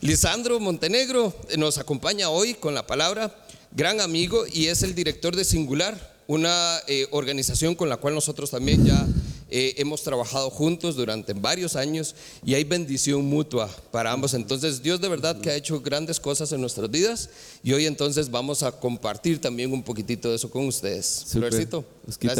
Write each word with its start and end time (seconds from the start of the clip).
Lisandro 0.00 0.60
Montenegro 0.60 1.34
nos 1.56 1.78
acompaña 1.78 2.30
hoy 2.30 2.54
con 2.54 2.72
la 2.72 2.86
palabra, 2.86 3.34
gran 3.72 4.00
amigo 4.00 4.44
y 4.52 4.66
es 4.66 4.84
el 4.84 4.94
director 4.94 5.34
de 5.34 5.44
Singular, 5.44 6.16
una 6.28 6.78
eh, 6.86 7.08
organización 7.10 7.74
con 7.74 7.88
la 7.88 7.96
cual 7.96 8.14
nosotros 8.14 8.50
también 8.50 8.86
ya 8.86 9.06
eh, 9.50 9.74
hemos 9.78 10.04
trabajado 10.04 10.50
juntos 10.50 10.94
durante 10.94 11.32
varios 11.32 11.74
años 11.74 12.14
y 12.44 12.54
hay 12.54 12.62
bendición 12.62 13.24
mutua 13.24 13.68
para 13.90 14.12
ambos. 14.12 14.34
Entonces 14.34 14.82
Dios 14.82 15.00
de 15.00 15.08
verdad 15.08 15.40
que 15.40 15.50
ha 15.50 15.56
hecho 15.56 15.80
grandes 15.80 16.20
cosas 16.20 16.52
en 16.52 16.60
nuestras 16.60 16.88
vidas 16.90 17.30
y 17.64 17.72
hoy 17.72 17.86
entonces 17.86 18.30
vamos 18.30 18.62
a 18.62 18.70
compartir 18.70 19.40
también 19.40 19.72
un 19.72 19.82
poquitito 19.82 20.30
de 20.30 20.36
eso 20.36 20.48
con 20.48 20.66
ustedes. 20.66 21.24
Florcito, 21.28 21.84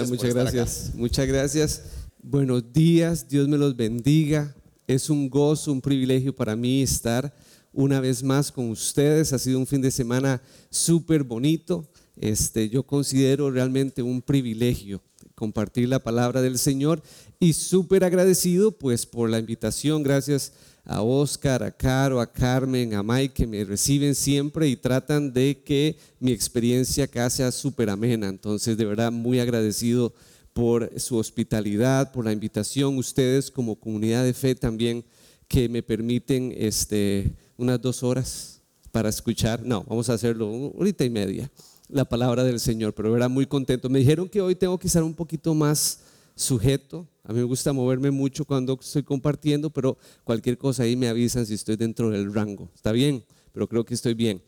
muchas 0.06 0.34
gracias. 0.34 0.90
Muchas 0.94 1.26
gracias. 1.26 1.82
Buenos 2.22 2.72
días, 2.72 3.28
Dios 3.28 3.48
me 3.48 3.58
los 3.58 3.74
bendiga. 3.76 4.54
Es 4.86 5.10
un 5.10 5.28
gozo, 5.28 5.72
un 5.72 5.80
privilegio 5.80 6.34
para 6.34 6.54
mí 6.54 6.82
estar 6.82 7.34
una 7.72 8.00
vez 8.00 8.22
más 8.22 8.50
con 8.52 8.70
ustedes. 8.70 9.32
Ha 9.32 9.38
sido 9.38 9.58
un 9.58 9.66
fin 9.66 9.80
de 9.80 9.90
semana 9.90 10.42
súper 10.70 11.22
bonito. 11.22 11.88
Este, 12.16 12.68
yo 12.68 12.82
considero 12.82 13.50
realmente 13.50 14.02
un 14.02 14.22
privilegio 14.22 15.00
compartir 15.34 15.88
la 15.88 16.00
palabra 16.00 16.42
del 16.42 16.58
Señor 16.58 17.00
y 17.38 17.52
súper 17.52 18.02
agradecido 18.02 18.72
pues 18.72 19.06
por 19.06 19.30
la 19.30 19.38
invitación. 19.38 20.02
Gracias 20.02 20.52
a 20.84 21.02
Oscar, 21.02 21.62
a 21.62 21.70
Caro, 21.70 22.20
a 22.20 22.32
Carmen, 22.32 22.94
a 22.94 23.04
Mike 23.04 23.34
que 23.34 23.46
me 23.46 23.62
reciben 23.62 24.16
siempre 24.16 24.66
y 24.66 24.74
tratan 24.74 25.32
de 25.32 25.62
que 25.64 25.96
mi 26.18 26.32
experiencia 26.32 27.04
acá 27.04 27.30
sea 27.30 27.52
súper 27.52 27.88
amena. 27.88 28.28
Entonces 28.28 28.76
de 28.76 28.84
verdad 28.84 29.12
muy 29.12 29.38
agradecido 29.38 30.12
por 30.52 30.90
su 30.98 31.16
hospitalidad, 31.16 32.10
por 32.10 32.24
la 32.24 32.32
invitación. 32.32 32.98
Ustedes 32.98 33.48
como 33.48 33.76
comunidad 33.76 34.24
de 34.24 34.34
fe 34.34 34.56
también 34.56 35.04
que 35.46 35.68
me 35.68 35.84
permiten 35.84 36.52
este, 36.56 37.30
unas 37.58 37.80
dos 37.82 38.02
horas 38.02 38.62
para 38.90 39.10
escuchar. 39.10 39.62
No, 39.62 39.84
vamos 39.86 40.08
a 40.08 40.14
hacerlo 40.14 40.46
una 40.46 40.72
horita 40.78 41.04
y 41.04 41.10
media 41.10 41.50
la 41.88 42.04
palabra 42.04 42.44
del 42.44 42.60
Señor, 42.60 42.94
pero 42.94 43.16
era 43.16 43.28
muy 43.28 43.46
contento. 43.46 43.88
Me 43.88 43.98
dijeron 43.98 44.28
que 44.28 44.40
hoy 44.40 44.54
tengo 44.54 44.78
que 44.78 44.86
estar 44.86 45.02
un 45.02 45.14
poquito 45.14 45.54
más 45.54 46.00
sujeto. 46.34 47.08
A 47.24 47.32
mí 47.32 47.38
me 47.38 47.44
gusta 47.44 47.72
moverme 47.72 48.10
mucho 48.10 48.44
cuando 48.44 48.78
estoy 48.80 49.02
compartiendo, 49.02 49.70
pero 49.70 49.96
cualquier 50.24 50.58
cosa 50.58 50.82
ahí 50.82 50.96
me 50.96 51.08
avisan 51.08 51.46
si 51.46 51.54
estoy 51.54 51.76
dentro 51.76 52.10
del 52.10 52.32
rango. 52.32 52.70
Está 52.74 52.92
bien, 52.92 53.24
pero 53.52 53.66
creo 53.66 53.84
que 53.84 53.94
estoy 53.94 54.14
bien. 54.14 54.42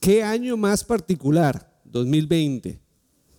¿Qué 0.00 0.22
año 0.22 0.56
más 0.56 0.82
particular? 0.82 1.70
2020. 1.84 2.80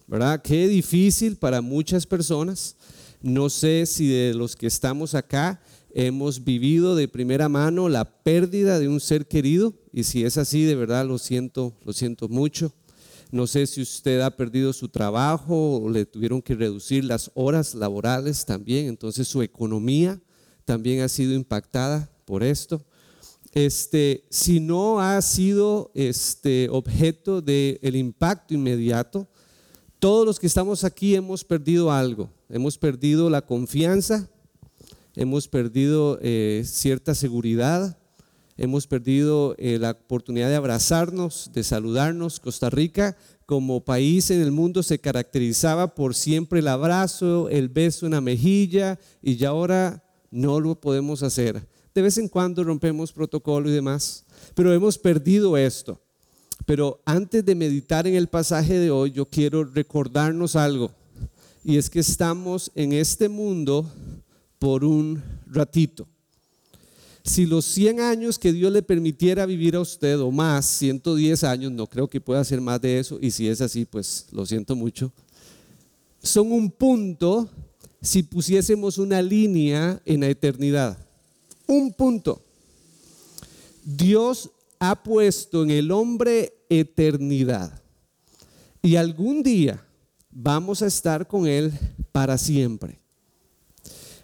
¿Verdad? 0.07 0.41
Qué 0.41 0.67
difícil 0.67 1.37
para 1.37 1.61
muchas 1.61 2.05
personas. 2.05 2.75
No 3.21 3.49
sé 3.49 3.85
si 3.85 4.07
de 4.07 4.33
los 4.33 4.55
que 4.55 4.67
estamos 4.67 5.15
acá 5.15 5.61
hemos 5.93 6.43
vivido 6.43 6.95
de 6.95 7.07
primera 7.07 7.49
mano 7.49 7.89
la 7.89 8.23
pérdida 8.23 8.79
de 8.79 8.87
un 8.87 8.99
ser 8.99 9.27
querido 9.27 9.73
y 9.93 10.03
si 10.03 10.23
es 10.23 10.37
así, 10.37 10.63
de 10.63 10.75
verdad 10.75 11.05
lo 11.05 11.17
siento, 11.17 11.73
lo 11.85 11.93
siento 11.93 12.27
mucho. 12.29 12.71
No 13.31 13.47
sé 13.47 13.65
si 13.67 13.81
usted 13.81 14.19
ha 14.21 14.35
perdido 14.35 14.73
su 14.73 14.89
trabajo 14.89 15.77
o 15.77 15.89
le 15.89 16.05
tuvieron 16.05 16.41
que 16.41 16.55
reducir 16.55 17.05
las 17.05 17.31
horas 17.33 17.73
laborales 17.75 18.45
también, 18.45 18.87
entonces 18.87 19.27
su 19.27 19.41
economía 19.41 20.19
también 20.65 21.01
ha 21.01 21.09
sido 21.09 21.33
impactada 21.33 22.09
por 22.25 22.43
esto. 22.43 22.85
Este, 23.53 24.25
si 24.29 24.59
no 24.59 24.99
ha 24.99 25.21
sido 25.21 25.91
este 25.93 26.69
objeto 26.69 27.41
del 27.41 27.79
el 27.81 27.95
impacto 27.95 28.53
inmediato, 28.53 29.27
todos 29.99 30.25
los 30.25 30.39
que 30.39 30.47
estamos 30.47 30.83
aquí 30.83 31.15
hemos 31.15 31.43
perdido 31.43 31.91
algo. 31.91 32.29
Hemos 32.49 32.77
perdido 32.77 33.29
la 33.29 33.45
confianza, 33.45 34.29
hemos 35.15 35.47
perdido 35.47 36.19
eh, 36.21 36.63
cierta 36.65 37.15
seguridad, 37.15 37.97
hemos 38.57 38.87
perdido 38.87 39.55
eh, 39.57 39.77
la 39.79 39.91
oportunidad 39.91 40.49
de 40.49 40.55
abrazarnos, 40.55 41.51
de 41.53 41.63
saludarnos. 41.63 42.39
Costa 42.39 42.69
Rica 42.69 43.17
como 43.45 43.83
país 43.83 44.31
en 44.31 44.41
el 44.41 44.51
mundo 44.51 44.83
se 44.83 44.99
caracterizaba 44.99 45.93
por 45.93 46.15
siempre 46.15 46.59
el 46.59 46.67
abrazo, 46.67 47.49
el 47.49 47.69
beso 47.69 48.05
en 48.05 48.13
la 48.13 48.21
mejilla 48.21 48.99
y 49.21 49.35
ya 49.35 49.49
ahora 49.49 50.03
no 50.29 50.59
lo 50.59 50.79
podemos 50.79 51.23
hacer. 51.23 51.67
De 51.93 52.01
vez 52.01 52.17
en 52.17 52.29
cuando 52.29 52.63
rompemos 52.63 53.11
protocolo 53.11 53.69
y 53.69 53.73
demás, 53.73 54.25
pero 54.55 54.73
hemos 54.73 54.97
perdido 54.97 55.57
esto. 55.57 55.99
Pero 56.65 57.01
antes 57.05 57.43
de 57.43 57.55
meditar 57.55 58.07
en 58.07 58.15
el 58.15 58.27
pasaje 58.27 58.77
de 58.77 58.91
hoy, 58.91 59.11
yo 59.11 59.25
quiero 59.25 59.63
recordarnos 59.63 60.55
algo. 60.55 60.91
Y 61.63 61.77
es 61.77 61.89
que 61.89 61.99
estamos 61.99 62.71
en 62.75 62.93
este 62.93 63.27
mundo 63.27 63.91
por 64.61 64.85
un 64.85 65.19
ratito 65.47 66.07
si 67.23 67.45
los 67.45 67.65
100 67.65 67.99
años 67.99 68.39
que 68.39 68.51
Dios 68.51 68.71
le 68.71 68.81
permitiera 68.81 69.45
vivir 69.45 69.75
a 69.75 69.81
usted 69.81 70.19
o 70.19 70.31
más, 70.31 70.65
110 70.65 71.43
años, 71.43 71.71
no 71.71 71.87
creo 71.87 72.07
que 72.07 72.21
pueda 72.21 72.43
ser 72.43 72.61
más 72.61 72.81
de 72.81 72.99
eso, 72.99 73.19
y 73.21 73.31
si 73.31 73.47
es 73.47 73.61
así, 73.61 73.85
pues 73.85 74.27
lo 74.31 74.45
siento 74.45 74.75
mucho, 74.75 75.11
son 76.23 76.51
un 76.51 76.71
punto 76.71 77.49
si 78.01 78.23
pusiésemos 78.23 78.97
una 78.97 79.21
línea 79.21 80.01
en 80.05 80.21
la 80.21 80.29
eternidad. 80.29 80.97
Un 81.67 81.93
punto. 81.93 82.41
Dios 83.83 84.49
ha 84.79 85.03
puesto 85.03 85.63
en 85.63 85.71
el 85.71 85.91
hombre 85.91 86.53
eternidad. 86.69 87.81
Y 88.81 88.95
algún 88.95 89.43
día 89.43 89.85
vamos 90.31 90.81
a 90.81 90.87
estar 90.87 91.27
con 91.27 91.45
Él 91.45 91.71
para 92.11 92.39
siempre. 92.39 93.00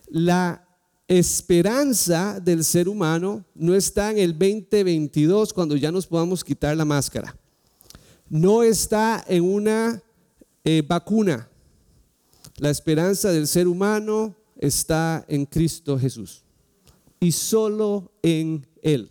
La 0.10 0.68
esperanza 1.08 2.40
del 2.40 2.64
ser 2.64 2.90
humano 2.90 3.46
no 3.56 3.74
está 3.76 4.12
en 4.12 4.18
el 4.18 4.32
2022 4.32 5.54
cuando 5.54 5.76
ya 5.76 5.92
nos 5.92 6.08
podamos 6.08 6.44
quitar 6.44 6.76
la 6.76 6.86
máscara. 6.86 7.36
No 8.30 8.64
está 8.64 9.24
en 9.28 9.44
una 9.44 10.02
eh, 10.64 10.84
vacuna. 10.86 11.50
La 12.58 12.70
esperanza 12.70 13.32
del 13.32 13.48
ser 13.48 13.68
humano 13.68 14.36
está 14.58 15.24
en 15.28 15.46
Cristo 15.46 15.98
Jesús 15.98 16.44
y 17.20 17.32
solo 17.32 18.12
en 18.22 18.66
Él. 18.82 19.10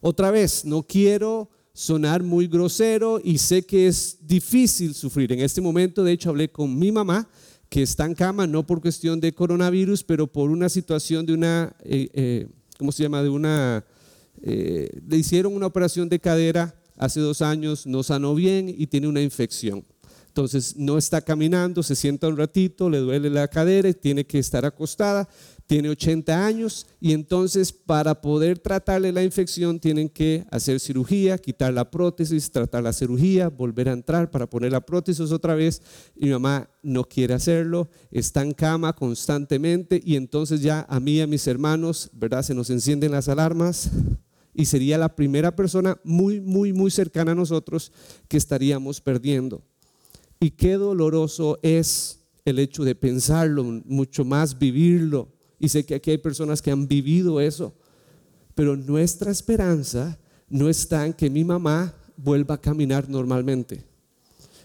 Otra 0.00 0.30
vez, 0.30 0.64
no 0.64 0.82
quiero 0.82 1.50
sonar 1.72 2.22
muy 2.22 2.46
grosero 2.46 3.20
y 3.22 3.38
sé 3.38 3.66
que 3.66 3.88
es 3.88 4.18
difícil 4.20 4.94
sufrir. 4.94 5.32
En 5.32 5.40
este 5.40 5.60
momento, 5.60 6.04
de 6.04 6.12
hecho, 6.12 6.30
hablé 6.30 6.50
con 6.50 6.78
mi 6.78 6.92
mamá 6.92 7.28
que 7.68 7.82
está 7.82 8.04
en 8.04 8.14
cama, 8.14 8.46
no 8.46 8.66
por 8.66 8.80
cuestión 8.80 9.20
de 9.20 9.34
coronavirus, 9.34 10.04
pero 10.04 10.26
por 10.26 10.50
una 10.50 10.68
situación 10.68 11.26
de 11.26 11.34
una, 11.34 11.76
eh, 11.84 12.08
eh, 12.12 12.46
¿cómo 12.78 12.92
se 12.92 13.02
llama? 13.02 13.22
De 13.22 13.28
una, 13.28 13.84
eh, 14.42 15.00
le 15.06 15.16
hicieron 15.16 15.54
una 15.54 15.66
operación 15.66 16.08
de 16.08 16.20
cadera 16.20 16.74
hace 16.96 17.20
dos 17.20 17.42
años, 17.42 17.86
no 17.86 18.02
sanó 18.02 18.34
bien 18.34 18.68
y 18.68 18.86
tiene 18.86 19.08
una 19.08 19.20
infección. 19.20 19.84
Entonces 20.28 20.76
no 20.76 20.98
está 20.98 21.20
caminando, 21.20 21.82
se 21.82 21.94
sienta 21.94 22.26
un 22.26 22.36
ratito, 22.36 22.90
le 22.90 22.98
duele 22.98 23.30
la 23.30 23.46
cadera 23.46 23.88
y 23.88 23.94
tiene 23.94 24.24
que 24.24 24.40
estar 24.40 24.64
acostada 24.64 25.28
tiene 25.66 25.88
80 25.88 26.46
años 26.46 26.86
y 27.00 27.12
entonces 27.12 27.72
para 27.72 28.20
poder 28.20 28.58
tratarle 28.58 29.12
la 29.12 29.22
infección 29.22 29.80
tienen 29.80 30.08
que 30.08 30.44
hacer 30.50 30.78
cirugía, 30.78 31.38
quitar 31.38 31.72
la 31.72 31.90
prótesis, 31.90 32.50
tratar 32.50 32.82
la 32.82 32.92
cirugía, 32.92 33.48
volver 33.48 33.88
a 33.88 33.92
entrar 33.92 34.30
para 34.30 34.48
poner 34.48 34.72
la 34.72 34.84
prótesis 34.84 35.32
otra 35.32 35.54
vez 35.54 35.80
y 36.16 36.26
mi 36.26 36.32
mamá 36.32 36.68
no 36.82 37.04
quiere 37.04 37.34
hacerlo, 37.34 37.88
está 38.10 38.42
en 38.42 38.52
cama 38.52 38.92
constantemente 38.92 40.00
y 40.04 40.16
entonces 40.16 40.60
ya 40.60 40.86
a 40.88 41.00
mí 41.00 41.12
y 41.12 41.20
a 41.22 41.26
mis 41.26 41.46
hermanos, 41.46 42.10
¿verdad? 42.12 42.42
Se 42.42 42.54
nos 42.54 42.68
encienden 42.68 43.12
las 43.12 43.28
alarmas 43.28 43.90
y 44.52 44.66
sería 44.66 44.98
la 44.98 45.16
primera 45.16 45.56
persona 45.56 45.98
muy, 46.04 46.40
muy, 46.40 46.72
muy 46.72 46.90
cercana 46.90 47.32
a 47.32 47.36
nosotros 47.36 47.90
que 48.28 48.36
estaríamos 48.36 49.00
perdiendo. 49.00 49.62
Y 50.40 50.50
qué 50.50 50.74
doloroso 50.74 51.58
es 51.62 52.20
el 52.44 52.58
hecho 52.58 52.84
de 52.84 52.94
pensarlo, 52.94 53.64
mucho 53.64 54.26
más 54.26 54.58
vivirlo 54.58 55.33
y 55.58 55.68
sé 55.68 55.84
que 55.84 55.94
aquí 55.94 56.10
hay 56.10 56.18
personas 56.18 56.60
que 56.60 56.70
han 56.70 56.86
vivido 56.86 57.40
eso. 57.40 57.72
Pero 58.54 58.76
nuestra 58.76 59.30
esperanza 59.30 60.18
no 60.48 60.68
está 60.68 61.06
en 61.06 61.12
que 61.12 61.30
mi 61.30 61.44
mamá 61.44 61.94
vuelva 62.16 62.56
a 62.56 62.60
caminar 62.60 63.08
normalmente. 63.08 63.84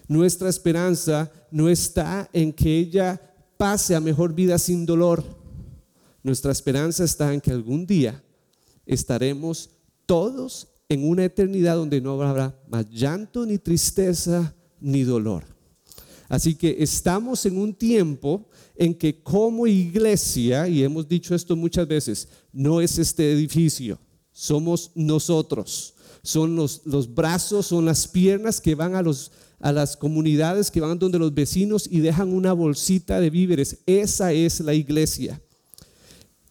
Nuestra 0.06 0.48
esperanza 0.48 1.30
no 1.50 1.68
está 1.68 2.28
en 2.32 2.52
que 2.52 2.78
ella 2.78 3.20
pase 3.56 3.94
a 3.94 4.00
mejor 4.00 4.34
vida 4.34 4.58
sin 4.58 4.84
dolor. 4.84 5.24
Nuestra 6.22 6.52
esperanza 6.52 7.04
está 7.04 7.32
en 7.32 7.40
que 7.40 7.50
algún 7.50 7.86
día 7.86 8.22
estaremos 8.86 9.70
todos 10.06 10.68
en 10.88 11.08
una 11.08 11.24
eternidad 11.24 11.76
donde 11.76 12.00
no 12.00 12.20
habrá 12.20 12.58
más 12.68 12.90
llanto, 12.90 13.46
ni 13.46 13.58
tristeza, 13.58 14.54
ni 14.80 15.04
dolor. 15.04 15.44
Así 16.28 16.54
que 16.54 16.76
estamos 16.80 17.46
en 17.46 17.58
un 17.58 17.74
tiempo 17.74 18.48
en 18.80 18.94
que 18.94 19.22
como 19.22 19.66
iglesia, 19.66 20.66
y 20.66 20.82
hemos 20.82 21.06
dicho 21.06 21.34
esto 21.34 21.54
muchas 21.54 21.86
veces, 21.86 22.28
no 22.50 22.80
es 22.80 22.98
este 22.98 23.30
edificio, 23.30 23.98
somos 24.32 24.90
nosotros, 24.94 25.92
son 26.22 26.56
los, 26.56 26.80
brazos, 27.14 27.66
son 27.66 27.84
las 27.84 28.08
piernas 28.08 28.58
que 28.58 28.74
van 28.74 28.94
a, 28.94 29.02
los, 29.02 29.32
a 29.58 29.70
las 29.70 29.98
comunidades, 29.98 30.70
que 30.70 30.80
van 30.80 30.98
donde 30.98 31.18
los 31.18 31.34
vecinos 31.34 31.86
y 31.90 32.00
dejan 32.00 32.32
una 32.32 32.54
bolsita 32.54 33.20
de 33.20 33.28
víveres. 33.28 33.76
Esa 33.84 34.32
es 34.32 34.60
la 34.60 34.72
iglesia. 34.72 35.38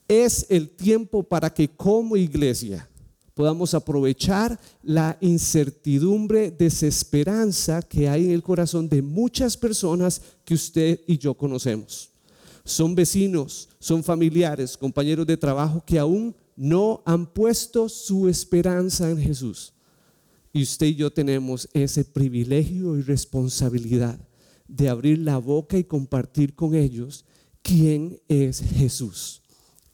Es 0.07 0.45
el 0.49 0.69
tiempo 0.69 1.23
para 1.23 1.51
que 1.51 1.67
como 1.67 2.15
iglesia 2.15 2.87
podamos 3.33 3.73
aprovechar 3.73 4.59
la 4.83 5.17
incertidumbre, 5.19 6.51
desesperanza 6.51 7.81
que 7.81 8.07
hay 8.07 8.25
en 8.25 8.31
el 8.31 8.43
corazón 8.43 8.87
de 8.87 9.01
muchas 9.01 9.57
personas 9.57 10.21
que 10.45 10.53
usted 10.53 10.99
y 11.07 11.17
yo 11.17 11.33
conocemos. 11.33 12.08
Son 12.69 12.93
vecinos, 12.93 13.67
son 13.79 14.03
familiares, 14.03 14.77
compañeros 14.77 15.25
de 15.25 15.37
trabajo 15.37 15.83
que 15.85 15.97
aún 15.97 16.35
no 16.55 17.01
han 17.05 17.25
puesto 17.25 17.89
su 17.89 18.29
esperanza 18.29 19.09
en 19.09 19.17
Jesús. 19.17 19.73
Y 20.53 20.61
usted 20.63 20.87
y 20.87 20.95
yo 20.95 21.11
tenemos 21.11 21.67
ese 21.73 22.05
privilegio 22.05 22.97
y 22.97 23.01
responsabilidad 23.01 24.19
de 24.67 24.87
abrir 24.87 25.17
la 25.17 25.37
boca 25.39 25.77
y 25.77 25.83
compartir 25.83 26.53
con 26.53 26.75
ellos 26.75 27.25
quién 27.63 28.19
es 28.27 28.61
Jesús 28.61 29.41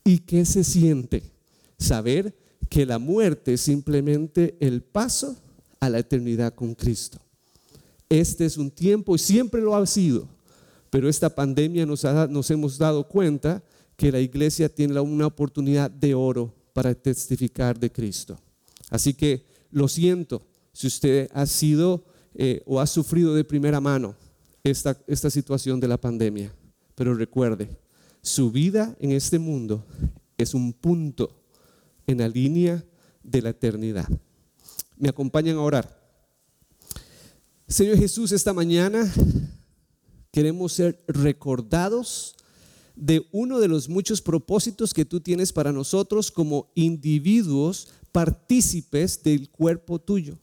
y 0.04 0.20
qué 0.20 0.44
se 0.44 0.64
siente 0.64 1.32
saber 1.78 2.38
que 2.70 2.86
la 2.86 3.00
muerte 3.00 3.54
es 3.54 3.62
simplemente 3.62 4.58
el 4.60 4.82
paso 4.82 5.38
a 5.80 5.90
la 5.90 6.00
eternidad 6.00 6.54
con 6.54 6.76
Cristo. 6.76 7.20
Este 8.10 8.46
es 8.46 8.58
un 8.58 8.70
tiempo 8.70 9.16
y 9.16 9.20
siempre 9.20 9.62
lo 9.62 9.76
ha 9.76 9.86
sido, 9.86 10.28
pero 10.90 11.10
esta 11.10 11.34
pandemia 11.34 11.86
nos, 11.86 12.06
ha, 12.06 12.28
nos 12.28 12.50
hemos 12.52 12.78
dado 12.78 13.08
cuenta 13.08 13.64
que 13.96 14.12
la 14.12 14.20
iglesia 14.20 14.70
tiene 14.70 15.00
una 15.00 15.28
oportunidad 15.28 15.90
de 15.90 16.14
oro 16.14 16.54
para 16.74 16.94
testificar 16.94 17.80
de 17.80 17.92
Cristo. 17.92 18.38
Así 18.90 19.14
que 19.14 19.46
lo 19.72 19.88
siento 19.88 20.42
si 20.74 20.88
usted 20.88 21.30
ha 21.34 21.46
sido 21.46 22.04
eh, 22.34 22.62
o 22.66 22.82
ha 22.82 22.88
sufrido 22.88 23.34
de 23.34 23.46
primera 23.46 23.80
mano 23.80 24.16
esta, 24.64 24.98
esta 25.08 25.30
situación 25.30 25.80
de 25.80 25.88
la 25.88 25.98
pandemia, 25.98 26.54
pero 26.96 27.14
recuerde, 27.14 27.70
su 28.22 28.52
vida 28.52 28.96
en 29.00 29.12
este 29.12 29.40
mundo 29.40 29.86
es 30.38 30.54
un 30.54 30.74
punto 30.74 31.44
en 32.08 32.18
la 32.18 32.28
línea 32.28 32.84
de 33.24 33.42
la 33.42 33.50
eternidad. 33.50 34.08
Me 34.98 35.10
acompañan 35.10 35.58
a 35.58 35.62
orar. 35.62 36.06
Señor 37.68 37.98
Jesús, 37.98 38.32
esta 38.32 38.54
mañana 38.54 39.12
queremos 40.36 40.74
ser 40.74 41.02
recordados 41.08 42.36
de 42.94 43.26
uno 43.32 43.62
de 43.62 43.70
los 43.70 43.88
muchos 43.88 44.22
propósitos 44.22 44.94
que 44.94 45.06
tú 45.06 45.22
tienes 45.22 45.54
para 45.54 45.72
nosotros 45.72 46.30
como 46.30 46.68
individuos 46.76 47.88
partícipes 48.12 49.24
del 49.24 49.50
cuerpo 49.50 49.98
tuyo. 49.98 50.38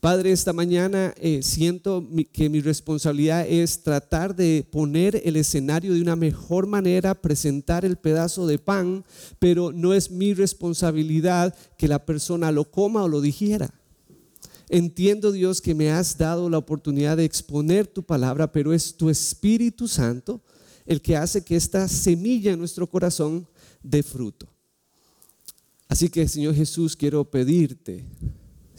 Padre, 0.00 0.32
esta 0.32 0.54
mañana 0.54 1.12
eh, 1.18 1.42
siento 1.42 2.02
que 2.32 2.48
mi 2.48 2.62
responsabilidad 2.62 3.46
es 3.46 3.82
tratar 3.82 4.34
de 4.34 4.66
poner 4.72 5.20
el 5.22 5.36
escenario 5.36 5.92
de 5.92 6.00
una 6.00 6.16
mejor 6.16 6.66
manera, 6.66 7.14
presentar 7.14 7.84
el 7.84 7.98
pedazo 7.98 8.46
de 8.46 8.58
pan, 8.58 9.04
pero 9.38 9.70
no 9.70 9.92
es 9.92 10.10
mi 10.10 10.32
responsabilidad 10.32 11.54
que 11.76 11.88
la 11.88 12.06
persona 12.06 12.50
lo 12.52 12.70
coma 12.70 13.04
o 13.04 13.08
lo 13.08 13.20
digiera. 13.20 13.74
Entiendo, 14.68 15.30
Dios, 15.30 15.60
que 15.60 15.74
me 15.74 15.90
has 15.90 16.18
dado 16.18 16.50
la 16.50 16.58
oportunidad 16.58 17.16
de 17.16 17.24
exponer 17.24 17.86
tu 17.86 18.02
palabra, 18.02 18.50
pero 18.50 18.72
es 18.72 18.96
tu 18.96 19.08
Espíritu 19.08 19.86
Santo 19.86 20.42
el 20.86 21.00
que 21.00 21.16
hace 21.16 21.44
que 21.44 21.56
esta 21.56 21.86
semilla 21.88 22.52
en 22.52 22.58
nuestro 22.58 22.88
corazón 22.88 23.46
dé 23.82 24.02
fruto. 24.02 24.48
Así 25.88 26.08
que, 26.08 26.26
Señor 26.26 26.54
Jesús, 26.54 26.96
quiero 26.96 27.24
pedirte 27.24 28.04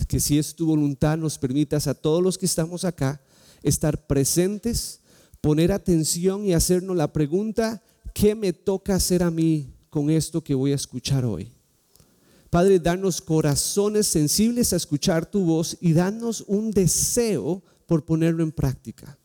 que 0.07 0.19
si 0.19 0.37
es 0.37 0.55
tu 0.55 0.67
voluntad 0.67 1.17
nos 1.17 1.37
permitas 1.37 1.87
a 1.87 1.93
todos 1.93 2.21
los 2.21 2.37
que 2.37 2.45
estamos 2.45 2.85
acá 2.85 3.21
estar 3.63 4.07
presentes, 4.07 5.01
poner 5.41 5.71
atención 5.71 6.45
y 6.45 6.53
hacernos 6.53 6.95
la 6.95 7.11
pregunta, 7.11 7.81
¿qué 8.13 8.35
me 8.35 8.53
toca 8.53 8.95
hacer 8.95 9.23
a 9.23 9.31
mí 9.31 9.73
con 9.89 10.09
esto 10.09 10.43
que 10.43 10.55
voy 10.55 10.71
a 10.71 10.75
escuchar 10.75 11.25
hoy? 11.25 11.56
Padre, 12.49 12.79
danos 12.79 13.21
corazones 13.21 14.07
sensibles 14.07 14.71
a 14.71 14.77
escuchar 14.77 15.29
tu 15.29 15.41
voz 15.41 15.77
y 15.81 15.93
danos 15.93 16.43
un 16.47 16.71
deseo 16.71 17.61
por 17.85 18.05
ponerlo 18.05 18.43
en 18.43 18.51
práctica. 18.51 19.17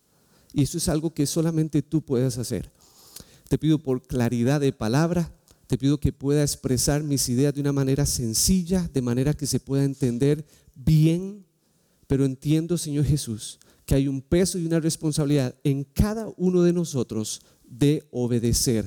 Y 0.52 0.62
eso 0.62 0.78
es 0.78 0.88
algo 0.88 1.14
que 1.14 1.26
solamente 1.26 1.82
tú 1.82 2.02
puedes 2.02 2.36
hacer. 2.38 2.70
Te 3.48 3.58
pido 3.58 3.78
por 3.78 4.02
claridad 4.02 4.60
de 4.60 4.72
palabra, 4.72 5.32
te 5.66 5.78
pido 5.78 5.98
que 5.98 6.12
pueda 6.12 6.42
expresar 6.42 7.02
mis 7.02 7.28
ideas 7.28 7.54
de 7.54 7.60
una 7.60 7.72
manera 7.72 8.06
sencilla, 8.06 8.88
de 8.92 9.02
manera 9.02 9.34
que 9.34 9.46
se 9.46 9.60
pueda 9.60 9.84
entender 9.84 10.44
bien, 10.74 11.44
pero 12.06 12.24
entiendo, 12.24 12.76
Señor 12.76 13.04
Jesús, 13.04 13.58
que 13.86 13.94
hay 13.94 14.08
un 14.08 14.20
peso 14.20 14.58
y 14.58 14.66
una 14.66 14.80
responsabilidad 14.80 15.54
en 15.64 15.84
cada 15.84 16.32
uno 16.36 16.62
de 16.62 16.72
nosotros 16.72 17.42
de 17.64 18.06
obedecer 18.10 18.84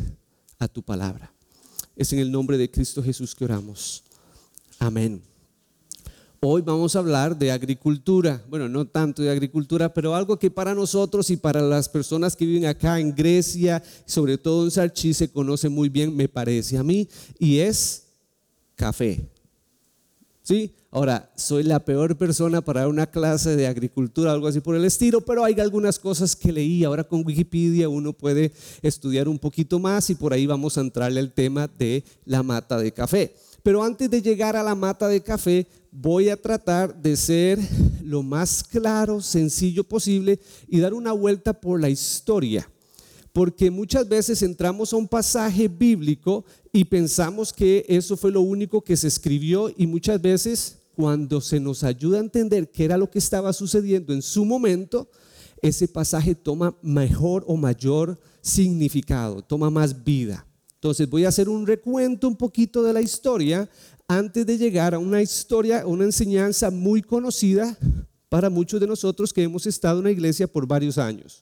a 0.59 0.67
tu 0.67 0.83
palabra. 0.83 1.33
Es 1.95 2.13
en 2.13 2.19
el 2.19 2.31
nombre 2.31 2.57
de 2.57 2.69
Cristo 2.69 3.01
Jesús 3.01 3.33
que 3.33 3.45
oramos. 3.45 4.05
Amén. 4.80 5.22
Hoy 6.42 6.62
vamos 6.62 6.95
a 6.95 7.00
hablar 7.00 7.38
de 7.38 7.51
agricultura. 7.51 8.44
Bueno, 8.50 8.69
no 8.69 8.86
tanto 8.86 9.24
de 9.24 9.31
agricultura, 9.31 9.94
pero 9.94 10.13
algo 10.13 10.38
que 10.38 10.51
para 10.51 10.75
nosotros 10.75 11.30
y 11.31 11.38
para 11.38 11.62
las 11.62 11.89
personas 11.89 12.36
que 12.36 12.45
viven 12.45 12.66
acá 12.66 13.00
en 13.00 13.16
Grecia, 13.16 13.81
sobre 14.06 14.38
todo 14.38 14.66
en 14.66 14.72
Sarchi, 14.72 15.13
se 15.13 15.31
conoce 15.31 15.69
muy 15.69 15.89
bien, 15.89 16.16
me 16.16 16.30
parece 16.30 16.77
a 16.77 16.83
mí, 16.83 17.07
y 17.39 17.60
es 17.60 18.04
café. 18.75 19.27
¿Sí? 20.44 20.72
Ahora, 20.92 21.31
soy 21.36 21.63
la 21.63 21.83
peor 21.83 22.16
persona 22.16 22.62
para 22.62 22.88
una 22.88 23.07
clase 23.07 23.56
de 23.56 23.66
agricultura, 23.66 24.31
algo 24.31 24.48
así 24.48 24.60
por 24.60 24.75
el 24.75 24.86
estilo, 24.86 25.21
pero 25.21 25.44
hay 25.44 25.60
algunas 25.60 25.98
cosas 25.98 26.36
que 26.36 26.54
leí. 26.54 26.83
Ahora 26.83 27.04
con 27.04 27.25
Wikipedia 27.25 27.89
uno 27.89 28.13
puede 28.13 28.54
estudiar 28.83 29.28
un 29.28 29.39
poquito 29.39 29.80
más 29.80 30.10
y 30.12 30.16
por 30.16 30.31
ahí 30.31 30.45
vamos 30.45 30.78
a 30.78 30.81
entrarle 30.81 31.19
al 31.19 31.33
tema 31.33 31.68
de 31.68 32.04
la 32.25 32.44
mata 32.44 32.78
de 32.78 32.92
café. 32.92 33.36
Pero 33.65 33.81
antes 33.81 34.12
de 34.12 34.21
llegar 34.21 34.56
a 34.56 34.62
la 34.62 34.75
mata 34.75 35.07
de 35.07 35.23
café, 35.23 35.65
voy 35.91 36.29
a 36.29 36.39
tratar 36.39 37.01
de 37.01 37.17
ser 37.17 37.57
lo 38.03 38.21
más 38.21 38.63
claro, 38.63 39.21
sencillo 39.21 39.83
posible 39.83 40.39
y 40.67 40.79
dar 40.81 40.94
una 40.94 41.13
vuelta 41.13 41.51
por 41.51 41.81
la 41.81 41.89
historia 41.89 42.69
porque 43.33 43.71
muchas 43.71 44.07
veces 44.07 44.44
entramos 44.44 44.94
a 44.94 44.97
un 44.97 45.07
pasaje 45.07 45.67
bíblico 45.67 46.45
y 46.71 46.85
pensamos 46.85 47.51
que 47.51 47.83
eso 47.89 48.15
fue 48.15 48.31
lo 48.31 48.39
único 48.39 48.81
que 48.81 48.95
se 48.95 49.07
escribió 49.07 49.73
y 49.75 49.88
muchas 49.88 50.21
veces 50.21 50.77
cuando 50.95 51.41
se 51.41 51.59
nos 51.59 51.83
ayuda 51.83 52.19
a 52.19 52.21
entender 52.21 52.71
qué 52.71 52.85
era 52.85 52.97
lo 52.97 53.09
que 53.09 53.19
estaba 53.19 53.51
sucediendo 53.51 54.13
en 54.13 54.21
su 54.21 54.45
momento, 54.45 55.09
ese 55.61 55.88
pasaje 55.88 56.35
toma 56.35 56.77
mejor 56.81 57.44
o 57.47 57.57
mayor 57.57 58.18
significado, 58.41 59.41
toma 59.41 59.69
más 59.69 60.06
vida. 60.06 60.45
Entonces 60.85 61.09
voy 61.09 61.25
a 61.25 61.29
hacer 61.29 61.49
un 61.49 61.65
recuento 61.65 62.27
un 62.27 62.35
poquito 62.35 62.83
de 62.83 62.93
la 62.93 63.01
historia 63.01 63.67
antes 64.07 64.45
de 64.45 64.55
llegar 64.55 64.93
a 64.93 64.99
una 64.99 65.19
historia, 65.19 65.83
una 65.87 66.03
enseñanza 66.03 66.69
muy 66.69 67.01
conocida 67.01 67.75
para 68.30 68.51
muchos 68.51 68.80
de 68.80 68.85
nosotros 68.85 69.33
que 69.33 69.42
hemos 69.42 69.65
estado 69.65 69.97
en 69.97 70.04
la 70.04 70.11
iglesia 70.11 70.45
por 70.45 70.68
varios 70.68 70.99
años. 70.99 71.42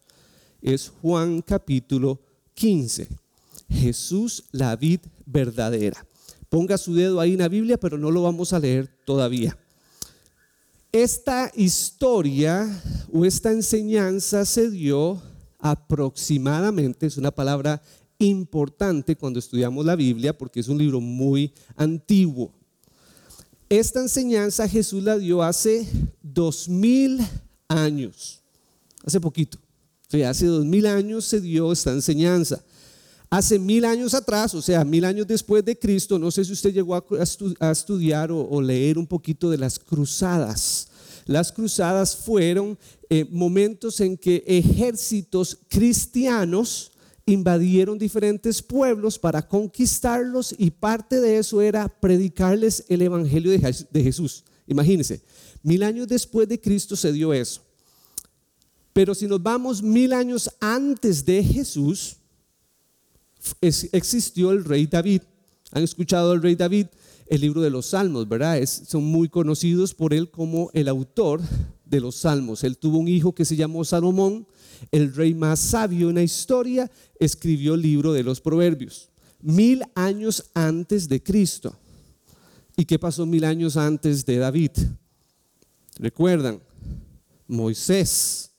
Es 0.62 0.94
Juan 1.02 1.42
capítulo 1.42 2.22
15. 2.54 3.06
Jesús 3.70 4.46
la 4.54 4.78
vid 4.78 5.02
verdadera. 5.26 6.08
Ponga 6.48 6.78
su 6.78 6.96
dedo 6.96 7.20
ahí 7.20 7.34
en 7.34 7.40
la 7.40 7.50
Biblia, 7.50 7.78
pero 7.78 7.98
no 7.98 8.12
lo 8.12 8.24
vamos 8.24 8.54
a 8.54 8.60
leer 8.60 8.90
todavía. 9.04 9.58
Esta 10.94 11.52
historia 11.54 12.82
o 13.12 13.26
esta 13.26 13.52
enseñanza 13.52 14.46
se 14.46 14.72
dio 14.72 15.22
aproximadamente, 15.60 17.08
es 17.08 17.18
una 17.18 17.32
palabra 17.32 17.82
importante 18.24 19.16
cuando 19.16 19.40
estudiamos 19.40 19.86
la 19.86 19.96
Biblia 19.96 20.38
porque 20.38 20.60
es 20.60 20.68
un 20.68 20.78
libro 20.78 21.00
muy 21.00 21.54
antiguo. 21.76 22.54
Esta 23.70 24.02
enseñanza 24.02 24.68
Jesús 24.68 25.04
la 25.04 25.18
dio 25.18 25.42
hace 25.42 25.88
dos 26.22 26.70
mil 26.70 27.20
años, 27.68 28.42
hace 29.04 29.20
poquito. 29.20 29.58
hace 30.26 30.46
dos 30.46 30.66
mil 30.66 30.86
años 30.86 31.26
se 31.26 31.42
dio 31.42 31.72
esta 31.72 31.92
enseñanza. 31.92 32.64
Hace 33.30 33.58
mil 33.58 33.84
años 33.84 34.14
atrás, 34.14 34.54
o 34.54 34.62
sea, 34.62 34.86
mil 34.86 35.04
años 35.06 35.26
después 35.26 35.66
de 35.66 35.78
Cristo, 35.78 36.20
no 36.20 36.30
sé 36.30 36.46
si 36.46 36.54
usted 36.54 36.72
llegó 36.72 36.94
a, 36.94 37.72
estudiar 37.72 38.32
o, 38.32 38.62
leer 38.62 39.00
un 39.00 39.08
poquito 39.08 39.50
de 39.50 39.58
las 39.58 39.80
cruzadas. 39.80 40.88
Las 41.26 41.52
cruzadas 41.52 42.16
fueron 42.16 42.78
eh, 43.10 43.26
momentos 43.32 44.00
en 44.02 44.18
que 44.18 44.44
ejércitos 44.46 45.58
cristianos 45.68 46.92
invadieron 47.26 47.98
diferentes 47.98 48.62
pueblos 48.62 49.18
para 49.18 49.48
conquistarlos 49.48 50.54
y 50.58 50.72
parte 50.72 51.22
de 51.22 51.38
eso 51.38 51.62
era 51.62 51.88
predicarles 51.88 52.86
el 52.90 53.02
Evangelio 53.02 53.52
de 53.52 54.04
Jesús. 54.04 54.44
Imagínense, 54.68 55.22
mil 55.62 55.84
años 55.84 56.08
después 56.08 56.48
de 56.48 56.60
Cristo 56.60 56.96
se 56.96 57.12
dio 57.12 57.34
eso. 57.34 57.62
Pero 58.94 59.16
si 59.16 59.28
nos 59.28 59.42
vamos 59.42 59.82
mil 59.82 60.14
años 60.14 60.50
antes 60.60 61.26
de 61.26 61.44
Jesús, 61.44 62.18
existió 63.62 64.52
el 64.52 64.64
rey 64.64 64.86
David. 64.86 65.22
¿Han 65.72 65.84
escuchado 65.84 66.34
el 66.34 66.42
rey 66.42 66.56
David? 66.56 66.88
El 67.26 67.42
libro 67.42 67.62
de 67.62 67.72
los 67.72 67.88
salmos, 67.88 68.28
¿verdad? 68.28 68.64
son 68.66 69.04
muy 69.06 69.30
conocidos 69.30 69.96
por 69.96 70.14
él 70.14 70.30
como 70.30 70.70
el 70.74 70.88
autor 70.88 71.42
de 71.94 72.02
los 72.02 72.16
salmos. 72.16 72.64
Él 72.64 72.78
tuvo 72.78 72.98
un 72.98 73.08
hijo 73.08 73.34
que 73.34 73.46
se 73.46 73.56
llamó 73.56 73.86
Salomón, 73.86 74.48
el 74.92 75.14
rey 75.14 75.34
más 75.34 75.60
sabio 75.60 76.10
en 76.10 76.16
la 76.16 76.24
historia, 76.24 76.92
escribió 77.20 77.76
el 77.76 77.82
libro 77.82 78.12
de 78.14 78.24
los 78.24 78.42
proverbios, 78.42 79.10
mil 79.42 79.84
años 79.94 80.46
antes 80.54 81.08
de 81.08 81.22
Cristo. 81.22 81.76
¿Y 82.76 82.86
qué 82.86 82.98
pasó 82.98 83.26
mil 83.26 83.46
años 83.46 83.78
antes 83.78 84.26
de 84.26 84.38
David? 84.38 84.72
¿Recuerdan? 86.00 86.60
Moisés. 87.48 88.52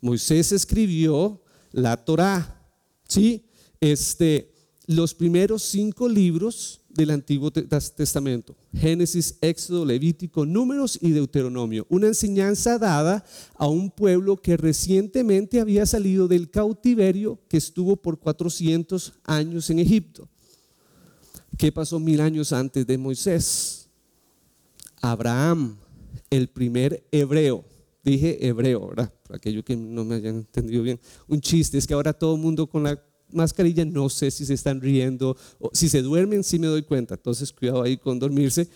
Moisés 0.00 0.52
escribió 0.52 1.42
la 1.72 1.96
Torá. 1.96 2.62
¿Sí? 3.08 3.44
Este, 3.80 4.52
los 4.86 5.12
primeros 5.12 5.62
cinco 5.64 6.08
libros 6.08 6.80
del 6.96 7.10
Antiguo 7.10 7.50
Testamento. 7.50 8.56
Génesis, 8.74 9.36
Éxodo, 9.40 9.84
Levítico, 9.84 10.44
Números 10.46 10.98
y 11.00 11.10
Deuteronomio. 11.10 11.86
Una 11.88 12.08
enseñanza 12.08 12.78
dada 12.78 13.24
a 13.54 13.68
un 13.68 13.90
pueblo 13.90 14.36
que 14.36 14.56
recientemente 14.56 15.60
había 15.60 15.86
salido 15.86 16.28
del 16.28 16.50
cautiverio 16.50 17.38
que 17.48 17.58
estuvo 17.58 17.96
por 17.96 18.18
400 18.18 19.12
años 19.24 19.70
en 19.70 19.78
Egipto. 19.78 20.28
¿Qué 21.56 21.72
pasó 21.72 21.98
mil 21.98 22.20
años 22.20 22.52
antes 22.52 22.86
de 22.86 22.98
Moisés? 22.98 23.88
Abraham, 25.00 25.76
el 26.30 26.48
primer 26.48 27.06
hebreo. 27.12 27.64
Dije 28.04 28.46
hebreo, 28.46 28.88
¿verdad? 28.88 29.12
Para 29.26 29.38
aquellos 29.38 29.64
que 29.64 29.74
no 29.74 30.04
me 30.04 30.16
hayan 30.16 30.36
entendido 30.36 30.82
bien. 30.82 31.00
Un 31.26 31.40
chiste, 31.40 31.78
es 31.78 31.86
que 31.86 31.94
ahora 31.94 32.12
todo 32.12 32.36
el 32.36 32.40
mundo 32.40 32.66
con 32.68 32.84
la 32.84 33.02
mascarilla, 33.36 33.84
no 33.84 34.08
sé 34.08 34.30
si 34.30 34.44
se 34.44 34.54
están 34.54 34.80
riendo, 34.80 35.36
o 35.60 35.70
si 35.72 35.88
se 35.88 36.02
duermen, 36.02 36.42
sí 36.42 36.58
me 36.58 36.66
doy 36.66 36.82
cuenta, 36.82 37.14
entonces 37.14 37.52
cuidado 37.52 37.82
ahí 37.82 37.96
con 37.96 38.18
dormirse. 38.18 38.68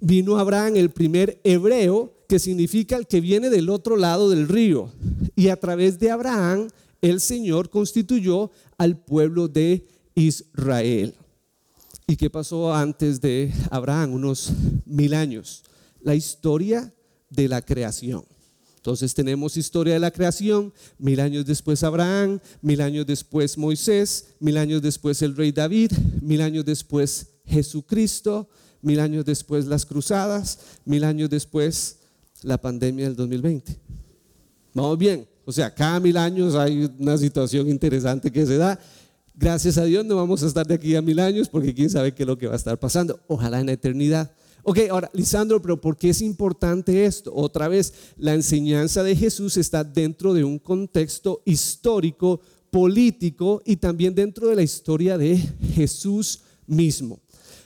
Vino 0.00 0.38
Abraham, 0.38 0.76
el 0.76 0.90
primer 0.90 1.40
hebreo, 1.44 2.14
que 2.28 2.38
significa 2.38 2.96
el 2.96 3.06
que 3.06 3.20
viene 3.20 3.50
del 3.50 3.68
otro 3.68 3.96
lado 3.96 4.30
del 4.30 4.48
río. 4.48 4.90
Y 5.36 5.48
a 5.48 5.56
través 5.56 5.98
de 5.98 6.10
Abraham, 6.10 6.68
el 7.00 7.20
Señor 7.20 7.70
constituyó 7.70 8.50
al 8.78 8.98
pueblo 8.98 9.48
de 9.48 9.86
Israel. 10.14 11.14
¿Y 12.06 12.16
qué 12.16 12.30
pasó 12.30 12.72
antes 12.72 13.20
de 13.20 13.52
Abraham? 13.70 14.14
Unos 14.14 14.52
mil 14.84 15.12
años. 15.12 15.64
La 16.00 16.14
historia 16.14 16.92
de 17.30 17.48
la 17.48 17.62
creación. 17.62 18.24
Entonces 18.86 19.14
tenemos 19.14 19.56
historia 19.56 19.94
de 19.94 19.98
la 19.98 20.12
creación, 20.12 20.72
mil 20.96 21.18
años 21.18 21.44
después 21.44 21.82
Abraham, 21.82 22.38
mil 22.62 22.80
años 22.80 23.04
después 23.04 23.58
Moisés, 23.58 24.36
mil 24.38 24.56
años 24.56 24.80
después 24.80 25.20
el 25.22 25.34
rey 25.34 25.50
David, 25.50 25.90
mil 26.22 26.40
años 26.40 26.64
después 26.64 27.26
Jesucristo, 27.46 28.48
mil 28.82 29.00
años 29.00 29.24
después 29.24 29.66
las 29.66 29.84
cruzadas, 29.84 30.60
mil 30.84 31.02
años 31.02 31.28
después 31.28 31.96
la 32.44 32.58
pandemia 32.58 33.06
del 33.06 33.16
2020. 33.16 33.76
Vamos 34.72 34.98
bien, 34.98 35.26
o 35.44 35.50
sea, 35.50 35.74
cada 35.74 35.98
mil 35.98 36.16
años 36.16 36.54
hay 36.54 36.88
una 36.96 37.18
situación 37.18 37.68
interesante 37.68 38.30
que 38.30 38.46
se 38.46 38.56
da. 38.56 38.78
Gracias 39.34 39.78
a 39.78 39.84
Dios 39.84 40.06
no 40.06 40.14
vamos 40.14 40.44
a 40.44 40.46
estar 40.46 40.64
de 40.64 40.74
aquí 40.74 40.94
a 40.94 41.02
mil 41.02 41.18
años 41.18 41.48
porque 41.48 41.74
quién 41.74 41.90
sabe 41.90 42.14
qué 42.14 42.22
es 42.22 42.26
lo 42.28 42.38
que 42.38 42.46
va 42.46 42.52
a 42.52 42.56
estar 42.56 42.78
pasando. 42.78 43.18
Ojalá 43.26 43.58
en 43.58 43.66
la 43.66 43.72
eternidad. 43.72 44.30
Ok, 44.68 44.80
ahora, 44.90 45.08
Lisandro, 45.12 45.62
pero 45.62 45.80
¿por 45.80 45.96
qué 45.96 46.08
es 46.08 46.20
importante 46.20 47.04
esto? 47.04 47.32
Otra 47.32 47.68
vez, 47.68 47.94
la 48.16 48.34
enseñanza 48.34 49.04
de 49.04 49.14
Jesús 49.14 49.56
está 49.56 49.84
dentro 49.84 50.34
de 50.34 50.42
un 50.42 50.58
contexto 50.58 51.40
histórico, 51.44 52.40
político 52.68 53.62
y 53.64 53.76
también 53.76 54.12
dentro 54.12 54.48
de 54.48 54.56
la 54.56 54.64
historia 54.64 55.16
de 55.16 55.36
Jesús 55.72 56.40
mismo. 56.66 57.20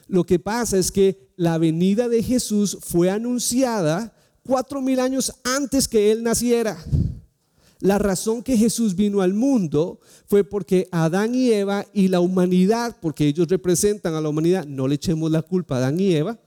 Lo 0.07 0.23
que 0.23 0.37
pasa 0.37 0.77
es 0.77 0.91
que 0.91 1.31
la 1.37 1.57
venida 1.57 2.07
de 2.07 2.21
Jesús 2.21 2.77
fue 2.79 3.09
anunciada 3.09 4.13
cuatro 4.43 4.79
mil 4.79 4.99
años 4.99 5.33
antes 5.43 5.87
que 5.87 6.11
él 6.11 6.21
naciera. 6.21 6.77
La 7.79 7.97
razón 7.97 8.43
que 8.43 8.57
Jesús 8.57 8.95
vino 8.95 9.21
al 9.21 9.33
mundo 9.33 10.01
fue 10.27 10.43
porque 10.43 10.87
Adán 10.91 11.33
y 11.33 11.51
Eva 11.51 11.83
y 11.93 12.09
la 12.09 12.19
humanidad, 12.19 12.97
porque 13.01 13.25
ellos 13.25 13.47
representan 13.47 14.13
a 14.13 14.21
la 14.21 14.29
humanidad, 14.29 14.67
no 14.67 14.87
le 14.87 14.93
echemos 14.93 15.31
la 15.31 15.41
culpa 15.41 15.73
a 15.73 15.77
Adán 15.79 15.99
y 15.99 16.13
Eva, 16.13 16.39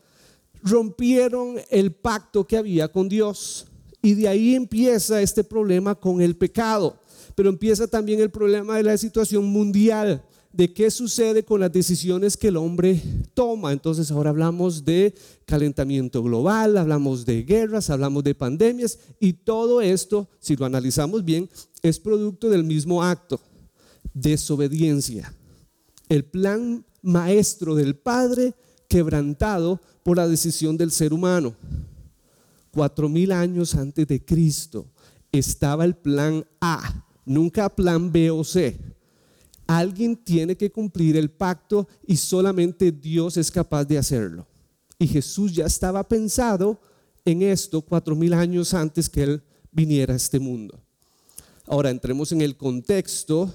rompieron 0.65 1.57
el 1.71 1.93
pacto 1.93 2.47
que 2.47 2.57
había 2.57 2.89
con 2.89 3.09
Dios. 3.09 3.67
Y 4.03 4.15
de 4.15 4.29
ahí 4.29 4.55
empieza 4.55 5.23
este 5.23 5.45
problema 5.45 5.95
con 5.95 6.21
el 6.21 6.37
pecado. 6.37 6.99
Pero 7.35 7.49
empieza 7.49 7.87
también 7.87 8.21
el 8.21 8.31
problema 8.31 8.77
de 8.77 8.83
la 8.83 8.97
situación 8.97 9.45
mundial, 9.45 10.25
de 10.53 10.73
qué 10.73 10.91
sucede 10.91 11.45
con 11.45 11.61
las 11.61 11.73
decisiones 11.73 12.37
que 12.37 12.49
el 12.49 12.57
hombre 12.57 13.01
toma. 13.35 13.73
Entonces 13.73 14.11
ahora 14.11 14.31
hablamos 14.31 14.85
de 14.85 15.15
calentamiento 15.47 16.23
global, 16.23 16.77
hablamos 16.77 17.27
de 17.27 17.43
guerras, 17.43 17.91
hablamos 17.91 18.25
de 18.25 18.35
pandemias 18.35 18.99
y 19.19 19.33
todo 19.33 19.81
esto, 19.81 20.29
si 20.39 20.55
lo 20.55 20.65
analizamos 20.65 21.25
bien, 21.25 21.51
es 21.83 21.99
producto 21.99 22.51
del 22.51 22.63
mismo 22.63 23.03
acto, 23.03 23.41
desobediencia. 24.13 25.35
El 26.09 26.25
plan 26.25 26.85
maestro 27.03 27.75
del 27.75 27.97
Padre 27.97 28.55
quebrantado 28.89 29.81
por 30.03 30.17
la 30.17 30.29
decisión 30.29 30.77
del 30.77 30.91
ser 30.91 31.13
humano. 31.13 31.55
Cuatro 32.71 33.09
mil 33.09 33.33
años 33.33 33.75
antes 33.75 34.07
de 34.07 34.25
Cristo 34.25 34.87
estaba 35.33 35.85
el 35.85 35.95
plan 35.95 36.45
A, 36.61 37.05
nunca 37.25 37.69
plan 37.69 38.11
B 38.11 38.31
o 38.31 38.45
C. 38.45 38.79
Alguien 39.67 40.17
tiene 40.17 40.57
que 40.57 40.71
cumplir 40.71 41.17
el 41.17 41.31
pacto 41.31 41.89
y 42.07 42.17
solamente 42.17 42.93
Dios 42.93 43.37
es 43.37 43.51
capaz 43.51 43.85
de 43.85 43.99
hacerlo. 43.99 44.47
Y 44.99 45.07
Jesús 45.07 45.53
ya 45.55 45.67
estaba 45.67 46.07
pensado 46.07 46.81
en 47.25 47.43
esto 47.43 47.81
cuatro 47.81 48.15
mil 48.15 48.35
años 48.35 48.75
antes 48.75 49.09
que 49.09 49.23
Él 49.23 49.43
viniera 49.73 50.13
a 50.13 50.17
este 50.17 50.39
mundo. 50.39 50.81
Ahora 51.67 51.91
entremos 51.91 52.31
en 52.33 52.43
el 52.43 52.57
contexto 52.57 53.53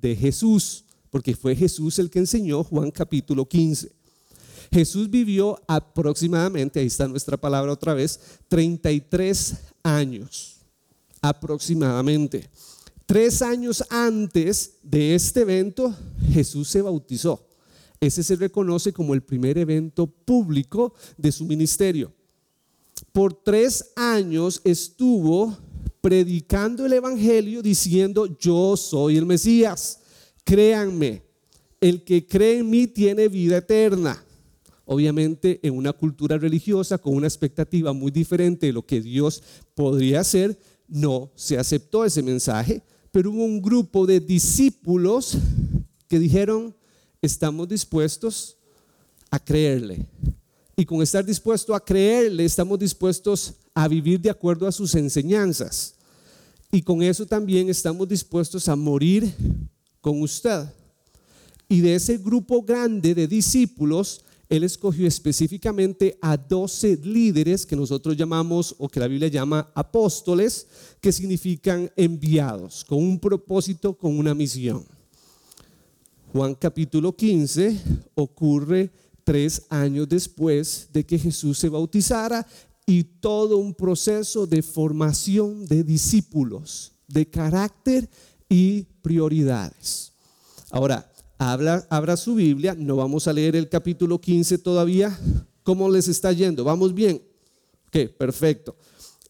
de 0.00 0.14
Jesús, 0.14 0.84
porque 1.10 1.34
fue 1.34 1.56
Jesús 1.56 1.98
el 1.98 2.08
que 2.08 2.20
enseñó 2.20 2.62
Juan 2.62 2.90
capítulo 2.90 3.48
15. 3.48 3.99
Jesús 4.72 5.10
vivió 5.10 5.60
aproximadamente, 5.66 6.78
ahí 6.78 6.86
está 6.86 7.08
nuestra 7.08 7.36
palabra 7.36 7.72
otra 7.72 7.92
vez, 7.92 8.20
33 8.48 9.54
años, 9.82 10.58
aproximadamente. 11.20 12.48
Tres 13.04 13.42
años 13.42 13.84
antes 13.90 14.74
de 14.82 15.16
este 15.16 15.40
evento, 15.40 15.92
Jesús 16.32 16.68
se 16.68 16.82
bautizó. 16.82 17.44
Ese 18.00 18.22
se 18.22 18.36
reconoce 18.36 18.92
como 18.92 19.12
el 19.12 19.22
primer 19.22 19.58
evento 19.58 20.06
público 20.06 20.94
de 21.18 21.32
su 21.32 21.44
ministerio. 21.44 22.12
Por 23.12 23.34
tres 23.34 23.90
años 23.96 24.60
estuvo 24.62 25.58
predicando 26.00 26.86
el 26.86 26.92
Evangelio 26.92 27.60
diciendo, 27.60 28.38
yo 28.38 28.76
soy 28.76 29.16
el 29.16 29.26
Mesías. 29.26 29.98
Créanme, 30.44 31.22
el 31.80 32.04
que 32.04 32.26
cree 32.26 32.58
en 32.58 32.70
mí 32.70 32.86
tiene 32.86 33.28
vida 33.28 33.58
eterna 33.58 34.24
obviamente 34.92 35.60
en 35.62 35.76
una 35.76 35.92
cultura 35.92 36.36
religiosa 36.36 36.98
con 36.98 37.14
una 37.14 37.28
expectativa 37.28 37.92
muy 37.92 38.10
diferente 38.10 38.66
de 38.66 38.72
lo 38.72 38.84
que 38.84 39.00
Dios 39.00 39.40
podría 39.76 40.18
hacer, 40.18 40.58
no 40.88 41.30
se 41.36 41.56
aceptó 41.56 42.04
ese 42.04 42.24
mensaje, 42.24 42.82
pero 43.12 43.30
hubo 43.30 43.44
un 43.44 43.62
grupo 43.62 44.04
de 44.04 44.18
discípulos 44.18 45.38
que 46.08 46.18
dijeron, 46.18 46.74
estamos 47.22 47.68
dispuestos 47.68 48.56
a 49.30 49.38
creerle. 49.38 50.08
Y 50.76 50.84
con 50.84 51.00
estar 51.02 51.24
dispuesto 51.24 51.72
a 51.72 51.84
creerle, 51.84 52.44
estamos 52.44 52.76
dispuestos 52.76 53.54
a 53.72 53.86
vivir 53.86 54.20
de 54.20 54.30
acuerdo 54.30 54.66
a 54.66 54.72
sus 54.72 54.96
enseñanzas. 54.96 55.94
Y 56.72 56.82
con 56.82 57.00
eso 57.00 57.24
también 57.24 57.70
estamos 57.70 58.08
dispuestos 58.08 58.68
a 58.68 58.74
morir 58.74 59.32
con 60.00 60.20
usted. 60.20 60.64
Y 61.68 61.80
de 61.80 61.94
ese 61.94 62.18
grupo 62.18 62.60
grande 62.60 63.14
de 63.14 63.28
discípulos, 63.28 64.22
él 64.50 64.64
escogió 64.64 65.06
específicamente 65.06 66.18
a 66.20 66.36
12 66.36 66.98
líderes 67.04 67.64
que 67.64 67.76
nosotros 67.76 68.16
llamamos 68.16 68.74
o 68.78 68.88
que 68.88 68.98
la 68.98 69.06
Biblia 69.06 69.28
llama 69.28 69.70
apóstoles, 69.76 70.66
que 71.00 71.12
significan 71.12 71.90
enviados, 71.94 72.84
con 72.84 72.98
un 72.98 73.20
propósito, 73.20 73.96
con 73.96 74.18
una 74.18 74.34
misión. 74.34 74.84
Juan 76.32 76.56
capítulo 76.56 77.14
15 77.14 77.80
ocurre 78.16 78.90
tres 79.22 79.62
años 79.68 80.08
después 80.08 80.88
de 80.92 81.06
que 81.06 81.18
Jesús 81.18 81.56
se 81.56 81.68
bautizara 81.68 82.44
y 82.86 83.04
todo 83.04 83.56
un 83.56 83.72
proceso 83.72 84.48
de 84.48 84.62
formación 84.62 85.64
de 85.66 85.84
discípulos, 85.84 86.92
de 87.06 87.30
carácter 87.30 88.10
y 88.48 88.82
prioridades. 89.00 90.12
Ahora, 90.72 91.09
Habla, 91.42 91.86
abra 91.88 92.18
su 92.18 92.34
Biblia, 92.34 92.76
no 92.78 92.96
vamos 92.96 93.26
a 93.26 93.32
leer 93.32 93.56
el 93.56 93.66
capítulo 93.66 94.20
15 94.20 94.58
todavía. 94.58 95.18
¿Cómo 95.62 95.88
les 95.88 96.06
está 96.06 96.30
yendo? 96.32 96.64
¿Vamos 96.64 96.92
bien? 96.92 97.22
Ok, 97.86 98.10
perfecto. 98.18 98.76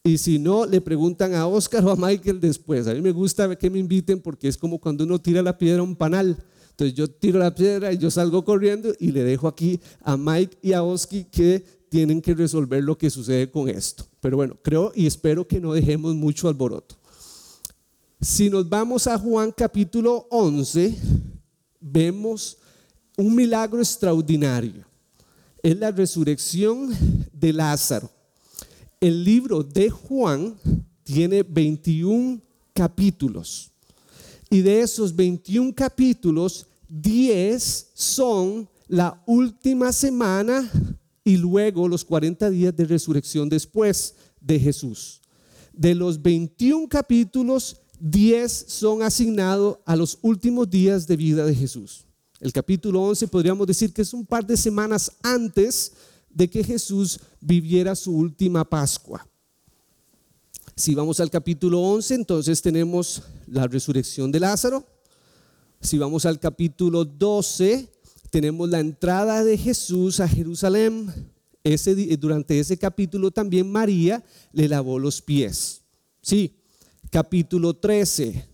Y 0.03 0.19
si 0.19 0.41
no, 0.41 0.67
le 0.67 0.81
preguntan 0.81 1.37
a 1.37 1.47
Oscar 1.47 1.85
o 1.85 1.91
a 1.93 1.95
Michael 1.95 2.41
después. 2.41 2.89
A 2.89 2.95
mí 2.95 3.01
me 3.01 3.13
gusta 3.13 3.55
que 3.55 3.71
me 3.71 3.79
inviten 3.79 4.21
porque 4.21 4.49
es 4.49 4.57
como 4.57 4.81
cuando 4.81 5.05
uno 5.05 5.21
tira 5.21 5.41
la 5.41 5.57
piedra 5.57 5.83
a 5.83 5.85
un 5.85 5.95
panal. 5.95 6.37
Entonces 6.71 6.97
yo 6.97 7.09
tiro 7.09 7.39
la 7.39 7.55
piedra 7.55 7.93
y 7.93 7.99
yo 7.99 8.11
salgo 8.11 8.45
corriendo 8.45 8.93
y 8.99 9.13
le 9.13 9.23
dejo 9.23 9.47
aquí 9.47 9.79
a 10.03 10.17
Mike 10.17 10.59
y 10.63 10.73
a 10.73 10.83
Oski 10.83 11.27
que 11.31 11.65
tienen 11.91 12.21
que 12.21 12.35
resolver 12.35 12.83
lo 12.83 12.99
que 12.99 13.09
sucede 13.09 13.49
con 13.53 13.69
esto. 13.69 14.05
Pero 14.19 14.37
bueno, 14.37 14.57
creo 14.63 14.91
y 14.97 15.07
espero 15.07 15.47
que 15.47 15.61
no 15.61 15.75
dejemos 15.75 16.17
mucho 16.17 16.49
alboroto. 16.49 16.97
Si 18.21 18.51
nos 18.51 18.69
vamos 18.69 19.07
a 19.07 19.17
Juan 19.17 19.53
capítulo 19.57 20.27
11, 20.31 20.99
vemos 21.81 22.59
un 23.17 23.35
milagro 23.35 23.79
extraordinario. 23.81 24.85
es 25.63 25.77
la 25.79 25.91
resurrección 25.91 26.91
de 27.33 27.53
Lázaro. 27.53 28.11
El 28.99 29.25
libro 29.25 29.63
de 29.63 29.91
Juan 29.91 30.57
tiene 31.03 31.43
21 31.43 32.41
capítulos. 32.73 33.71
Y 34.49 34.61
de 34.63 34.81
esos 34.81 35.15
21 35.15 35.75
capítulos, 35.75 36.67
10 36.89 37.91
son 37.95 38.69
la 38.89 39.23
última 39.27 39.93
semana 39.93 40.69
y 41.23 41.37
luego 41.37 41.87
los 41.89 42.05
40 42.05 42.51
días 42.51 42.75
de 42.75 42.85
resurrección 42.85 43.49
después 43.49 44.15
de 44.41 44.59
Jesús. 44.59 45.21
De 45.73 45.95
los 45.95 46.21
21 46.21 46.89
capítulos, 46.89 47.81
10 48.01 48.65
son 48.69 49.03
asignados 49.03 49.79
a 49.85 49.95
los 49.95 50.19
últimos 50.23 50.69
días 50.69 51.07
de 51.07 51.17
vida 51.17 51.45
de 51.45 51.55
Jesús. 51.55 52.07
El 52.41 52.53
capítulo 52.53 53.03
11 53.03 53.29
podríamos 53.29 53.67
decir 53.67 53.93
que 53.93 54.03
es 54.03 54.15
un 54.15 54.25
par 54.25 54.47
de 54.47 54.57
semanas 54.57 55.13
antes 55.23 55.93
de 56.31 56.49
que 56.49 56.65
Jesús 56.65 57.21
viviera 57.41 57.95
su 57.95 58.17
última 58.17 58.65
Pascua. 58.65 59.27
Si 60.75 60.95
vamos 60.95 61.21
al 61.21 61.31
capítulo 61.31 61.81
11, 61.81 62.15
entonces 62.15 62.63
tenemos 62.63 63.23
la 63.47 63.67
resurrección 63.67 64.33
de 64.33 64.41
Lázaro. 64.41 64.87
Si 65.81 65.99
vamos 65.99 66.25
al 66.25 66.41
capítulo 66.41 67.05
12, 67.05 67.87
tenemos 68.31 68.71
la 68.71 68.81
entrada 68.81 69.45
de 69.45 69.59
Jesús 69.59 70.21
a 70.21 70.29
Jerusalén. 70.29 71.13
Ese, 71.63 71.95
durante 72.17 72.59
ese 72.59 72.79
capítulo 72.79 73.31
también 73.31 73.71
María 73.71 74.25
le 74.53 74.69
lavó 74.69 74.99
los 74.99 75.21
pies. 75.21 75.83
Sí, 76.23 76.60
capítulo 77.11 77.75
13, 77.75 78.49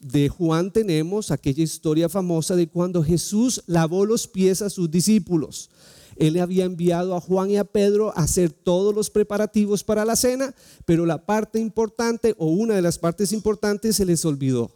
de 0.00 0.28
Juan 0.28 0.72
tenemos 0.72 1.30
aquella 1.30 1.62
historia 1.62 2.08
famosa 2.08 2.56
de 2.56 2.66
cuando 2.68 3.04
Jesús 3.04 3.62
lavó 3.66 4.04
los 4.04 4.26
pies 4.26 4.60
a 4.60 4.68
sus 4.68 4.90
discípulos. 4.90 5.70
Él 6.16 6.34
le 6.34 6.40
había 6.40 6.64
enviado 6.64 7.14
a 7.14 7.20
Juan 7.20 7.50
y 7.50 7.56
a 7.56 7.64
Pedro 7.64 8.10
a 8.10 8.22
hacer 8.22 8.50
todos 8.50 8.94
los 8.94 9.10
preparativos 9.10 9.84
para 9.84 10.04
la 10.04 10.16
cena, 10.16 10.54
pero 10.84 11.06
la 11.06 11.24
parte 11.24 11.60
importante 11.60 12.34
o 12.36 12.46
una 12.46 12.74
de 12.74 12.82
las 12.82 12.98
partes 12.98 13.32
importantes 13.32 13.96
se 13.96 14.04
les 14.04 14.24
olvidó, 14.24 14.72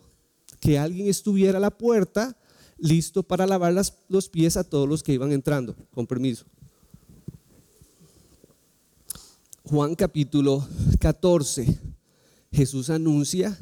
que 0.60 0.78
alguien 0.78 1.08
estuviera 1.08 1.58
a 1.58 1.60
la 1.60 1.76
puerta 1.76 2.36
listo 2.78 3.22
para 3.22 3.46
lavar 3.46 3.74
los 4.08 4.28
pies 4.28 4.56
a 4.56 4.64
todos 4.64 4.88
los 4.88 5.02
que 5.02 5.12
iban 5.12 5.32
entrando. 5.32 5.74
Con 5.92 6.06
permiso. 6.06 6.44
Juan 9.64 9.96
capítulo 9.96 10.66
14, 11.00 11.80
Jesús 12.56 12.88
anuncia 12.88 13.58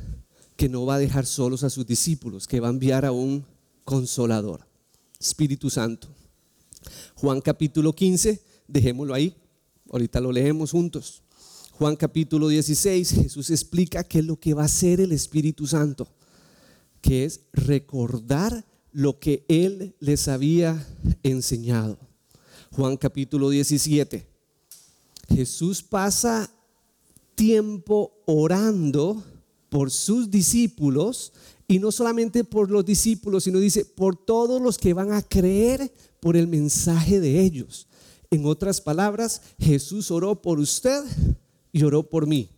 que 0.54 0.68
no 0.68 0.86
va 0.86 0.94
a 0.94 0.98
dejar 1.00 1.26
solos 1.26 1.64
a 1.64 1.70
sus 1.70 1.84
discípulos, 1.84 2.46
que 2.46 2.60
va 2.60 2.68
a 2.68 2.70
enviar 2.70 3.04
a 3.04 3.10
un 3.10 3.44
consolador, 3.84 4.68
Espíritu 5.18 5.68
Santo. 5.68 6.06
Juan 7.16 7.40
capítulo 7.40 7.92
15, 7.92 8.40
dejémoslo 8.68 9.12
ahí, 9.12 9.34
ahorita 9.90 10.20
lo 10.20 10.30
leemos 10.30 10.70
juntos. 10.70 11.24
Juan 11.72 11.96
capítulo 11.96 12.46
16, 12.46 13.10
Jesús 13.10 13.50
explica 13.50 14.04
qué 14.04 14.20
es 14.20 14.24
lo 14.24 14.38
que 14.38 14.54
va 14.54 14.62
a 14.62 14.66
hacer 14.66 15.00
el 15.00 15.10
Espíritu 15.10 15.66
Santo, 15.66 16.06
que 17.00 17.24
es 17.24 17.40
recordar 17.52 18.64
lo 18.92 19.18
que 19.18 19.44
Él 19.48 19.96
les 19.98 20.28
había 20.28 20.86
enseñado. 21.24 21.98
Juan 22.70 22.96
capítulo 22.96 23.50
17, 23.50 24.24
Jesús 25.30 25.82
pasa 25.82 26.48
tiempo 27.34 28.22
orando 28.26 29.22
por 29.68 29.90
sus 29.90 30.30
discípulos 30.30 31.32
y 31.66 31.78
no 31.78 31.90
solamente 31.90 32.44
por 32.44 32.70
los 32.70 32.84
discípulos, 32.84 33.44
sino 33.44 33.58
dice 33.58 33.84
por 33.84 34.16
todos 34.16 34.60
los 34.60 34.78
que 34.78 34.92
van 34.92 35.12
a 35.12 35.22
creer 35.22 35.92
por 36.20 36.36
el 36.36 36.46
mensaje 36.46 37.20
de 37.20 37.40
ellos. 37.40 37.88
En 38.30 38.46
otras 38.46 38.80
palabras, 38.80 39.42
Jesús 39.58 40.10
oró 40.10 40.40
por 40.40 40.58
usted 40.58 41.02
y 41.72 41.82
oró 41.82 42.08
por 42.08 42.26
mí. 42.26 42.50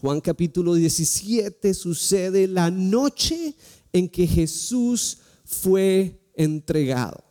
Juan 0.00 0.20
capítulo 0.20 0.74
17 0.74 1.74
sucede 1.74 2.46
la 2.46 2.70
noche 2.70 3.54
en 3.92 4.08
que 4.08 4.26
Jesús 4.26 5.18
fue 5.44 6.20
entregado. 6.34 7.27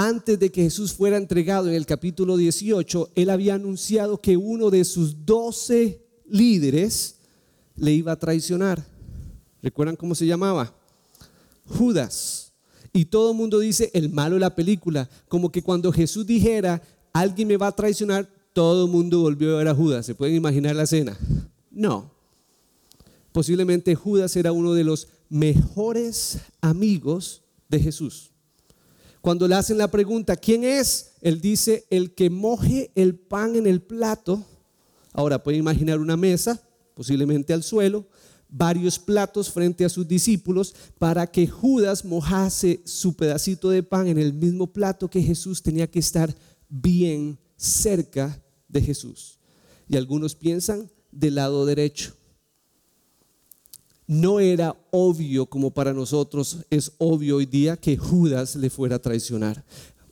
Antes 0.00 0.38
de 0.38 0.52
que 0.52 0.62
Jesús 0.62 0.92
fuera 0.92 1.16
entregado 1.16 1.66
en 1.68 1.74
el 1.74 1.84
capítulo 1.84 2.36
18, 2.36 3.10
él 3.16 3.30
había 3.30 3.54
anunciado 3.54 4.20
que 4.20 4.36
uno 4.36 4.70
de 4.70 4.84
sus 4.84 5.26
doce 5.26 6.06
líderes 6.30 7.16
le 7.74 7.94
iba 7.94 8.12
a 8.12 8.16
traicionar. 8.16 8.86
¿Recuerdan 9.60 9.96
cómo 9.96 10.14
se 10.14 10.24
llamaba? 10.24 10.72
Judas. 11.66 12.52
Y 12.92 13.06
todo 13.06 13.32
el 13.32 13.36
mundo 13.36 13.58
dice 13.58 13.90
el 13.92 14.08
malo 14.08 14.36
de 14.36 14.40
la 14.42 14.54
película, 14.54 15.10
como 15.26 15.50
que 15.50 15.64
cuando 15.64 15.90
Jesús 15.90 16.24
dijera, 16.24 16.80
alguien 17.12 17.48
me 17.48 17.56
va 17.56 17.66
a 17.66 17.74
traicionar, 17.74 18.30
todo 18.52 18.84
el 18.84 18.92
mundo 18.92 19.22
volvió 19.22 19.56
a 19.56 19.58
ver 19.58 19.66
a 19.66 19.74
Judas. 19.74 20.06
¿Se 20.06 20.14
pueden 20.14 20.36
imaginar 20.36 20.76
la 20.76 20.84
escena? 20.84 21.18
No. 21.72 22.08
Posiblemente 23.32 23.96
Judas 23.96 24.36
era 24.36 24.52
uno 24.52 24.74
de 24.74 24.84
los 24.84 25.08
mejores 25.28 26.38
amigos 26.60 27.42
de 27.68 27.80
Jesús. 27.80 28.30
Cuando 29.20 29.48
le 29.48 29.54
hacen 29.54 29.78
la 29.78 29.90
pregunta, 29.90 30.36
¿quién 30.36 30.64
es? 30.64 31.12
Él 31.20 31.40
dice, 31.40 31.86
el 31.90 32.14
que 32.14 32.30
moje 32.30 32.90
el 32.94 33.16
pan 33.16 33.56
en 33.56 33.66
el 33.66 33.82
plato. 33.82 34.44
Ahora 35.12 35.42
pueden 35.42 35.60
imaginar 35.60 35.98
una 35.98 36.16
mesa 36.16 36.62
posiblemente 36.98 37.52
al 37.52 37.62
suelo, 37.62 38.08
varios 38.48 38.98
platos 38.98 39.52
frente 39.52 39.84
a 39.84 39.88
sus 39.88 40.08
discípulos 40.08 40.74
para 40.98 41.28
que 41.28 41.46
Judas 41.46 42.04
mojase 42.04 42.80
su 42.84 43.14
pedacito 43.14 43.70
de 43.70 43.84
pan 43.84 44.08
en 44.08 44.18
el 44.18 44.32
mismo 44.34 44.66
plato 44.72 45.08
que 45.08 45.22
Jesús 45.22 45.62
tenía 45.62 45.88
que 45.88 46.00
estar 46.00 46.34
bien 46.68 47.38
cerca 47.56 48.42
de 48.66 48.82
Jesús. 48.82 49.38
Y 49.88 49.96
algunos 49.96 50.34
piensan 50.34 50.90
del 51.12 51.36
lado 51.36 51.66
derecho. 51.66 52.17
No 54.08 54.40
era 54.40 54.74
obvio 54.90 55.46
como 55.46 55.70
para 55.70 55.92
nosotros 55.92 56.58
es 56.70 56.90
obvio 56.98 57.36
hoy 57.36 57.46
día 57.46 57.76
que 57.76 57.96
Judas 57.96 58.56
le 58.56 58.70
fuera 58.70 58.96
a 58.96 58.98
traicionar 58.98 59.64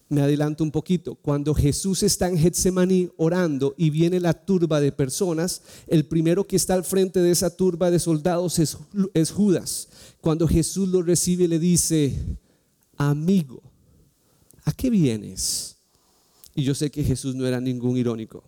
me 0.08 0.22
adelanto 0.22 0.62
un 0.62 0.70
poquito, 0.70 1.16
cuando 1.16 1.54
Jesús 1.54 2.02
está 2.02 2.28
en 2.28 2.38
Getsemaní 2.38 3.10
orando 3.16 3.74
y 3.76 3.90
viene 3.90 4.20
la 4.20 4.34
turba 4.34 4.80
de 4.80 4.92
personas, 4.92 5.62
el 5.88 6.04
primero 6.04 6.44
que 6.44 6.56
está 6.56 6.74
al 6.74 6.84
frente 6.84 7.20
de 7.20 7.32
esa 7.32 7.50
turba 7.50 7.90
de 7.90 7.98
soldados 7.98 8.58
es, 8.58 9.30
Judas. 9.30 9.88
Cuando 10.20 10.46
Jesús 10.46 10.88
lo 10.88 11.02
recibe 11.02 11.48
le 11.48 11.58
dice, 11.58 12.38
amigo, 12.96 13.62
¿a 14.64 14.72
qué 14.72 14.90
vienes? 14.90 15.76
Y 16.54 16.62
yo 16.62 16.74
sé 16.74 16.90
que 16.90 17.02
Jesús 17.02 17.34
no 17.34 17.46
era 17.46 17.60
ningún 17.60 17.96
irónico. 17.96 18.44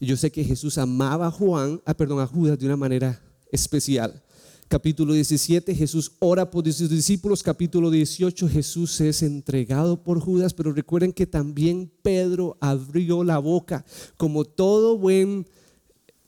Yo 0.00 0.16
sé 0.16 0.30
que 0.30 0.44
Jesús 0.44 0.78
amaba 0.78 1.28
a 1.28 1.30
Juan, 1.30 1.80
ah, 1.84 1.94
perdón, 1.94 2.20
a 2.20 2.26
Judas 2.26 2.58
de 2.58 2.66
una 2.66 2.76
manera 2.76 3.20
especial 3.50 4.22
capítulo 4.68 5.14
17, 5.14 5.74
Jesús 5.74 6.12
ora 6.18 6.50
por 6.50 6.70
sus 6.70 6.90
discípulos, 6.90 7.42
capítulo 7.42 7.90
18, 7.90 8.48
Jesús 8.48 9.00
es 9.00 9.22
entregado 9.22 10.02
por 10.02 10.20
Judas, 10.20 10.52
pero 10.52 10.72
recuerden 10.72 11.12
que 11.12 11.26
también 11.26 11.90
Pedro 12.02 12.58
abrió 12.60 13.24
la 13.24 13.38
boca, 13.38 13.84
como 14.18 14.44
todo 14.44 14.98
buen 14.98 15.46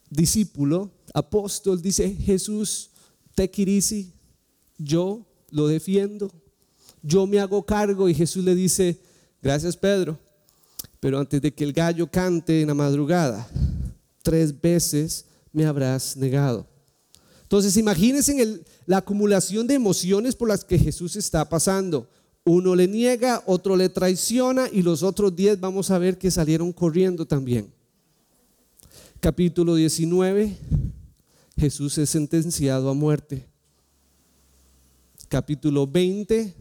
discípulo, 0.09 0.91
apóstol, 1.13 1.83
dice 1.83 2.15
Jesús, 2.15 2.91
te 3.35 3.51
quirisi, 3.51 4.13
yo 4.79 5.27
lo 5.51 5.69
defiendo, 5.69 6.33
yo 7.03 7.27
me 7.27 7.41
hago 7.41 7.65
cargo 7.65 8.09
y 8.09 8.15
Jesús 8.15 8.43
le 8.43 8.55
dice, 8.55 8.99
gracias 9.43 9.77
Pedro, 9.77 10.19
pero 10.99 11.19
antes 11.19 11.43
de 11.43 11.53
que 11.53 11.65
el 11.65 11.75
gallo 11.75 12.11
cante 12.11 12.63
en 12.63 12.69
la 12.69 12.75
madrugada, 12.75 13.47
tres 14.23 14.59
veces 14.59 15.27
me 15.53 15.67
habrás 15.67 16.17
negado. 16.17 16.67
Entonces 17.51 17.77
imagínense 17.77 18.41
en 18.41 18.65
la 18.87 18.99
acumulación 18.99 19.67
de 19.67 19.75
emociones 19.75 20.37
por 20.37 20.47
las 20.47 20.65
que 20.65 20.79
Jesús 20.79 21.17
está 21.17 21.49
pasando. 21.49 22.09
Uno 22.45 22.77
le 22.77 22.87
niega, 22.87 23.43
otro 23.45 23.77
le 23.77 23.89
traiciona 23.89 24.69
y 24.71 24.83
los 24.83 25.03
otros 25.03 25.35
diez 25.35 25.59
vamos 25.59 25.91
a 25.91 25.99
ver 25.99 26.17
que 26.17 26.31
salieron 26.31 26.73
corriendo 26.73 27.27
también. 27.27 27.69
Capítulo 29.19 29.75
19, 29.75 30.57
Jesús 31.59 31.99
es 31.99 32.11
sentenciado 32.11 32.89
a 32.89 32.95
muerte. 32.95 33.45
Capítulo 35.29 35.89
20, 35.89 36.55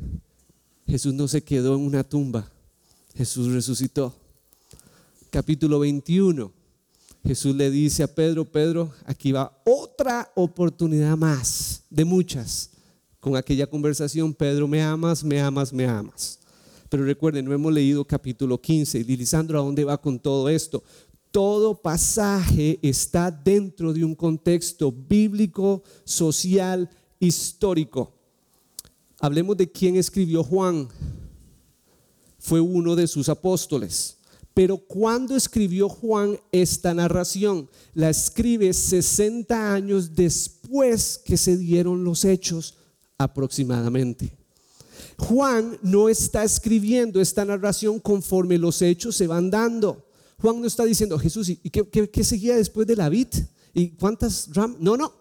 Jesús 0.88 1.13
no 1.13 1.28
se 1.28 1.43
quedó 1.43 1.75
en 1.75 1.82
una 1.82 2.04
tumba, 2.04 2.49
Jesús 3.13 3.54
resucitó. 3.54 4.15
Capítulo 5.30 5.78
21, 5.78 6.52
Jesús 7.23 7.55
le 7.55 7.69
dice 7.69 8.03
a 8.03 8.08
Pedro, 8.08 8.45
Pedro, 8.45 8.91
aquí 9.05 9.32
va 9.32 9.62
otra 9.65 10.32
oportunidad 10.36 11.17
más 11.17 11.84
de 11.89 12.05
muchas. 12.05 12.71
Con 13.19 13.36
aquella 13.36 13.67
conversación, 13.67 14.34
Pedro, 14.34 14.67
me 14.67 14.82
amas, 14.82 15.23
me 15.23 15.41
amas, 15.41 15.73
me 15.73 15.86
amas. 15.86 16.39
Pero 16.88 17.03
recuerden, 17.03 17.45
no 17.45 17.53
hemos 17.53 17.73
leído 17.73 18.05
capítulo 18.05 18.60
15. 18.60 18.99
Y 18.99 19.03
Lisandro, 19.03 19.60
¿a 19.60 19.63
dónde 19.63 19.84
va 19.84 19.99
con 19.99 20.17
todo 20.17 20.47
esto? 20.47 20.84
Todo 21.29 21.79
pasaje 21.79 22.79
está 22.82 23.29
dentro 23.29 23.93
de 23.93 24.03
un 24.03 24.15
contexto 24.15 24.91
bíblico, 24.91 25.84
social, 26.05 26.89
histórico. 27.19 28.13
Hablemos 29.19 29.58
de 29.58 29.69
quién 29.69 29.97
escribió 29.97 30.43
Juan. 30.43 30.88
Fue 32.39 32.62
uno 32.62 32.95
de 32.95 33.05
sus 33.05 33.27
apóstoles 33.27 34.18
Pero 34.60 34.76
cuando 34.78 35.38
escribió 35.38 35.88
Juan 35.88 36.38
esta 36.52 36.93
narración, 36.93 37.69
la 37.93 38.10
escribe 38.10 38.74
60 38.74 39.74
años 39.74 40.13
después 40.13 41.17
que 41.24 41.38
se 41.38 41.56
dieron 41.56 42.04
los 42.04 42.26
hechos 42.26 42.76
aproximadamente. 43.17 44.34
Juan 45.17 45.80
no 45.82 46.10
está 46.10 46.43
escribiendo 46.43 47.22
esta 47.22 47.45
narración 47.45 48.02
conforme 48.02 48.58
los 48.58 48.82
hechos 48.82 49.15
se 49.15 49.28
van 49.28 49.50
dando. 49.50 50.06
Juan 50.41 50.60
no 50.60 50.67
está 50.67 50.84
diciendo, 50.84 51.17
Jesús, 51.17 51.48
¿y 51.48 51.56
qué, 51.56 52.24
seguía 52.26 52.58
después 52.58 52.86
de 52.86 52.98
la 52.98 53.08
vid? 53.08 53.30
¿Y 53.74 53.91
cuántas 53.91 54.54
ram? 54.54 54.76
No, 54.82 54.98
no. 54.98 55.13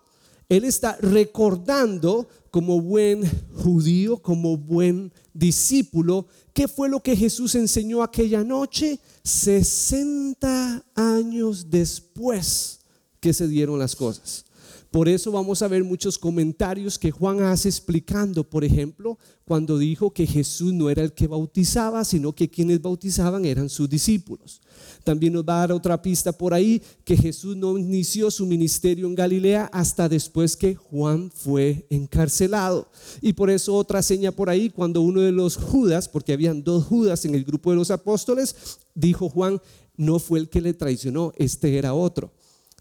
Él 0.48 0.64
está 0.64 0.96
recordando 1.00 2.28
como 2.50 2.80
buen 2.80 3.22
judío, 3.54 4.16
como 4.22 4.56
buen 4.56 5.12
discípulo, 5.34 6.26
qué 6.54 6.66
fue 6.66 6.88
lo 6.88 7.00
que 7.02 7.14
Jesús 7.14 7.54
enseñó 7.54 8.02
aquella 8.02 8.42
noche, 8.42 8.98
60 9.24 10.84
años 10.94 11.70
después 11.70 12.80
que 13.20 13.34
se 13.34 13.46
dieron 13.46 13.78
las 13.78 13.94
cosas. 13.94 14.46
Por 14.90 15.07
eso 15.07 15.31
vamos 15.31 15.61
a 15.61 15.68
ver 15.68 15.85
muchos 15.85 16.18
comentarios 16.18 16.98
que 16.98 17.11
Juan 17.11 17.42
hace 17.42 17.68
explicando, 17.68 18.42
por 18.42 18.64
ejemplo, 18.64 19.18
cuando 19.44 19.77
dijo 19.77 20.12
que 20.12 20.27
Jesús 20.27 20.72
no 20.72 20.88
era 20.88 21.03
el 21.03 21.12
que 21.12 21.27
bautizaba, 21.27 22.05
sino 22.05 22.35
que 22.35 22.48
quienes 22.48 22.81
bautizaban 22.81 23.44
eran 23.44 23.68
sus 23.68 23.88
discípulos. 23.88 24.62
También 25.05 25.35
nos 25.35 25.44
va 25.44 25.57
a 25.57 25.61
dar 25.61 25.72
otra 25.72 26.01
pista 26.01 26.33
por 26.33 26.55
ahí 26.55 26.83
que 27.05 27.16
Jesús 27.16 27.55
no 27.57 27.77
inició 27.77 28.31
su 28.31 28.46
ministerio 28.46 29.07
en 29.07 29.14
Galilea 29.14 29.68
hasta 29.72 30.09
después 30.09 30.57
que 30.57 30.74
Juan 30.74 31.31
fue 31.35 31.87
encarcelado. 31.90 32.90
Y 33.20 33.35
por 33.35 33.51
eso 33.51 33.74
otra 33.74 34.03
seña 34.03 34.33
por 34.33 34.48
ahí, 34.48 34.70
cuando 34.70 35.03
uno 35.03 35.20
de 35.20 35.33
los 35.33 35.57
Judas, 35.57 36.09
porque 36.09 36.33
habían 36.33 36.62
dos 36.62 36.85
Judas 36.85 37.27
en 37.27 37.35
el 37.35 37.44
grupo 37.44 37.70
de 37.70 37.77
los 37.77 37.90
apóstoles, 37.90 38.57
dijo 38.94 39.29
Juan, 39.29 39.61
no 39.98 40.18
fue 40.18 40.38
el 40.38 40.48
que 40.48 40.62
le 40.62 40.72
traicionó, 40.72 41.33
este 41.37 41.77
era 41.77 41.92
otro. 41.92 42.31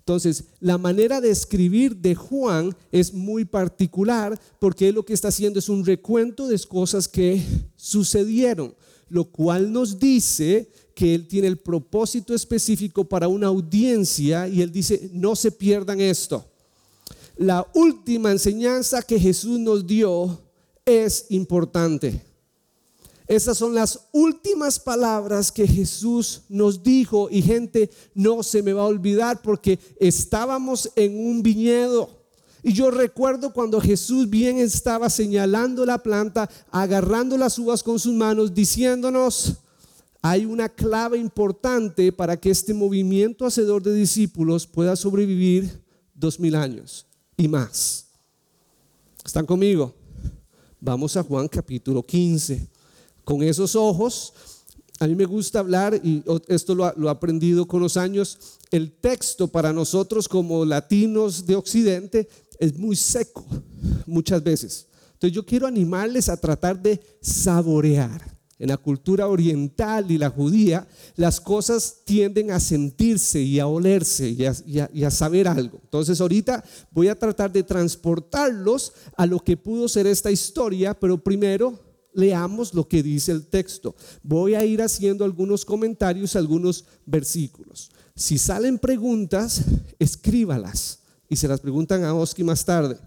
Entonces, 0.08 0.46
la 0.62 0.78
manera 0.78 1.20
de 1.20 1.30
escribir 1.30 1.98
de 1.98 2.15
Juan 2.15 2.74
es 2.93 3.13
muy 3.13 3.43
particular 3.43 4.39
porque 4.58 4.93
lo 4.93 5.04
que 5.04 5.13
está 5.13 5.28
haciendo 5.28 5.60
es 5.60 5.67
un 5.67 5.86
recuento 5.86 6.48
de 6.48 6.58
cosas 6.60 7.10
que 7.10 7.43
sucedieron, 7.76 8.74
lo 9.10 9.26
cual 9.26 9.70
nos 9.70 10.00
dice 10.00 10.72
que 10.96 11.13
él 11.13 11.28
tiene 11.28 11.50
el 11.50 11.58
propósito 11.58 12.34
específico 12.34 13.04
para 13.04 13.28
una 13.28 13.48
audiencia 13.48 14.48
y 14.48 14.62
él 14.62 14.72
dice, 14.72 15.10
no 15.12 15.36
se 15.36 15.52
pierdan 15.52 16.00
esto. 16.00 16.46
La 17.36 17.67
última 17.74 18.32
enseñanza 18.32 19.02
que 19.02 19.20
Jesús 19.20 19.60
nos 19.60 19.86
dio 19.86 20.39
es 20.86 21.26
importante. 21.32 22.22
Esas 23.28 23.58
son 23.58 23.76
las 23.76 24.08
últimas 24.13 24.80
palabras 24.80 25.52
que 25.52 25.68
Jesús 25.68 26.44
nos 26.48 26.82
dijo 26.82 27.28
y 27.30 27.42
gente 27.42 27.90
no 28.13 28.42
se 28.42 28.63
me 28.63 28.72
va 28.72 28.84
a 28.84 28.88
olvidar 28.88 29.42
porque 29.42 29.80
estábamos 30.00 30.90
en 30.96 31.20
un 31.20 31.44
viñedo. 31.44 32.10
Y 32.63 32.72
yo 32.72 32.90
recuerdo 32.90 33.52
cuando 33.52 33.82
Jesús 33.82 34.30
bien 34.30 34.60
estaba 34.60 35.10
señalando 35.10 35.86
la 35.86 36.02
planta, 36.02 36.50
agarrando 36.72 37.38
las 37.38 37.60
uvas 37.60 37.84
con 37.84 38.00
sus 38.00 38.13
manos, 38.13 38.54
diciéndonos, 38.54 39.58
hay 40.22 40.46
una 40.46 40.70
clave 40.70 41.18
importante 41.18 42.13
para 42.13 42.38
que 42.38 42.50
este 42.50 42.74
movimiento 42.74 43.46
hacedor 43.46 43.84
de 43.84 43.94
discípulos 43.94 44.66
pueda 44.66 44.96
sobrevivir 44.96 45.82
dos 46.13 46.40
mil 46.40 46.56
años 46.56 47.06
y 47.36 47.48
más. 47.50 48.08
¿Están 49.24 49.46
conmigo? 49.46 49.94
Vamos 50.80 51.18
a 51.18 51.24
Juan 51.24 51.50
capítulo 51.50 52.02
15 52.04 52.77
con 53.28 53.44
esos 53.44 53.76
ojos. 53.76 54.34
A 55.02 55.06
mí 55.06 55.13
me 55.13 55.26
gusta 55.26 55.60
hablar, 55.60 56.00
y 56.02 56.24
esto 56.48 56.74
lo, 56.74 56.88
he 56.88 57.10
aprendido 57.10 57.68
con 57.68 57.82
los 57.82 57.98
años, 57.98 58.58
el 58.72 58.94
texto 58.94 59.50
para 59.50 59.74
nosotros 59.74 60.30
como 60.30 60.63
latinos 60.63 61.46
de 61.46 61.58
Occidente 61.58 62.30
es 62.58 62.78
muy 62.78 62.96
seco 62.96 63.46
muchas 64.06 64.42
veces. 64.42 64.88
Entonces 65.12 65.36
yo 65.36 65.46
quiero 65.46 65.68
animarles 65.68 66.30
a 66.30 66.38
tratar 66.38 66.82
de 66.82 67.02
saborear. 67.20 68.38
En 68.60 68.70
la 68.70 68.78
cultura 68.78 69.28
oriental 69.28 70.10
y 70.10 70.18
la 70.18 70.30
judía, 70.30 70.88
las 71.16 71.42
cosas 71.42 71.98
tienden 72.06 72.50
a 72.52 72.62
sentirse 72.62 73.42
y 73.42 73.60
a 73.60 73.68
olerse 73.68 74.30
y 74.30 74.46
a, 74.46 74.56
y 74.94 75.04
a, 75.04 75.12
saber 75.12 75.50
algo. 75.50 75.80
Entonces 75.84 76.20
ahorita 76.22 76.63
voy 76.92 77.10
a 77.10 77.20
tratar 77.20 77.52
de 77.52 77.62
transportarlos 77.62 78.94
a 79.16 79.26
lo 79.26 79.40
que 79.42 79.58
pudo 79.58 79.88
ser 79.90 80.08
esta 80.08 80.32
historia, 80.32 80.98
pero 80.98 81.22
primero 81.22 81.87
leamos 82.17 82.73
lo 82.73 82.88
que 82.88 83.03
dice 83.03 83.32
el 83.32 83.45
texto. 83.45 83.95
Voy 84.23 84.56
a 84.56 84.65
ir 84.65 84.82
haciendo 84.82 85.23
algunos 85.23 85.63
comentarios, 85.63 86.36
algunos 86.36 86.84
versículos. 87.06 87.91
Si 88.15 88.39
salen 88.39 88.80
preguntas, 88.80 89.62
escríbalas 89.99 90.99
y 91.30 91.36
se 91.36 91.47
las 91.47 91.62
preguntan 91.62 92.03
a 92.03 92.15
Oski 92.15 92.43
más 92.43 92.65
tarde. 92.65 92.97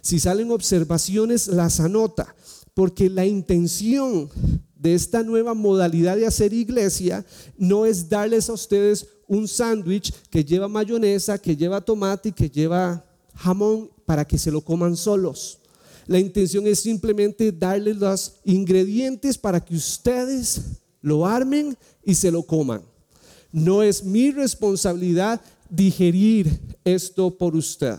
Si 0.00 0.18
salen 0.18 0.50
observaciones, 0.50 1.46
las 1.46 1.78
anota, 1.78 2.34
porque 2.74 3.08
la 3.08 3.24
intención 3.24 4.28
de 4.74 4.94
esta 4.94 5.22
nueva 5.22 5.54
modalidad 5.54 6.16
de 6.16 6.26
hacer 6.26 6.52
iglesia 6.52 7.24
no 7.56 7.86
es 7.86 8.08
darles 8.08 8.48
a 8.48 8.54
ustedes 8.54 9.06
un 9.28 9.46
sándwich 9.46 10.12
que 10.30 10.44
lleva 10.44 10.66
mayonesa, 10.66 11.38
que 11.38 11.56
lleva 11.56 11.80
tomate 11.80 12.30
y 12.30 12.32
que 12.32 12.50
lleva 12.50 13.04
jamón 13.34 13.90
para 14.04 14.26
que 14.26 14.38
se 14.38 14.50
lo 14.50 14.62
coman 14.62 14.96
solos. 14.96 15.60
La 16.08 16.18
intención 16.18 16.66
es 16.66 16.80
simplemente 16.80 17.52
darles 17.52 17.98
los 17.98 18.36
ingredientes 18.44 19.36
para 19.36 19.62
que 19.62 19.76
ustedes 19.76 20.62
lo 21.02 21.26
armen 21.26 21.76
y 22.02 22.14
se 22.14 22.32
lo 22.32 22.42
coman. 22.42 22.82
No 23.52 23.82
es 23.82 24.02
mi 24.02 24.30
responsabilidad 24.30 25.40
digerir 25.68 26.58
esto 26.82 27.36
por 27.36 27.54
usted. 27.54 27.96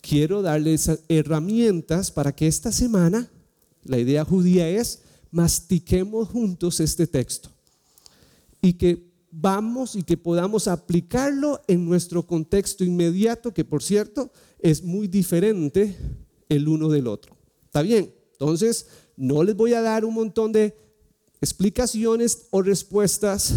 Quiero 0.00 0.42
darles 0.42 0.90
herramientas 1.08 2.12
para 2.12 2.32
que 2.34 2.46
esta 2.46 2.70
semana, 2.70 3.28
la 3.82 3.98
idea 3.98 4.24
judía 4.24 4.68
es, 4.68 5.00
mastiquemos 5.32 6.28
juntos 6.28 6.78
este 6.78 7.08
texto 7.08 7.50
y 8.60 8.74
que 8.74 9.10
vamos 9.32 9.96
y 9.96 10.04
que 10.04 10.16
podamos 10.16 10.68
aplicarlo 10.68 11.62
en 11.66 11.84
nuestro 11.84 12.24
contexto 12.24 12.84
inmediato, 12.84 13.52
que 13.52 13.64
por 13.64 13.82
cierto 13.82 14.30
es 14.60 14.84
muy 14.84 15.08
diferente 15.08 15.96
el 16.48 16.68
uno 16.68 16.88
del 16.88 17.06
otro. 17.06 17.36
¿Está 17.64 17.82
bien? 17.82 18.14
Entonces, 18.32 18.86
no 19.16 19.42
les 19.42 19.56
voy 19.56 19.74
a 19.74 19.82
dar 19.82 20.04
un 20.04 20.14
montón 20.14 20.52
de 20.52 20.76
explicaciones 21.40 22.46
o 22.50 22.62
respuestas. 22.62 23.54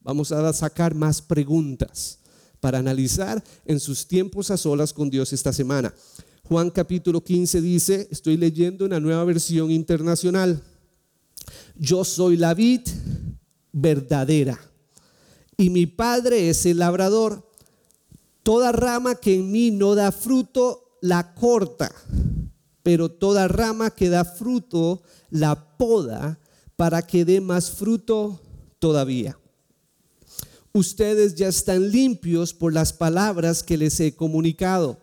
Vamos 0.00 0.32
a 0.32 0.52
sacar 0.52 0.94
más 0.94 1.22
preguntas 1.22 2.18
para 2.60 2.78
analizar 2.78 3.42
en 3.64 3.80
sus 3.80 4.06
tiempos 4.06 4.50
a 4.50 4.56
solas 4.56 4.92
con 4.92 5.10
Dios 5.10 5.32
esta 5.32 5.52
semana. 5.52 5.94
Juan 6.44 6.70
capítulo 6.70 7.22
15 7.22 7.60
dice, 7.60 8.08
estoy 8.10 8.36
leyendo 8.36 8.84
una 8.84 9.00
nueva 9.00 9.24
versión 9.24 9.70
internacional. 9.70 10.62
Yo 11.76 12.04
soy 12.04 12.36
la 12.36 12.54
vid 12.54 12.82
verdadera 13.72 14.58
y 15.56 15.70
mi 15.70 15.86
padre 15.86 16.50
es 16.50 16.66
el 16.66 16.78
labrador. 16.78 17.48
Toda 18.42 18.72
rama 18.72 19.14
que 19.14 19.34
en 19.36 19.50
mí 19.50 19.70
no 19.70 19.94
da 19.94 20.10
fruto, 20.12 20.91
la 21.02 21.34
corta, 21.34 21.92
pero 22.82 23.10
toda 23.10 23.48
rama 23.48 23.90
que 23.90 24.08
da 24.08 24.24
fruto 24.24 25.02
la 25.30 25.76
poda 25.76 26.38
para 26.76 27.02
que 27.02 27.24
dé 27.24 27.40
más 27.40 27.70
fruto 27.70 28.40
todavía. 28.78 29.36
Ustedes 30.72 31.34
ya 31.34 31.48
están 31.48 31.90
limpios 31.90 32.54
por 32.54 32.72
las 32.72 32.92
palabras 32.92 33.62
que 33.62 33.76
les 33.76 33.98
he 34.00 34.14
comunicado. 34.14 35.02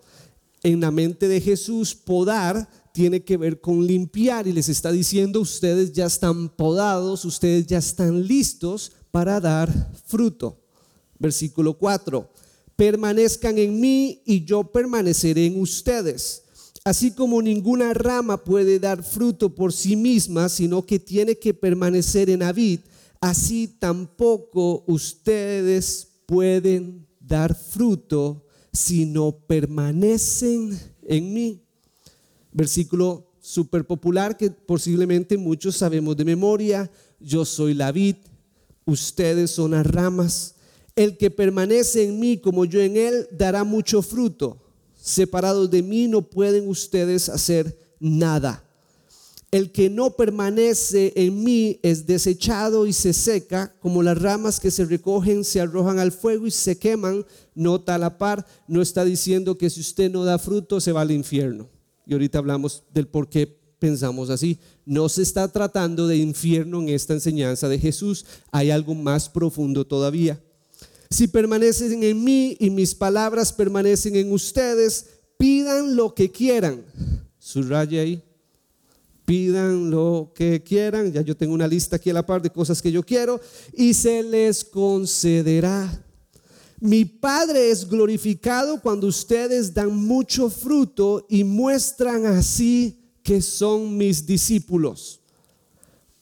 En 0.64 0.80
la 0.80 0.90
mente 0.90 1.28
de 1.28 1.42
Jesús, 1.42 1.94
podar 1.94 2.68
tiene 2.94 3.22
que 3.24 3.38
ver 3.38 3.60
con 3.60 3.86
limpiar 3.86 4.48
y 4.48 4.54
les 4.54 4.70
está 4.70 4.92
diciendo, 4.92 5.42
ustedes 5.42 5.92
ya 5.92 6.06
están 6.06 6.50
podados, 6.50 7.24
ustedes 7.26 7.68
ya 7.68 7.78
están 7.78 8.26
listos 8.26 8.94
para 9.12 9.40
dar 9.40 9.70
fruto. 10.08 10.58
Versículo 11.20 11.78
4 11.78 12.30
permanezcan 12.80 13.58
en 13.58 13.78
mí 13.78 14.22
y 14.26 14.46
yo 14.46 14.64
permaneceré 14.64 15.48
en 15.48 15.60
ustedes. 15.60 16.44
Así 16.86 17.12
como 17.12 17.42
ninguna 17.42 17.94
rama 17.94 18.42
puede 18.42 18.80
dar 18.80 19.04
fruto 19.04 19.54
por 19.54 19.74
sí 19.74 19.98
misma, 19.98 20.48
sino 20.48 20.86
que 20.86 20.98
tiene 20.98 21.38
que 21.38 21.54
permanecer 21.54 22.30
en 22.30 22.40
David, 22.40 22.80
así 23.20 23.68
tampoco 23.68 24.86
ustedes 24.88 26.08
pueden 26.26 27.06
dar 27.20 27.54
fruto 27.54 28.46
si 28.72 29.06
no 29.06 29.34
permanecen 29.34 30.80
en 31.04 31.34
mí. 31.34 31.62
Versículo 32.54 33.30
súper 33.42 33.86
popular 33.86 34.38
que 34.38 34.52
posiblemente 34.52 35.38
muchos 35.38 35.76
sabemos 35.76 36.16
de 36.16 36.24
memoria. 36.24 36.90
Yo 37.20 37.44
soy 37.44 37.74
la 37.74 37.92
vid, 37.92 38.16
ustedes 38.86 39.52
son 39.52 39.72
las 39.72 39.86
ramas. 39.86 40.56
El 41.00 41.16
que 41.16 41.32
permanece 41.32 42.04
en 42.04 42.20
mí 42.20 42.40
como 42.40 42.66
yo 42.66 42.82
en 42.82 42.98
él 42.98 43.26
dará 43.32 43.64
mucho 43.64 44.02
fruto. 44.02 44.58
Separados 45.02 45.72
de 45.72 45.82
mí 45.82 46.10
no 46.10 46.24
pueden 46.24 46.68
ustedes 46.68 47.30
hacer 47.30 47.80
nada. 48.02 48.66
El 49.50 49.72
que 49.72 49.90
no 49.90 50.18
permanece 50.18 51.14
en 51.16 51.42
mí 51.42 51.80
es 51.84 52.06
desechado 52.06 52.86
y 52.86 52.92
se 52.92 53.14
seca, 53.14 53.74
como 53.80 54.04
las 54.04 54.22
ramas 54.22 54.60
que 54.60 54.72
se 54.72 54.84
recogen, 54.84 55.46
se 55.46 55.62
arrojan 55.62 56.00
al 56.00 56.12
fuego 56.12 56.46
y 56.46 56.52
se 56.52 56.78
queman. 56.78 57.26
Nota 57.56 57.96
a 57.96 57.98
la 57.98 58.18
par, 58.18 58.46
no 58.68 58.82
está 58.82 59.06
diciendo 59.06 59.58
que 59.58 59.70
si 59.70 59.80
usted 59.80 60.12
no 60.12 60.26
da 60.26 60.38
fruto 60.38 60.82
se 60.82 60.92
va 60.92 61.00
al 61.00 61.12
infierno. 61.12 61.70
Y 62.06 62.12
ahorita 62.12 62.40
hablamos 62.40 62.84
del 62.94 63.08
por 63.08 63.30
qué 63.30 63.48
pensamos 63.80 64.30
así. 64.30 64.60
No 64.86 65.08
se 65.08 65.22
está 65.22 65.48
tratando 65.48 66.08
de 66.08 66.18
infierno 66.18 66.82
en 66.82 66.90
esta 66.90 67.14
enseñanza 67.14 67.70
de 67.70 67.80
Jesús. 67.80 68.26
Hay 68.52 68.70
algo 68.70 68.96
más 68.96 69.30
profundo 69.30 69.88
todavía. 69.88 70.42
Si 71.10 71.28
permanecen 71.28 72.04
en 72.04 72.24
mí 72.24 72.56
y 72.60 72.70
mis 72.70 72.94
palabras 72.94 73.52
permanecen 73.52 74.16
en 74.16 74.32
ustedes, 74.32 75.08
pidan 75.38 75.96
lo 75.96 76.14
que 76.14 76.32
quieran. 76.32 76.86
Subraya 77.40 78.02
ahí 78.02 78.24
pidan 79.30 79.92
lo 79.92 80.32
que 80.34 80.64
quieran, 80.64 81.14
ya 81.14 81.22
yo 81.22 81.38
tengo 81.38 81.54
una 81.54 81.68
lista 81.68 81.98
aquí 81.98 82.10
a 82.10 82.14
la 82.14 82.26
par 82.26 82.42
de 82.42 82.50
cosas 82.50 82.82
que 82.82 82.92
yo 82.92 83.04
quiero, 83.04 83.40
y 83.74 83.94
se 83.94 84.24
les 84.24 84.66
concederá. 84.66 86.04
Mi 86.80 87.06
Padre 87.06 87.70
es 87.70 87.88
glorificado 87.88 88.82
cuando 88.82 89.06
ustedes 89.06 89.72
dan 89.72 89.96
mucho 89.96 90.50
fruto 90.50 91.28
y 91.30 91.44
muestran 91.44 92.26
así 92.26 93.14
que 93.22 93.40
son 93.40 93.96
mis 93.96 94.26
discípulos. 94.26 95.20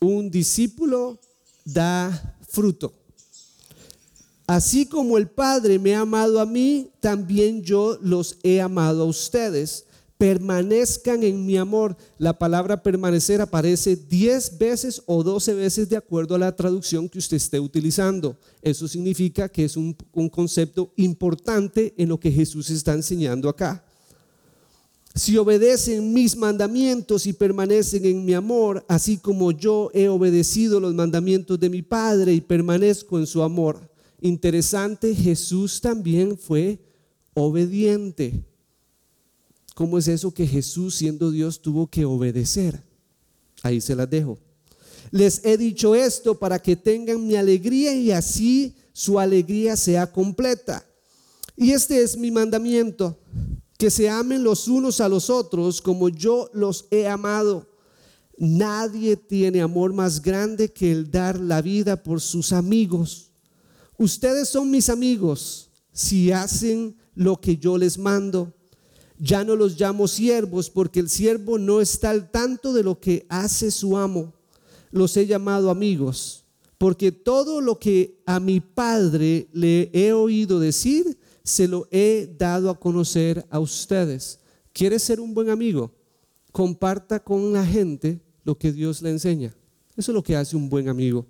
Un 0.02 0.30
discípulo 0.30 1.18
da 1.64 2.38
fruto. 2.50 2.92
Así 4.48 4.86
como 4.86 5.18
el 5.18 5.28
Padre 5.28 5.78
me 5.78 5.94
ha 5.94 6.00
amado 6.00 6.40
a 6.40 6.46
mí, 6.46 6.90
también 7.00 7.62
yo 7.62 8.00
los 8.02 8.38
he 8.44 8.62
amado 8.62 9.04
a 9.04 9.06
ustedes 9.06 9.88
permanezcan 10.18 11.24
en 11.24 11.46
mi 11.46 11.58
amor. 11.58 11.96
La 12.18 12.38
palabra 12.38 12.82
permanecer 12.82 13.42
aparece 13.42 13.96
10 13.96 14.58
veces 14.58 15.02
o 15.06 15.24
12 15.24 15.54
veces 15.54 15.90
de 15.90 15.98
acuerdo 15.98 16.36
a 16.36 16.40
la 16.40 16.56
traducción 16.56 17.08
que 17.08 17.20
usted 17.20 17.38
esté 17.38 17.60
utilizando. 17.60 18.38
Eso 18.62 18.88
significa 18.88 19.48
que 19.48 19.66
es 19.66 19.78
un, 19.78 19.96
concepto 20.32 20.92
importante 20.96 21.94
en 21.98 22.10
lo 22.10 22.20
que 22.20 22.32
Jesús 22.32 22.70
está 22.70 22.94
enseñando 22.94 23.48
acá. 23.48 23.84
Si 25.14 25.36
obedecen 25.38 26.14
mis 26.14 26.36
mandamientos 26.36 27.26
y 27.26 27.34
permanecen 27.34 28.06
en 28.06 28.24
mi 28.24 28.34
amor, 28.34 28.86
así 28.88 29.18
como 29.18 29.52
yo 29.52 29.90
he 29.94 30.08
obedecido 30.08 30.80
los 30.80 30.94
mandamientos 30.94 31.60
de 31.60 31.70
mi 31.72 31.82
Padre 31.82 32.34
y 32.34 32.42
permanezco 32.42 33.18
en 33.18 33.26
su 33.26 33.42
amor. 33.42 33.87
Interesante, 34.22 35.14
Jesús 35.14 35.80
también 35.80 36.38
fue 36.38 36.80
obediente. 37.34 38.44
¿Cómo 39.76 39.98
es 40.00 40.08
eso 40.08 40.34
que 40.34 40.48
Jesús, 40.48 40.96
siendo 40.96 41.30
Dios, 41.30 41.62
tuvo 41.62 41.88
que 41.88 42.04
obedecer? 42.04 42.82
Ahí 43.62 43.80
se 43.80 43.96
las 43.96 44.10
dejo. 44.10 44.40
Les 45.12 45.46
he 45.46 45.58
dicho 45.58 45.96
esto 45.96 46.38
para 46.38 46.60
que 46.60 46.76
tengan 46.76 47.26
mi 47.26 47.36
alegría 47.36 47.94
y 47.94 48.12
así 48.12 48.76
su 48.92 49.20
alegría 49.20 49.78
sea 49.78 50.12
completa. 50.12 50.84
Y 51.56 51.72
este 51.72 52.02
es 52.02 52.18
mi 52.18 52.32
mandamiento, 52.32 53.20
que 53.78 53.90
se 53.90 54.10
amen 54.10 54.44
los 54.44 54.68
unos 54.68 55.00
a 55.00 55.08
los 55.08 55.30
otros 55.30 55.82
como 55.82 56.10
yo 56.10 56.50
los 56.54 56.86
he 56.92 57.08
amado. 57.08 57.68
Nadie 58.38 59.16
tiene 59.16 59.62
amor 59.62 59.94
más 59.94 60.22
grande 60.22 60.72
que 60.72 60.92
el 60.92 61.10
dar 61.10 61.40
la 61.40 61.62
vida 61.62 62.02
por 62.02 62.22
sus 62.22 62.52
amigos. 62.52 63.27
Ustedes 63.98 64.50
son 64.50 64.70
mis 64.70 64.90
amigos 64.90 65.70
si 65.92 66.32
hacen 66.32 66.96
lo 67.16 67.40
que 67.40 67.58
yo 67.58 67.78
les 67.78 67.98
mando. 67.98 68.54
Ya 69.20 69.44
no 69.44 69.56
los 69.56 69.80
llamo 69.80 70.08
siervos 70.08 70.70
porque 70.70 71.00
el 71.00 71.10
siervo 71.10 71.58
no 71.58 71.82
está 71.82 72.12
al 72.12 72.30
tanto 72.30 72.74
de 72.74 72.84
lo 72.84 73.00
que 73.00 73.26
hace 73.30 73.72
su 73.72 73.98
amo. 73.98 74.34
Los 74.92 75.18
he 75.18 75.26
llamado 75.26 75.70
amigos 75.70 76.46
porque 76.78 77.12
todo 77.12 77.62
lo 77.62 77.80
que 77.80 78.22
a 78.26 78.40
mi 78.40 78.60
padre 78.60 79.48
le 79.52 79.90
he 79.94 80.14
oído 80.14 80.60
decir, 80.60 81.18
se 81.44 81.68
lo 81.68 81.88
he 81.92 82.36
dado 82.38 82.70
a 82.70 82.80
conocer 82.80 83.46
a 83.50 83.60
ustedes. 83.60 84.40
¿Quiere 84.74 85.00
ser 85.00 85.20
un 85.20 85.34
buen 85.34 85.50
amigo? 85.50 85.92
Comparta 86.52 87.20
con 87.20 87.52
la 87.52 87.66
gente 87.66 88.20
lo 88.44 88.58
que 88.58 88.72
Dios 88.72 89.02
le 89.02 89.10
enseña. 89.10 89.56
Eso 89.96 90.12
es 90.12 90.16
lo 90.16 90.24
que 90.24 90.36
hace 90.36 90.56
un 90.56 90.70
buen 90.70 90.88
amigo. 90.88 91.26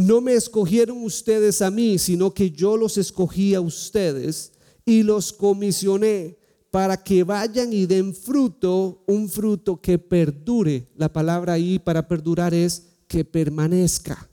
No 0.00 0.22
me 0.22 0.32
escogieron 0.32 1.04
ustedes 1.04 1.60
a 1.60 1.70
mí, 1.70 1.98
sino 1.98 2.32
que 2.32 2.50
yo 2.50 2.78
los 2.78 2.96
escogí 2.96 3.54
a 3.54 3.60
ustedes 3.60 4.52
y 4.86 5.02
los 5.02 5.30
comisioné 5.30 6.38
para 6.70 6.96
que 6.96 7.22
vayan 7.22 7.70
y 7.70 7.84
den 7.84 8.14
fruto, 8.14 9.02
un 9.06 9.28
fruto 9.28 9.78
que 9.78 9.98
perdure. 9.98 10.88
La 10.96 11.12
palabra 11.12 11.52
ahí 11.52 11.78
para 11.78 12.08
perdurar 12.08 12.54
es 12.54 12.84
que 13.08 13.26
permanezca. 13.26 14.26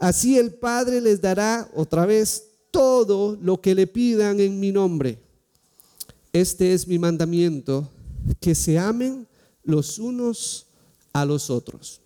Así 0.00 0.36
el 0.36 0.52
Padre 0.52 1.00
les 1.00 1.20
dará 1.20 1.70
otra 1.72 2.04
vez 2.04 2.48
todo 2.72 3.38
lo 3.40 3.60
que 3.60 3.76
le 3.76 3.86
pidan 3.86 4.40
en 4.40 4.58
mi 4.58 4.72
nombre. 4.72 5.20
Este 6.32 6.74
es 6.74 6.88
mi 6.88 6.98
mandamiento, 6.98 7.88
que 8.40 8.56
se 8.56 8.80
amen 8.80 9.28
los 9.62 10.00
unos 10.00 10.66
a 11.12 11.24
los 11.24 11.50
otros. 11.50 12.00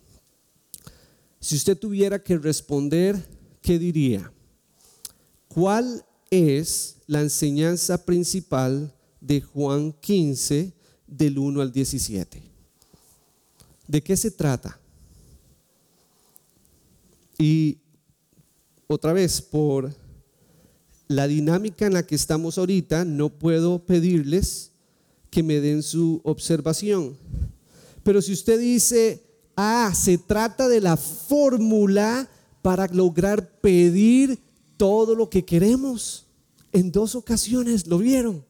Si 1.45 1.57
usted 1.57 1.77
tuviera 1.77 2.17
que 2.17 2.39
responder, 2.39 3.23
¿qué 3.61 3.77
diría? 3.77 4.33
¿Cuál 5.47 6.03
es 6.31 6.95
la 7.05 7.21
enseñanza 7.21 8.03
principal 8.03 8.91
de 9.21 9.41
Juan 9.41 9.93
15, 9.93 10.73
del 11.05 11.37
1 11.37 11.61
al 11.61 11.71
17. 11.71 12.41
¿De 13.87 14.01
qué 14.01 14.17
se 14.17 14.31
trata? 14.31 14.79
Y 17.37 17.77
otra 18.87 19.13
vez, 19.13 19.39
por 19.39 19.93
la 21.07 21.27
dinámica 21.27 21.85
en 21.85 21.93
la 21.93 22.07
que 22.07 22.15
estamos 22.15 22.57
ahorita, 22.57 23.05
no 23.05 23.29
puedo 23.29 23.85
pedirles 23.85 24.71
que 25.29 25.43
me 25.43 25.59
den 25.59 25.83
su 25.83 26.21
observación. 26.23 27.15
Pero 28.01 28.19
si 28.19 28.33
usted 28.33 28.59
dice, 28.59 29.24
ah, 29.55 29.91
se 29.95 30.17
trata 30.17 30.67
de 30.67 30.81
la 30.81 30.97
fórmula 30.97 32.29
para 32.61 32.87
lograr 32.87 33.59
pedir 33.61 34.39
todo 34.77 35.15
lo 35.15 35.29
que 35.29 35.45
queremos, 35.45 36.25
en 36.71 36.91
dos 36.91 37.15
ocasiones 37.15 37.87
lo 37.87 37.99
vieron. 37.99 38.43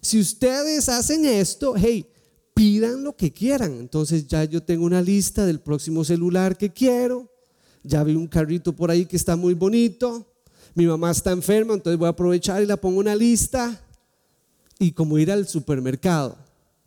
Si 0.00 0.18
ustedes 0.18 0.88
hacen 0.88 1.26
esto, 1.26 1.74
hey, 1.76 2.06
pidan 2.54 3.04
lo 3.04 3.16
que 3.16 3.32
quieran. 3.32 3.78
Entonces 3.78 4.26
ya 4.26 4.44
yo 4.44 4.62
tengo 4.62 4.84
una 4.84 5.02
lista 5.02 5.44
del 5.44 5.60
próximo 5.60 6.04
celular 6.04 6.56
que 6.56 6.72
quiero. 6.72 7.30
Ya 7.82 8.02
vi 8.02 8.14
un 8.14 8.26
carrito 8.26 8.74
por 8.74 8.90
ahí 8.90 9.06
que 9.06 9.16
está 9.16 9.36
muy 9.36 9.54
bonito. 9.54 10.26
Mi 10.74 10.86
mamá 10.86 11.10
está 11.10 11.32
enferma, 11.32 11.74
entonces 11.74 11.98
voy 11.98 12.06
a 12.06 12.10
aprovechar 12.10 12.62
y 12.62 12.66
la 12.66 12.76
pongo 12.76 13.00
una 13.00 13.14
lista. 13.14 13.80
Y 14.78 14.92
como 14.92 15.18
ir 15.18 15.30
al 15.30 15.46
supermercado. 15.46 16.36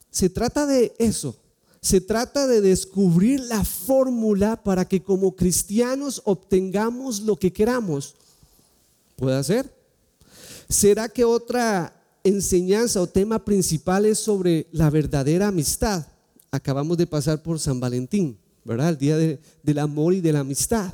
Se 0.10 0.30
trata 0.30 0.66
de 0.66 0.94
eso. 0.98 1.41
Se 1.82 2.00
trata 2.00 2.48
de 2.48 2.62
descubrir 2.62 3.40
la 3.42 3.64
fórmula 3.64 4.62
para 4.64 4.86
que 4.86 5.02
como 5.02 5.36
cristianos 5.36 6.22
obtengamos 6.26 7.22
lo 7.22 7.36
que 7.36 7.52
queramos. 7.52 8.16
¿Puede 9.16 9.44
ser? 9.44 9.74
¿Será 10.70 11.10
que 11.10 11.26
otra 11.26 12.02
enseñanza 12.24 13.02
o 13.02 13.08
tema 13.08 13.44
principal 13.44 14.06
es 14.06 14.20
sobre 14.20 14.68
la 14.72 14.90
verdadera 14.90 15.48
amistad. 15.48 16.06
Acabamos 16.52 16.98
de 16.98 17.08
pasar 17.08 17.42
por 17.42 17.60
San 17.60 17.80
Valentín, 17.80 18.38
¿verdad? 18.64 18.90
El 18.90 18.98
día 18.98 19.18
del 19.18 19.80
amor 19.80 20.14
y 20.14 20.22
de 20.22 20.34
la 20.34 20.42
amistad. 20.42 20.92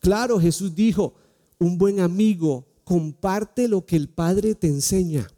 Claro, 0.00 0.40
Jesús 0.40 0.74
dijo, 0.74 1.14
un 1.58 1.78
buen 1.78 2.00
amigo 2.00 2.66
comparte 2.84 3.68
lo 3.68 3.84
que 3.84 3.96
el 3.96 4.08
Padre 4.08 4.54
te 4.54 4.66
enseña. 4.66 5.28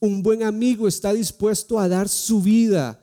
Un 0.00 0.22
buen 0.22 0.42
amigo 0.42 0.88
está 0.88 1.12
dispuesto 1.12 1.78
a 1.78 1.88
dar 1.88 2.08
su 2.08 2.40
vida. 2.40 2.98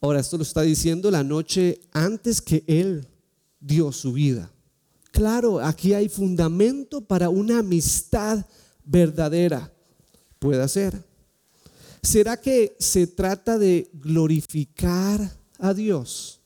Ahora, 0.00 0.20
esto 0.20 0.36
lo 0.36 0.42
está 0.42 0.62
diciendo 0.62 1.10
la 1.10 1.22
noche 1.22 1.80
antes 1.92 2.40
que 2.40 2.64
Él 2.66 3.06
dio 3.60 3.92
su 3.92 4.14
vida. 4.14 4.50
Claro, 5.10 5.60
aquí 5.60 5.92
hay 5.92 6.08
fundamento 6.08 7.02
para 7.02 7.28
una 7.28 7.58
amistad 7.58 8.44
verdadera 8.84 9.72
pueda 10.38 10.66
ser. 10.66 11.04
¿Será 12.02 12.40
que 12.40 12.74
se 12.78 13.06
trata 13.06 13.58
de 13.58 13.90
glorificar 13.92 15.36
a 15.58 15.74
Dios? 15.74 16.40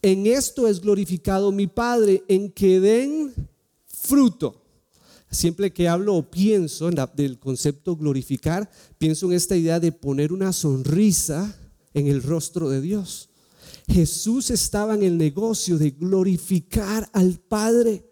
En 0.00 0.26
esto 0.26 0.68
es 0.68 0.80
glorificado 0.80 1.50
mi 1.50 1.66
Padre, 1.66 2.22
en 2.28 2.52
que 2.52 2.78
den 2.78 3.34
fruto. 3.88 4.62
Siempre 5.30 5.72
que 5.72 5.88
hablo 5.88 6.14
o 6.14 6.30
pienso 6.30 6.88
en 6.88 6.96
del 7.16 7.40
concepto 7.40 7.96
glorificar, 7.96 8.70
pienso 8.98 9.26
en 9.26 9.32
esta 9.32 9.56
idea 9.56 9.80
de 9.80 9.90
poner 9.90 10.32
una 10.32 10.52
sonrisa 10.52 11.58
en 11.94 12.08
el 12.08 12.22
rostro 12.22 12.68
de 12.68 12.80
Dios. 12.80 13.30
Jesús 13.88 14.50
estaba 14.50 14.94
en 14.94 15.02
el 15.02 15.16
negocio 15.16 15.78
de 15.78 15.90
glorificar 15.90 17.08
al 17.12 17.38
Padre. 17.38 18.04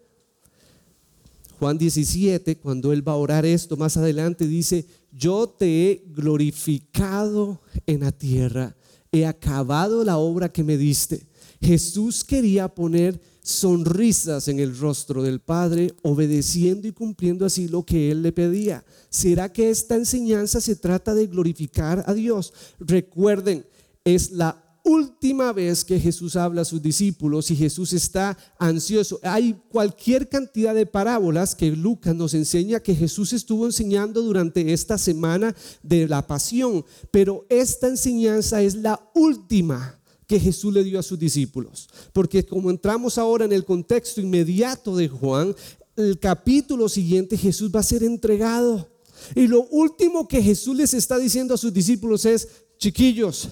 Juan 1.59 1.77
17, 1.77 2.57
cuando 2.57 2.91
él 2.91 3.07
va 3.07 3.13
a 3.13 3.17
orar 3.17 3.45
esto 3.45 3.77
más 3.77 3.97
adelante, 3.97 4.47
dice, 4.47 4.85
yo 5.11 5.47
te 5.47 5.91
he 5.91 6.03
glorificado 6.07 7.61
en 7.85 8.01
la 8.01 8.11
tierra, 8.11 8.75
he 9.11 9.25
acabado 9.25 10.03
la 10.03 10.17
obra 10.17 10.51
que 10.51 10.63
me 10.63 10.77
diste. 10.77 11.25
Jesús 11.61 12.23
quería 12.23 12.67
poner 12.67 13.19
sonrisas 13.41 14.47
en 14.47 14.59
el 14.59 14.77
rostro 14.77 15.21
del 15.23 15.39
Padre, 15.39 15.93
obedeciendo 16.01 16.87
y 16.87 16.91
cumpliendo 16.91 17.45
así 17.45 17.67
lo 17.67 17.83
que 17.83 18.11
Él 18.11 18.21
le 18.21 18.31
pedía. 18.31 18.83
¿Será 19.09 19.51
que 19.51 19.69
esta 19.69 19.95
enseñanza 19.95 20.59
se 20.59 20.75
trata 20.75 21.13
de 21.13 21.27
glorificar 21.27 22.03
a 22.07 22.13
Dios? 22.13 22.53
Recuerden, 22.79 23.65
es 24.03 24.31
la 24.31 24.59
última 24.83 25.53
vez 25.53 25.85
que 25.85 25.99
Jesús 25.99 26.35
habla 26.35 26.61
a 26.61 26.65
sus 26.65 26.81
discípulos 26.81 27.49
y 27.51 27.55
Jesús 27.55 27.93
está 27.93 28.37
ansioso. 28.59 29.19
Hay 29.23 29.55
cualquier 29.69 30.27
cantidad 30.27 30.75
de 30.75 30.85
parábolas 30.85 31.55
que 31.55 31.71
Lucas 31.71 32.13
nos 32.13 32.33
enseña 32.33 32.81
que 32.81 32.93
Jesús 32.93 33.31
estuvo 33.31 33.65
enseñando 33.65 34.21
durante 34.21 34.73
esta 34.73 34.97
semana 34.97 35.55
de 35.81 36.07
la 36.07 36.27
pasión, 36.27 36.83
pero 37.11 37.45
esta 37.49 37.87
enseñanza 37.87 38.61
es 38.61 38.75
la 38.75 39.09
última 39.15 39.99
que 40.27 40.39
Jesús 40.39 40.73
le 40.73 40.83
dio 40.83 40.99
a 40.99 41.03
sus 41.03 41.17
discípulos. 41.17 41.87
Porque 42.11 42.45
como 42.45 42.69
entramos 42.69 43.17
ahora 43.17 43.45
en 43.45 43.53
el 43.53 43.63
contexto 43.63 44.19
inmediato 44.19 44.95
de 44.97 45.07
Juan, 45.07 45.55
el 45.95 46.19
capítulo 46.19 46.89
siguiente 46.89 47.37
Jesús 47.37 47.71
va 47.73 47.79
a 47.79 47.83
ser 47.83 48.03
entregado. 48.03 48.89
Y 49.35 49.47
lo 49.47 49.65
último 49.67 50.27
que 50.27 50.41
Jesús 50.41 50.75
les 50.75 50.93
está 50.93 51.17
diciendo 51.17 51.53
a 51.53 51.57
sus 51.57 51.71
discípulos 51.71 52.25
es, 52.25 52.49
chiquillos, 52.77 53.47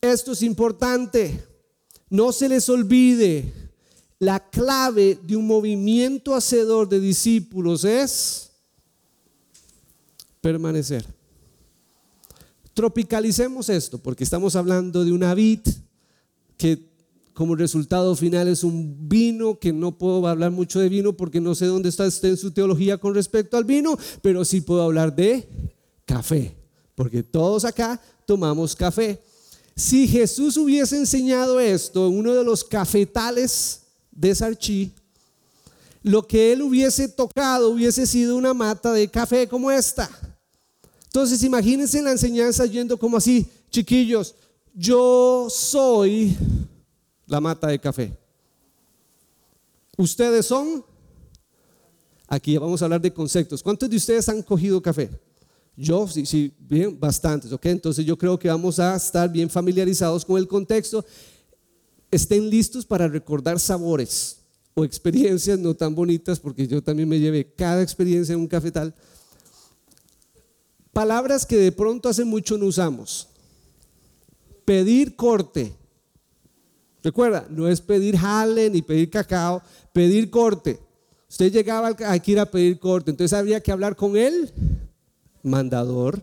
esto 0.00 0.32
es 0.32 0.42
importante. 0.42 1.44
No 2.10 2.32
se 2.32 2.48
les 2.48 2.68
olvide, 2.68 3.52
la 4.18 4.40
clave 4.50 5.18
de 5.22 5.36
un 5.36 5.46
movimiento 5.46 6.34
hacedor 6.34 6.88
de 6.88 7.00
discípulos 7.00 7.84
es 7.84 8.50
permanecer. 10.40 11.04
Tropicalicemos 12.74 13.68
esto, 13.68 13.98
porque 13.98 14.24
estamos 14.24 14.56
hablando 14.56 15.04
de 15.04 15.12
una 15.12 15.34
vid 15.34 15.60
que 16.56 16.88
como 17.34 17.54
resultado 17.54 18.16
final 18.16 18.48
es 18.48 18.64
un 18.64 19.08
vino, 19.08 19.60
que 19.60 19.72
no 19.72 19.96
puedo 19.96 20.26
hablar 20.26 20.50
mucho 20.50 20.80
de 20.80 20.88
vino 20.88 21.12
porque 21.12 21.40
no 21.40 21.54
sé 21.54 21.66
dónde 21.66 21.88
está 21.88 22.04
usted 22.04 22.30
en 22.30 22.36
su 22.36 22.50
teología 22.50 22.98
con 22.98 23.14
respecto 23.14 23.56
al 23.56 23.64
vino, 23.64 23.96
pero 24.22 24.44
sí 24.44 24.60
puedo 24.60 24.82
hablar 24.82 25.14
de 25.14 25.48
café, 26.04 26.56
porque 26.96 27.22
todos 27.22 27.64
acá 27.64 28.00
tomamos 28.26 28.74
café. 28.74 29.22
Si 29.78 30.08
Jesús 30.08 30.56
hubiese 30.56 30.96
enseñado 30.96 31.60
esto 31.60 32.08
en 32.08 32.18
uno 32.18 32.34
de 32.34 32.42
los 32.42 32.64
cafetales 32.64 33.82
de 34.10 34.34
Sarchi, 34.34 34.92
lo 36.02 36.26
que 36.26 36.52
él 36.52 36.62
hubiese 36.62 37.06
tocado 37.06 37.70
hubiese 37.70 38.04
sido 38.04 38.36
una 38.36 38.52
mata 38.52 38.92
de 38.92 39.08
café 39.08 39.46
como 39.46 39.70
esta. 39.70 40.10
Entonces 41.04 41.44
imagínense 41.44 42.02
la 42.02 42.10
enseñanza 42.10 42.66
yendo 42.66 42.98
como 42.98 43.18
así, 43.18 43.46
chiquillos, 43.70 44.34
yo 44.74 45.46
soy 45.48 46.36
la 47.28 47.40
mata 47.40 47.68
de 47.68 47.78
café. 47.78 48.18
Ustedes 49.96 50.44
son, 50.44 50.84
aquí 52.26 52.58
vamos 52.58 52.82
a 52.82 52.86
hablar 52.86 53.00
de 53.00 53.14
conceptos. 53.14 53.62
¿Cuántos 53.62 53.88
de 53.88 53.96
ustedes 53.96 54.28
han 54.28 54.42
cogido 54.42 54.82
café? 54.82 55.08
Yo, 55.80 56.08
sí, 56.08 56.26
sí, 56.26 56.52
bien, 56.58 56.98
bastantes, 56.98 57.52
¿ok? 57.52 57.66
Entonces 57.66 58.04
yo 58.04 58.18
creo 58.18 58.36
que 58.36 58.48
vamos 58.48 58.80
a 58.80 58.96
estar 58.96 59.30
bien 59.30 59.48
familiarizados 59.48 60.24
con 60.24 60.36
el 60.36 60.48
contexto. 60.48 61.04
Estén 62.10 62.50
listos 62.50 62.84
para 62.84 63.06
recordar 63.06 63.60
sabores 63.60 64.38
o 64.74 64.84
experiencias 64.84 65.56
no 65.56 65.74
tan 65.74 65.94
bonitas, 65.94 66.40
porque 66.40 66.66
yo 66.66 66.82
también 66.82 67.08
me 67.08 67.20
llevé 67.20 67.54
cada 67.54 67.80
experiencia 67.80 68.32
en 68.32 68.40
un 68.40 68.48
cafetal. 68.48 68.92
Palabras 70.92 71.46
que 71.46 71.56
de 71.56 71.70
pronto 71.70 72.08
hace 72.08 72.24
mucho 72.24 72.58
no 72.58 72.66
usamos. 72.66 73.28
Pedir 74.64 75.14
corte. 75.14 75.72
Recuerda, 77.04 77.46
no 77.50 77.68
es 77.68 77.80
pedir 77.80 78.16
jale 78.16 78.68
ni 78.68 78.82
pedir 78.82 79.10
cacao, 79.10 79.62
pedir 79.92 80.28
corte. 80.28 80.80
Usted 81.30 81.52
llegaba 81.52 81.94
aquí 82.06 82.36
a 82.36 82.50
pedir 82.50 82.80
corte, 82.80 83.12
entonces 83.12 83.38
habría 83.38 83.60
que 83.60 83.70
hablar 83.70 83.94
con 83.94 84.16
él 84.16 84.52
mandador, 85.42 86.22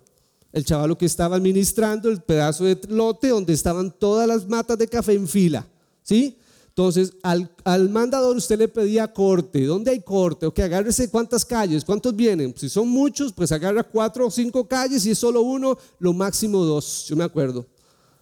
el 0.51 0.63
chavalo 0.63 0.97
que 0.97 1.05
estaba 1.05 1.35
administrando 1.35 2.09
el 2.09 2.21
pedazo 2.21 2.63
de 2.63 2.79
lote 2.87 3.29
donde 3.29 3.53
estaban 3.53 3.91
todas 3.91 4.27
las 4.27 4.47
matas 4.47 4.77
de 4.77 4.87
café 4.87 5.13
en 5.13 5.27
fila, 5.27 5.67
¿sí? 6.01 6.37
Entonces, 6.75 7.13
al, 7.23 7.89
mandador 7.89 8.35
usted 8.35 8.59
le 8.59 8.67
pedía 8.67 9.07
corte. 9.07 9.63
¿Dónde 9.65 9.91
hay 9.91 10.01
corte? 10.01 10.45
Ok, 10.45 10.59
agárrese 10.59 11.09
cuántas 11.09 11.45
calles, 11.45 11.85
cuántos 11.85 12.13
vienen. 12.13 12.53
Si 12.57 12.67
son 12.67 12.89
muchos, 12.89 13.31
pues 13.31 13.53
agarra 13.53 13.81
cuatro 13.81 14.27
o 14.27 14.29
cinco 14.29 14.67
calles. 14.67 15.03
Si 15.03 15.11
es 15.11 15.17
solo 15.17 15.39
uno, 15.41 15.77
lo 15.99 16.11
máximo 16.11 16.65
dos. 16.65 17.05
Yo 17.07 17.15
me 17.15 17.23
acuerdo. 17.23 17.65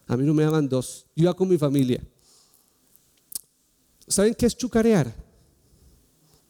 A 0.05 0.15
mí 0.15 0.23
no 0.23 0.35
me 0.35 0.43
daban 0.43 0.69
dos. 0.69 1.07
Yo 1.15 1.23
iba 1.23 1.33
con 1.33 1.49
mi 1.49 1.57
familia. 1.57 1.99
¿Saben 4.07 4.35
qué 4.35 4.45
es 4.45 4.55
chucarear? 4.55 5.11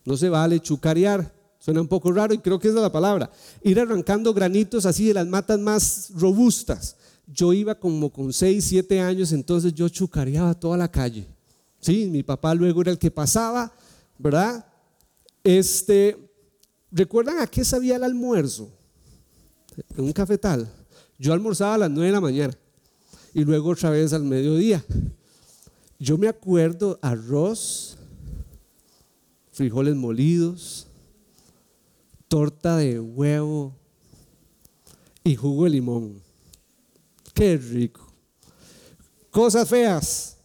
No 0.03 0.17
se 0.17 0.27
vale 0.27 0.59
chucarear. 0.59 1.33
Suena 1.63 1.79
un 1.79 1.87
poco 1.87 2.11
raro 2.11 2.33
y 2.33 2.39
creo 2.39 2.59
que 2.59 2.67
es 2.67 2.73
la 2.73 2.91
palabra. 2.91 3.31
Ir 3.61 3.79
arrancando 3.79 4.33
granitos 4.33 4.85
así 4.85 5.05
de 5.05 5.13
las 5.13 5.25
matas 5.25 5.57
más 5.57 6.11
robustas. 6.13 6.97
Yo 7.25 7.53
iba 7.53 7.73
como 7.73 8.11
con 8.11 8.33
6, 8.33 8.61
7 8.61 8.99
años, 8.99 9.31
entonces 9.31 9.73
yo 9.73 9.87
chucareaba 9.87 10.53
toda 10.55 10.75
la 10.75 10.91
calle. 10.91 11.25
Sí, 11.79 12.09
mi 12.11 12.21
papá 12.21 12.53
luego 12.53 12.81
era 12.81 12.91
el 12.91 12.97
que 12.97 13.09
pasaba, 13.09 13.71
¿verdad? 14.17 14.65
Este, 15.41 16.17
¿recuerdan 16.91 17.39
a 17.39 17.47
qué 17.47 17.63
sabía 17.63 17.95
el 17.95 18.03
almuerzo? 18.03 18.69
En 19.95 20.03
un 20.03 20.11
cafetal. 20.11 20.69
Yo 21.17 21.31
almorzaba 21.31 21.75
a 21.75 21.77
las 21.77 21.89
9 21.89 22.07
de 22.07 22.11
la 22.11 22.19
mañana 22.19 22.57
y 23.33 23.45
luego 23.45 23.69
otra 23.69 23.89
vez 23.89 24.11
al 24.11 24.25
mediodía. 24.25 24.83
Yo 25.97 26.17
me 26.17 26.27
acuerdo 26.27 26.99
arroz, 27.01 27.97
frijoles 29.53 29.95
molidos, 29.95 30.87
torta 32.33 32.77
de 32.77 32.99
huevo 32.99 33.75
y 35.23 35.35
jugo 35.35 35.65
de 35.65 35.69
limón. 35.69 36.19
Qué 37.31 37.57
rico. 37.57 38.11
Cosas 39.29 39.69
feas. 39.69 40.37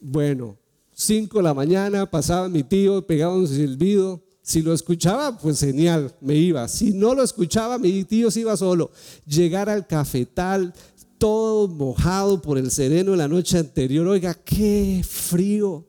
Bueno, 0.00 0.56
5 0.94 1.36
de 1.36 1.42
la 1.42 1.52
mañana 1.52 2.10
pasaba 2.10 2.48
mi 2.48 2.62
tío, 2.62 3.06
pegaba 3.06 3.36
un 3.36 3.46
silbido. 3.46 4.22
Si 4.40 4.62
lo 4.62 4.72
escuchaba, 4.72 5.36
pues 5.36 5.60
genial, 5.60 6.16
me 6.22 6.36
iba. 6.36 6.66
Si 6.68 6.94
no 6.94 7.14
lo 7.14 7.22
escuchaba, 7.22 7.76
mi 7.76 8.04
tío 8.04 8.30
se 8.30 8.40
iba 8.40 8.56
solo. 8.56 8.90
Llegar 9.26 9.68
al 9.68 9.86
cafetal, 9.86 10.72
todo 11.18 11.68
mojado 11.68 12.40
por 12.40 12.56
el 12.56 12.70
sereno 12.70 13.10
de 13.10 13.18
la 13.18 13.28
noche 13.28 13.58
anterior. 13.58 14.06
Oiga, 14.06 14.32
qué 14.32 15.04
frío. 15.06 15.86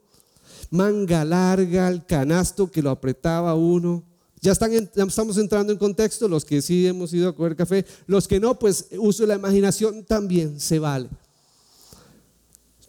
Manga 0.71 1.23
larga, 1.23 1.87
el 1.87 2.05
canasto 2.05 2.69
que 2.69 2.81
lo 2.81 2.89
apretaba 2.89 3.55
uno. 3.55 4.11
Ya, 4.43 4.51
estamos 4.51 5.37
entrando 5.37 5.71
en 5.71 5.79
contexto, 5.79 6.27
los 6.27 6.43
que 6.43 6.61
sí 6.61 6.85
hemos 6.85 7.13
ido 7.13 7.29
a 7.29 7.33
comer 7.33 7.55
café, 7.55 7.85
los 8.07 8.27
que 8.27 8.41
no, 8.41 8.59
pues 8.59 8.87
uso 8.97 9.25
la 9.25 9.35
imaginación 9.35 10.03
también 10.03 10.59
se 10.59 10.79
vale. 10.79 11.07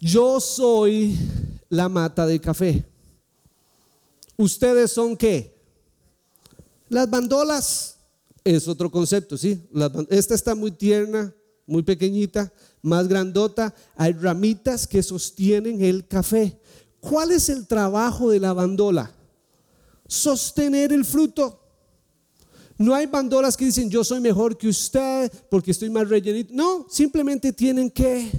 Yo 0.01 0.41
soy 0.41 1.17
la 1.69 1.87
mata 1.87 2.27
de 2.27 2.41
café. 2.41 2.83
¿Ustedes 4.35 4.91
son 4.91 5.15
qué? 5.15 5.55
Las 6.89 7.09
bandolas 7.09 7.99
es 8.43 8.67
otro 8.67 8.91
concepto, 8.91 9.37
¿sí? 9.37 9.65
Esta 10.09 10.35
está 10.35 10.55
muy 10.55 10.71
tierna, 10.71 11.33
muy 11.65 11.83
pequeñita, 11.83 12.51
más 12.81 13.07
grandota. 13.07 13.73
Hay 13.95 14.11
ramitas 14.11 14.85
que 14.85 15.01
sostienen 15.01 15.81
el 15.81 16.05
café. 16.05 16.59
¿Cuál 16.99 17.31
es 17.31 17.47
el 17.47 17.65
trabajo 17.65 18.29
de 18.29 18.41
la 18.41 18.51
bandola? 18.51 19.14
Sostener 20.07 20.93
el 20.93 21.05
fruto. 21.05 21.61
No 22.77 22.93
hay 22.93 23.05
bandolas 23.05 23.55
que 23.55 23.65
dicen 23.65 23.89
yo 23.89 24.03
soy 24.03 24.19
mejor 24.19 24.57
que 24.57 24.67
usted 24.67 25.31
porque 25.49 25.71
estoy 25.71 25.89
más 25.89 26.09
rellenito. 26.09 26.53
No, 26.53 26.85
simplemente 26.89 27.53
tienen 27.53 27.89
que 27.89 28.29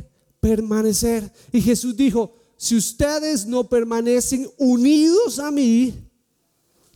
permanecer. 0.40 1.32
Y 1.52 1.60
Jesús 1.60 1.96
dijo, 1.96 2.34
si 2.56 2.76
ustedes 2.76 3.46
no 3.46 3.68
permanecen 3.68 4.48
unidos 4.58 5.38
a 5.38 5.50
mí, 5.50 5.94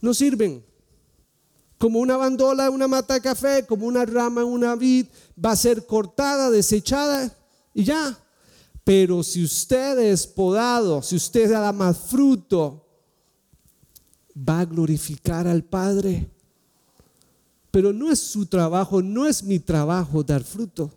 no 0.00 0.14
sirven. 0.14 0.64
Como 1.78 1.98
una 1.98 2.18
bandola, 2.18 2.68
una 2.68 2.86
mata 2.88 3.14
de 3.14 3.22
café, 3.22 3.64
como 3.66 3.86
una 3.86 4.04
rama, 4.04 4.44
una 4.44 4.76
vid, 4.76 5.06
va 5.42 5.52
a 5.52 5.56
ser 5.56 5.86
cortada, 5.86 6.50
desechada 6.50 7.34
y 7.72 7.84
ya. 7.84 8.18
Pero 8.84 9.22
si 9.22 9.42
usted 9.42 9.98
es 9.98 10.26
podado, 10.26 11.00
si 11.00 11.16
usted 11.16 11.50
da 11.50 11.72
más 11.72 11.96
fruto, 11.96 12.89
va 14.36 14.60
a 14.60 14.64
glorificar 14.64 15.46
al 15.46 15.64
Padre. 15.64 16.28
Pero 17.70 17.92
no 17.92 18.10
es 18.10 18.18
su 18.18 18.46
trabajo, 18.46 19.02
no 19.02 19.26
es 19.26 19.42
mi 19.42 19.58
trabajo 19.58 20.22
dar 20.22 20.42
fruto. 20.42 20.90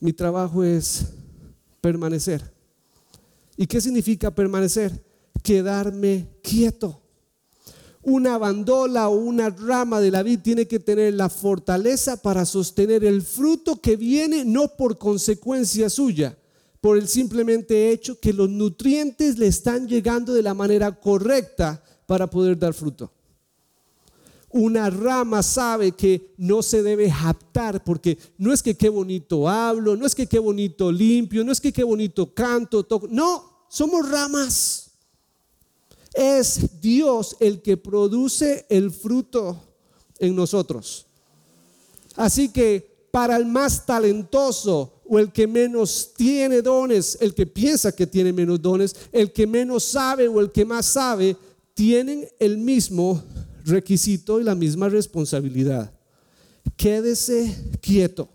Mi 0.00 0.12
trabajo 0.12 0.62
es 0.62 1.06
permanecer. 1.80 2.52
¿Y 3.56 3.66
qué 3.66 3.80
significa 3.80 4.30
permanecer? 4.30 4.92
Quedarme 5.42 6.28
quieto. 6.42 7.00
Una 8.02 8.36
bandola 8.36 9.08
o 9.08 9.16
una 9.16 9.48
rama 9.48 10.00
de 10.00 10.10
la 10.10 10.22
vid 10.22 10.40
tiene 10.40 10.66
que 10.66 10.78
tener 10.78 11.14
la 11.14 11.30
fortaleza 11.30 12.20
para 12.20 12.44
sostener 12.44 13.02
el 13.04 13.22
fruto 13.22 13.80
que 13.80 13.96
viene 13.96 14.44
no 14.44 14.68
por 14.68 14.98
consecuencia 14.98 15.88
suya, 15.88 16.36
por 16.84 16.98
el 16.98 17.08
simplemente 17.08 17.92
hecho 17.92 18.20
que 18.20 18.34
los 18.34 18.50
nutrientes 18.50 19.38
le 19.38 19.46
están 19.46 19.88
llegando 19.88 20.34
de 20.34 20.42
la 20.42 20.52
manera 20.52 20.92
correcta 20.92 21.82
para 22.04 22.28
poder 22.28 22.58
dar 22.58 22.74
fruto. 22.74 23.10
Una 24.50 24.90
rama 24.90 25.42
sabe 25.42 25.92
que 25.92 26.34
no 26.36 26.62
se 26.62 26.82
debe 26.82 27.10
japtar 27.10 27.82
porque 27.82 28.18
no 28.36 28.52
es 28.52 28.62
que 28.62 28.76
qué 28.76 28.90
bonito 28.90 29.48
hablo, 29.48 29.96
no 29.96 30.04
es 30.04 30.14
que 30.14 30.26
qué 30.26 30.38
bonito 30.38 30.92
limpio, 30.92 31.42
no 31.42 31.52
es 31.52 31.60
que 31.62 31.72
qué 31.72 31.82
bonito 31.82 32.34
canto, 32.34 32.82
toco. 32.84 33.08
no, 33.08 33.64
somos 33.70 34.06
ramas. 34.06 34.90
Es 36.12 36.82
Dios 36.82 37.34
el 37.40 37.62
que 37.62 37.78
produce 37.78 38.66
el 38.68 38.90
fruto 38.90 39.58
en 40.18 40.36
nosotros. 40.36 41.06
Así 42.14 42.50
que 42.50 43.08
para 43.10 43.36
el 43.36 43.46
más 43.46 43.86
talentoso, 43.86 44.93
o 45.06 45.18
el 45.18 45.32
que 45.32 45.46
menos 45.46 46.12
tiene 46.16 46.62
dones, 46.62 47.18
el 47.20 47.34
que 47.34 47.46
piensa 47.46 47.94
que 47.94 48.06
tiene 48.06 48.32
menos 48.32 48.60
dones, 48.60 48.94
el 49.12 49.32
que 49.32 49.46
menos 49.46 49.84
sabe 49.84 50.28
o 50.28 50.40
el 50.40 50.50
que 50.50 50.64
más 50.64 50.86
sabe, 50.86 51.36
tienen 51.74 52.26
el 52.38 52.58
mismo 52.58 53.22
requisito 53.64 54.40
y 54.40 54.44
la 54.44 54.54
misma 54.54 54.88
responsabilidad. 54.88 55.92
Quédese 56.76 57.72
quieto. 57.80 58.28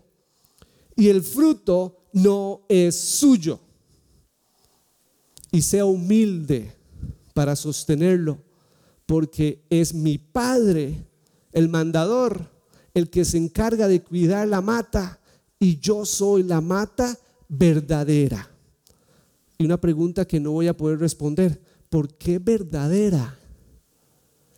Y 0.96 1.08
el 1.08 1.22
fruto 1.22 2.04
no 2.12 2.62
es 2.68 2.94
suyo. 2.94 3.60
Y 5.52 5.62
sea 5.62 5.84
humilde 5.84 6.72
para 7.34 7.56
sostenerlo, 7.56 8.38
porque 9.06 9.64
es 9.70 9.94
mi 9.94 10.18
Padre, 10.18 11.04
el 11.52 11.68
mandador, 11.68 12.48
el 12.94 13.10
que 13.10 13.24
se 13.24 13.38
encarga 13.38 13.88
de 13.88 14.02
cuidar 14.02 14.46
la 14.46 14.60
mata 14.60 15.19
y 15.60 15.78
yo 15.78 16.06
soy 16.06 16.42
la 16.42 16.60
mata 16.60 17.16
verdadera. 17.48 18.50
Y 19.58 19.64
una 19.66 19.78
pregunta 19.78 20.26
que 20.26 20.40
no 20.40 20.52
voy 20.52 20.68
a 20.68 20.76
poder 20.76 20.98
responder, 20.98 21.60
¿por 21.90 22.14
qué 22.14 22.38
verdadera? 22.38 23.38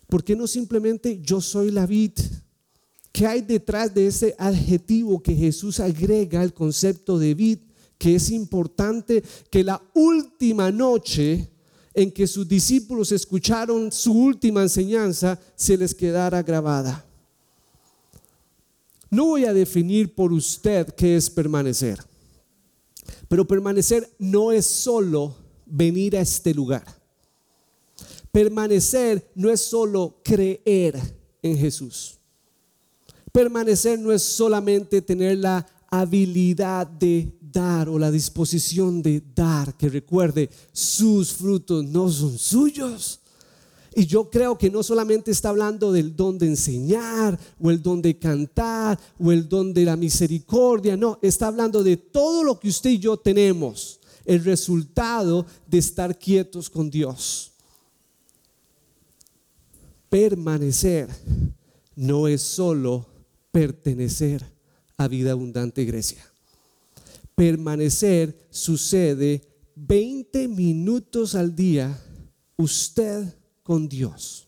¿Por 0.07 0.23
qué 0.23 0.35
no 0.35 0.47
simplemente 0.47 1.19
yo 1.21 1.41
soy 1.41 1.71
la 1.71 1.85
vid? 1.85 2.13
¿Qué 3.11 3.27
hay 3.27 3.41
detrás 3.41 3.93
de 3.93 4.07
ese 4.07 4.33
adjetivo 4.39 5.21
que 5.21 5.35
Jesús 5.35 5.81
agrega 5.81 6.41
al 6.41 6.53
concepto 6.53 7.19
de 7.19 7.35
vid? 7.35 7.59
Que 7.97 8.15
es 8.15 8.31
importante 8.31 9.23
que 9.51 9.63
la 9.63 9.81
última 9.93 10.71
noche 10.71 11.51
en 11.93 12.11
que 12.11 12.25
sus 12.25 12.47
discípulos 12.47 13.11
escucharon 13.11 13.91
su 13.91 14.13
última 14.13 14.61
enseñanza 14.61 15.39
se 15.55 15.77
les 15.77 15.93
quedara 15.93 16.41
grabada. 16.41 17.05
No 19.13 19.25
voy 19.25 19.45
a 19.45 19.53
definir 19.53 20.15
por 20.15 20.33
usted 20.33 20.87
qué 20.95 21.15
es 21.15 21.29
permanecer, 21.29 21.99
pero 23.27 23.45
permanecer 23.45 24.11
no 24.17 24.51
es 24.51 24.65
solo 24.65 25.35
venir 25.67 26.17
a 26.17 26.21
este 26.21 26.51
lugar. 26.51 26.83
Permanecer 28.31 29.29
no 29.35 29.51
es 29.51 29.61
solo 29.61 30.19
creer 30.23 30.99
en 31.43 31.55
Jesús. 31.55 32.17
Permanecer 33.31 33.99
no 33.99 34.11
es 34.11 34.23
solamente 34.23 34.99
tener 35.03 35.37
la 35.37 35.63
habilidad 35.91 36.87
de 36.87 37.37
dar 37.39 37.89
o 37.89 37.99
la 37.99 38.09
disposición 38.09 39.03
de 39.03 39.21
dar, 39.35 39.77
que 39.77 39.89
recuerde, 39.89 40.49
sus 40.71 41.33
frutos 41.33 41.85
no 41.85 42.09
son 42.09 42.35
suyos, 42.39 43.19
y 43.95 44.05
yo 44.05 44.29
creo 44.29 44.57
que 44.57 44.69
no 44.69 44.83
solamente 44.83 45.31
está 45.31 45.49
hablando 45.49 45.91
del 45.91 46.15
don 46.15 46.37
de 46.37 46.47
enseñar 46.47 47.39
o 47.59 47.71
el 47.71 47.81
don 47.81 48.01
de 48.01 48.17
cantar 48.17 48.99
o 49.19 49.31
el 49.31 49.47
don 49.47 49.73
de 49.73 49.85
la 49.85 49.95
misericordia, 49.95 50.97
no, 50.97 51.19
está 51.21 51.47
hablando 51.47 51.83
de 51.83 51.97
todo 51.97 52.43
lo 52.43 52.59
que 52.59 52.69
usted 52.69 52.91
y 52.91 52.99
yo 52.99 53.17
tenemos, 53.17 53.99
el 54.25 54.43
resultado 54.43 55.45
de 55.67 55.77
estar 55.77 56.17
quietos 56.17 56.69
con 56.69 56.89
Dios. 56.89 57.51
Permanecer 60.09 61.09
no 61.95 62.27
es 62.27 62.41
solo 62.41 63.05
pertenecer 63.51 64.45
a 64.97 65.07
vida 65.07 65.31
abundante 65.31 65.85
Grecia. 65.85 66.23
Permanecer 67.35 68.47
sucede 68.49 69.41
20 69.75 70.47
minutos 70.47 71.35
al 71.35 71.55
día. 71.55 71.99
Usted 72.57 73.33
con 73.63 73.87
Dios. 73.87 74.47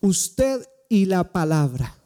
Usted 0.00 0.66
y 0.88 1.04
la 1.04 1.30
palabra. 1.30 1.96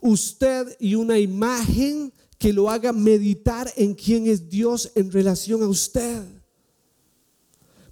Usted 0.00 0.76
y 0.80 0.94
una 0.94 1.18
imagen 1.18 2.12
que 2.38 2.52
lo 2.52 2.70
haga 2.70 2.92
meditar 2.92 3.72
en 3.76 3.94
quién 3.94 4.26
es 4.26 4.48
Dios 4.48 4.90
en 4.94 5.10
relación 5.10 5.62
a 5.62 5.68
usted. 5.68 6.22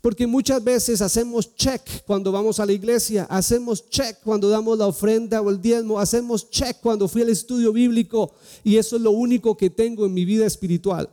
Porque 0.01 0.27
muchas 0.27 0.63
veces 0.63 1.01
hacemos 1.01 1.55
check 1.57 1.81
cuando 2.07 2.31
vamos 2.31 2.61
a 2.61 2.67
la 2.67 2.73
iglesia, 2.73 3.25
hacemos 3.31 3.89
check 3.89 4.19
cuando 4.23 4.51
damos 4.51 4.77
la 4.77 4.87
ofrenda 4.87 5.41
o 5.41 5.49
el 5.49 5.63
diezmo, 5.63 5.99
hacemos 5.99 6.51
check 6.51 6.79
cuando 6.83 7.09
fui 7.09 7.23
al 7.23 7.31
estudio 7.31 7.73
bíblico 7.73 8.35
y 8.63 8.77
eso 8.77 8.97
es 8.97 9.03
lo 9.03 9.13
único 9.13 9.57
que 9.57 9.71
tengo 9.71 10.05
en 10.05 10.13
mi 10.13 10.27
vida 10.27 10.45
espiritual 10.45 11.09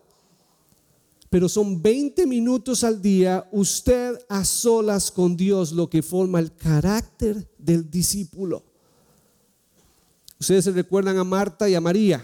pero 1.32 1.48
son 1.48 1.82
20 1.82 2.28
minutos 2.28 2.84
al 2.84 3.02
día 3.02 3.48
usted 3.54 4.20
a 4.28 4.44
solas 4.44 5.10
con 5.10 5.38
Dios, 5.38 5.72
lo 5.72 5.90
que 5.90 6.02
forma 6.02 6.42
el 6.42 6.54
carácter 6.54 7.48
del 7.58 7.90
discípulo. 7.90 8.66
Ustedes 10.38 10.66
se 10.66 10.72
recuerdan 10.72 11.18
a 11.18 11.24
Marta 11.24 11.70
y 11.70 11.74
a 11.74 11.80
María, 11.80 12.22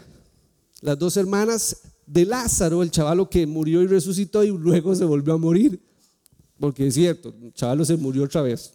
las 0.81 0.99
dos 0.99 1.15
hermanas 1.15 1.83
de 2.05 2.25
Lázaro, 2.25 2.83
el 2.83 2.91
chavalo 2.91 3.29
que 3.29 3.47
murió 3.47 3.81
y 3.81 3.87
resucitó 3.87 4.43
y 4.43 4.49
luego 4.49 4.93
se 4.93 5.05
volvió 5.05 5.35
a 5.35 5.37
morir, 5.37 5.81
porque 6.59 6.87
es 6.87 6.95
cierto, 6.95 7.33
el 7.41 7.53
chavalo 7.53 7.85
se 7.85 7.95
murió 7.95 8.25
otra 8.25 8.41
vez. 8.41 8.73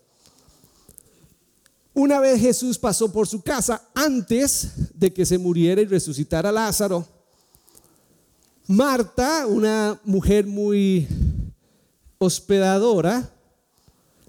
Una 1.93 2.20
vez 2.20 2.41
Jesús 2.41 2.78
pasó 2.78 3.12
por 3.12 3.28
su 3.28 3.43
casa 3.43 3.87
antes 3.95 4.99
de 4.99 5.12
que 5.12 5.26
se 5.26 5.37
muriera 5.37 5.83
y 5.83 5.85
resucitara 5.85 6.51
Lázaro 6.51 7.07
Marta, 8.73 9.47
una 9.47 10.01
mujer 10.03 10.47
muy 10.47 11.07
hospedadora, 12.16 13.31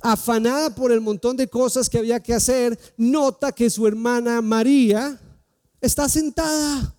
afanada 0.01 0.75
por 0.75 0.91
el 0.91 0.99
montón 0.99 1.37
de 1.37 1.47
cosas 1.47 1.89
que 1.89 1.97
había 1.97 2.19
que 2.19 2.33
hacer, 2.33 2.77
nota 2.97 3.53
que 3.53 3.69
su 3.69 3.87
hermana 3.87 4.41
María 4.41 5.17
está 5.79 6.09
sentada. 6.09 6.93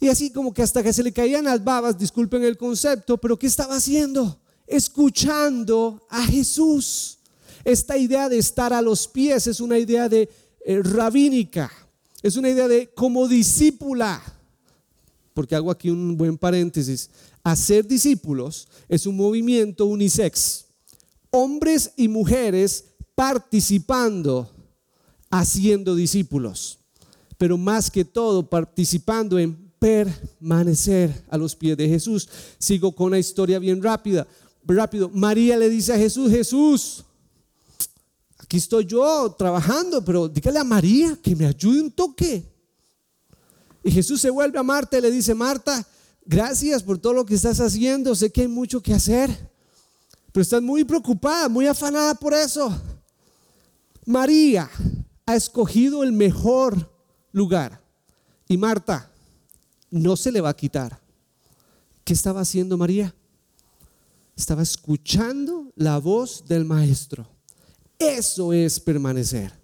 Y 0.00 0.08
así 0.08 0.30
como 0.30 0.54
que 0.54 0.62
hasta 0.62 0.82
que 0.82 0.94
se 0.94 1.02
le 1.02 1.12
caían 1.12 1.44
las 1.44 1.62
babas, 1.62 1.98
disculpen 1.98 2.42
el 2.42 2.56
concepto, 2.56 3.18
pero 3.18 3.38
¿qué 3.38 3.46
estaba 3.46 3.76
haciendo? 3.76 4.40
Escuchando 4.66 6.06
a 6.08 6.22
Jesús. 6.24 7.18
Esta 7.64 7.98
idea 7.98 8.30
de 8.30 8.38
estar 8.38 8.72
a 8.72 8.80
los 8.80 9.06
pies 9.06 9.46
es 9.46 9.60
una 9.60 9.76
idea 9.76 10.08
de 10.08 10.30
eh, 10.64 10.80
rabínica, 10.82 11.70
es 12.22 12.36
una 12.36 12.48
idea 12.48 12.66
de 12.66 12.88
como 12.94 13.28
discípula 13.28 14.33
porque 15.34 15.56
hago 15.56 15.70
aquí 15.70 15.90
un 15.90 16.16
buen 16.16 16.38
paréntesis, 16.38 17.10
hacer 17.42 17.86
discípulos 17.86 18.68
es 18.88 19.06
un 19.06 19.16
movimiento 19.16 19.84
unisex. 19.86 20.64
Hombres 21.30 21.92
y 21.96 22.06
mujeres 22.06 22.84
participando, 23.16 24.48
haciendo 25.28 25.96
discípulos, 25.96 26.78
pero 27.36 27.58
más 27.58 27.90
que 27.90 28.04
todo 28.04 28.48
participando 28.48 29.38
en 29.38 29.64
permanecer 29.80 31.24
a 31.28 31.36
los 31.36 31.54
pies 31.54 31.76
de 31.76 31.88
Jesús. 31.88 32.28
Sigo 32.58 32.92
con 32.92 33.08
una 33.08 33.18
historia 33.18 33.58
bien 33.58 33.82
rápida. 33.82 34.26
Rápido, 34.64 35.10
María 35.12 35.58
le 35.58 35.68
dice 35.68 35.92
a 35.92 35.98
Jesús, 35.98 36.30
Jesús, 36.30 37.04
aquí 38.38 38.56
estoy 38.56 38.86
yo 38.86 39.34
trabajando, 39.36 40.02
pero 40.02 40.28
dígale 40.28 40.60
a 40.60 40.64
María 40.64 41.18
que 41.20 41.36
me 41.36 41.44
ayude 41.44 41.82
un 41.82 41.90
toque. 41.90 42.53
Y 43.84 43.90
Jesús 43.90 44.20
se 44.20 44.30
vuelve 44.30 44.58
a 44.58 44.62
Marta 44.62 44.96
y 44.96 45.02
le 45.02 45.10
dice, 45.10 45.34
Marta, 45.34 45.86
gracias 46.24 46.82
por 46.82 46.98
todo 46.98 47.12
lo 47.12 47.26
que 47.26 47.34
estás 47.34 47.60
haciendo, 47.60 48.14
sé 48.14 48.32
que 48.32 48.40
hay 48.40 48.48
mucho 48.48 48.82
que 48.82 48.94
hacer, 48.94 49.30
pero 50.32 50.42
estás 50.42 50.62
muy 50.62 50.84
preocupada, 50.84 51.50
muy 51.50 51.66
afanada 51.66 52.14
por 52.14 52.32
eso. 52.32 52.74
María 54.06 54.70
ha 55.26 55.36
escogido 55.36 56.02
el 56.02 56.12
mejor 56.12 56.90
lugar 57.30 57.82
y 58.48 58.56
Marta 58.56 59.10
no 59.90 60.16
se 60.16 60.32
le 60.32 60.40
va 60.40 60.48
a 60.48 60.56
quitar. 60.56 60.98
¿Qué 62.04 62.14
estaba 62.14 62.40
haciendo 62.40 62.78
María? 62.78 63.14
Estaba 64.34 64.62
escuchando 64.62 65.72
la 65.76 65.98
voz 65.98 66.44
del 66.46 66.64
maestro. 66.64 67.28
Eso 67.98 68.52
es 68.52 68.80
permanecer. 68.80 69.63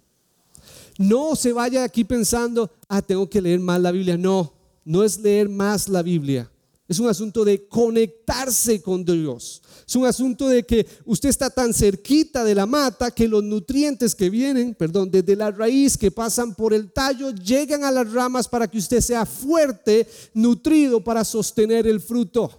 No 1.01 1.35
se 1.35 1.51
vaya 1.51 1.83
aquí 1.83 2.03
pensando, 2.03 2.69
ah, 2.87 3.01
tengo 3.01 3.27
que 3.27 3.41
leer 3.41 3.59
más 3.59 3.81
la 3.81 3.91
Biblia. 3.91 4.17
No, 4.17 4.53
no 4.85 5.03
es 5.03 5.19
leer 5.19 5.49
más 5.49 5.89
la 5.89 6.03
Biblia, 6.03 6.49
Es 6.87 6.99
un 6.99 7.07
asunto 7.07 7.43
de 7.43 7.67
conectarse 7.67 8.81
con 8.81 9.03
Dios. 9.03 9.63
Es 9.87 9.95
un 9.95 10.05
asunto 10.05 10.47
de 10.47 10.63
que 10.63 10.85
usted 11.05 11.29
está 11.29 11.49
tan 11.49 11.73
cerquita 11.73 12.43
de 12.43 12.53
la 12.53 12.65
mata 12.65 13.11
que 13.11 13.27
los 13.27 13.43
nutrientes 13.43 14.13
que 14.13 14.29
vienen, 14.29 14.75
perdón, 14.75 15.09
desde 15.09 15.35
la 15.35 15.49
raíz 15.49 15.97
que 15.97 16.11
pasan 16.11 16.53
por 16.53 16.73
el 16.73 16.91
tallo, 16.91 17.31
llegan 17.31 17.83
a 17.83 17.91
las 17.91 18.11
ramas 18.11 18.47
para 18.47 18.67
que 18.67 18.77
usted 18.77 19.01
sea 19.01 19.25
fuerte, 19.25 20.07
nutrido 20.33 21.03
para 21.03 21.23
sostener 21.23 21.87
el 21.87 21.99
fruto. 21.99 22.51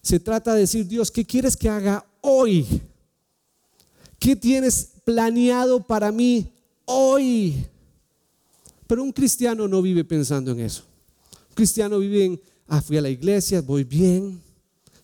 Se 0.00 0.20
trata 0.20 0.54
de 0.54 0.60
decir, 0.60 0.86
Dios, 0.86 1.10
¿qué 1.10 1.26
quieres 1.26 1.56
que 1.56 1.68
haga 1.68 2.06
hoy? 2.22 2.64
¿Qué 4.18 4.36
tienes 4.36 4.92
planeado 5.04 5.86
para 5.86 6.10
mí 6.10 6.55
hoy? 6.86 7.66
Pero 8.86 9.02
un 9.02 9.12
cristiano 9.12 9.68
no 9.68 9.82
vive 9.82 10.04
pensando 10.04 10.52
en 10.52 10.60
eso. 10.60 10.84
Un 11.50 11.54
cristiano 11.54 11.98
vive 11.98 12.24
en 12.24 12.40
ah, 12.68 12.80
fui 12.80 12.96
a 12.96 13.02
la 13.02 13.10
iglesia, 13.10 13.60
voy 13.60 13.84
bien, 13.84 14.40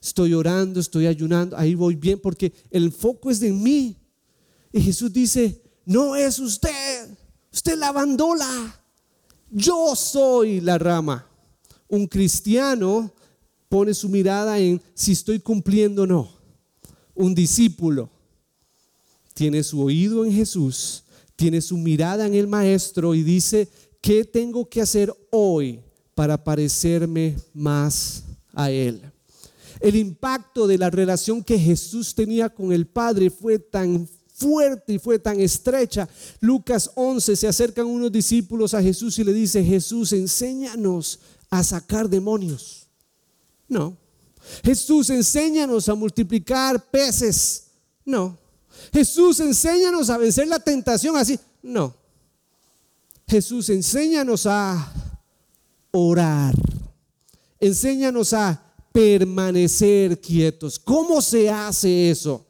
estoy 0.01 0.35
orando, 0.35 0.81
estoy 0.81 1.07
ayunando, 1.07 1.57
ahí 1.57 1.75
voy 1.75 1.95
bien 1.95 2.19
porque 2.19 2.53
el 2.71 2.93
foco 2.93 3.31
es 3.31 3.43
en 3.43 3.63
mí. 3.63 3.97
Y 4.73 4.81
Jesús 4.81 5.13
dice, 5.13 5.63
no 5.85 6.17
es 6.17 6.39
usted, 6.39 7.09
usted 7.53 7.79
la 7.79 7.93
bandola, 7.93 8.83
yo 9.51 9.95
soy 9.95 10.61
la 10.61 10.79
rama. 10.79 11.27
Un 11.89 12.07
cristiano 12.07 13.13
pone 13.69 13.93
su 13.93 14.09
mirada 14.09 14.59
en 14.59 14.81
si 14.95 15.13
estoy 15.13 15.41
cumpliendo 15.41 16.03
o 16.03 16.07
no. 16.07 16.33
Un 17.15 17.35
discípulo 17.35 18.11
tiene 19.35 19.63
su 19.63 19.81
oído 19.83 20.25
en 20.25 20.33
Jesús, 20.33 21.02
tiene 21.37 21.61
su 21.61 21.77
mirada 21.77 22.27
en 22.27 22.35
el 22.35 22.47
Maestro 22.47 23.15
y 23.15 23.23
dice, 23.23 23.69
¿qué 24.01 24.25
tengo 24.25 24.69
que 24.69 24.83
hacer 24.83 25.15
hoy 25.31 25.81
para 26.15 26.43
parecerme 26.43 27.37
más 27.55 28.25
a 28.53 28.71
Él. 28.71 29.03
El 29.81 29.97
impacto 29.97 30.67
de 30.67 30.79
la 30.79 30.91
relación 30.91 31.43
que 31.43 31.59
Jesús 31.59 32.15
tenía 32.15 32.49
con 32.49 32.73
el 32.73 32.87
Padre 32.87 33.31
fue 33.31 33.59
tan 33.59 34.09
fuerte 34.35 34.95
y 34.95 34.99
fue 34.99 35.19
tan 35.19 35.41
estrecha. 35.41 36.09
Lucas 36.41 36.91
11 36.95 37.37
se 37.37 37.49
acercan 37.49 37.87
unos 37.87 38.13
discípulos 38.13 38.75
a 38.75 38.83
Jesús 38.83 39.19
y 39.19 39.25
le 39.25 39.33
dice, 39.33 39.65
Jesús, 39.65 40.13
enséñanos 40.13 41.21
a 41.51 41.63
sacar 41.63 42.09
demonios. 42.09 42.87
No. 43.69 43.97
Jesús, 44.65 45.11
enséñanos 45.11 45.89
a 45.89 45.95
multiplicar 45.95 46.91
peces. 46.91 47.65
No. 48.05 48.39
Jesús, 48.93 49.41
enséñanos 49.41 50.11
a 50.11 50.19
vencer 50.19 50.47
la 50.47 50.59
tentación 50.59 51.17
así. 51.17 51.39
No. 51.63 51.95
Jesús, 53.27 53.71
enséñanos 53.71 54.45
a 54.47 54.93
orar. 55.91 56.55
Enséñanos 57.59 58.35
a 58.35 58.63
permanecer 58.93 60.21
quietos. 60.21 60.79
¿Cómo 60.79 61.23
se 61.23 61.49
hace 61.49 62.11
eso? 62.11 62.45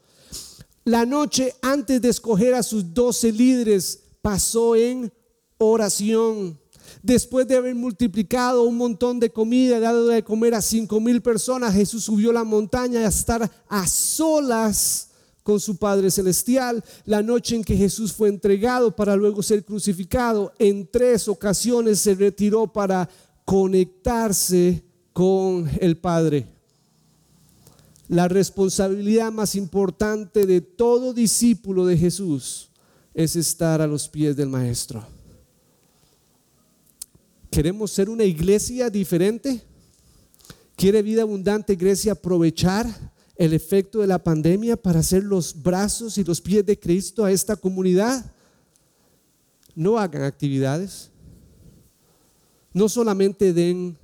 La 0.84 1.06
noche 1.06 1.54
antes 1.62 2.02
de 2.02 2.08
escoger 2.08 2.54
a 2.54 2.64
sus 2.64 2.92
doce 2.92 3.30
líderes 3.30 4.00
pasó 4.20 4.74
en 4.74 5.12
oración. 5.58 6.58
Después 7.02 7.46
de 7.46 7.56
haber 7.56 7.76
multiplicado 7.76 8.64
un 8.64 8.76
montón 8.76 9.20
de 9.20 9.30
comida, 9.30 9.78
dado 9.78 10.08
de 10.08 10.24
comer 10.24 10.54
a 10.54 10.62
cinco 10.62 10.98
mil 10.98 11.22
personas, 11.22 11.74
Jesús 11.74 12.04
subió 12.04 12.32
la 12.32 12.42
montaña 12.42 13.00
a 13.00 13.08
estar 13.08 13.48
a 13.68 13.86
solas 13.86 15.11
con 15.42 15.60
su 15.60 15.76
Padre 15.76 16.10
Celestial. 16.10 16.82
La 17.04 17.22
noche 17.22 17.56
en 17.56 17.64
que 17.64 17.76
Jesús 17.76 18.12
fue 18.12 18.28
entregado 18.28 18.94
para 18.94 19.16
luego 19.16 19.42
ser 19.42 19.64
crucificado, 19.64 20.52
en 20.58 20.86
tres 20.86 21.28
ocasiones 21.28 21.98
se 22.00 22.14
retiró 22.14 22.66
para 22.66 23.08
conectarse 23.44 24.82
con 25.12 25.68
el 25.80 25.96
Padre. 25.96 26.46
La 28.08 28.28
responsabilidad 28.28 29.32
más 29.32 29.54
importante 29.54 30.44
de 30.46 30.60
todo 30.60 31.14
discípulo 31.14 31.86
de 31.86 31.96
Jesús 31.96 32.68
es 33.14 33.36
estar 33.36 33.80
a 33.80 33.86
los 33.86 34.08
pies 34.08 34.36
del 34.36 34.48
Maestro. 34.48 35.04
¿Queremos 37.50 37.90
ser 37.90 38.08
una 38.08 38.24
iglesia 38.24 38.88
diferente? 38.88 39.62
¿Quiere 40.74 41.02
vida 41.02 41.22
abundante 41.22 41.74
Grecia 41.76 42.12
aprovechar 42.12 43.11
el 43.42 43.54
efecto 43.54 43.98
de 43.98 44.06
la 44.06 44.22
pandemia 44.22 44.76
para 44.76 45.00
hacer 45.00 45.24
los 45.24 45.64
brazos 45.64 46.16
y 46.16 46.22
los 46.22 46.40
pies 46.40 46.64
de 46.64 46.78
Cristo 46.78 47.24
a 47.24 47.32
esta 47.32 47.56
comunidad? 47.56 48.24
No 49.74 49.98
hagan 49.98 50.22
actividades, 50.22 51.10
no 52.72 52.88
solamente 52.88 53.52
den 53.52 53.98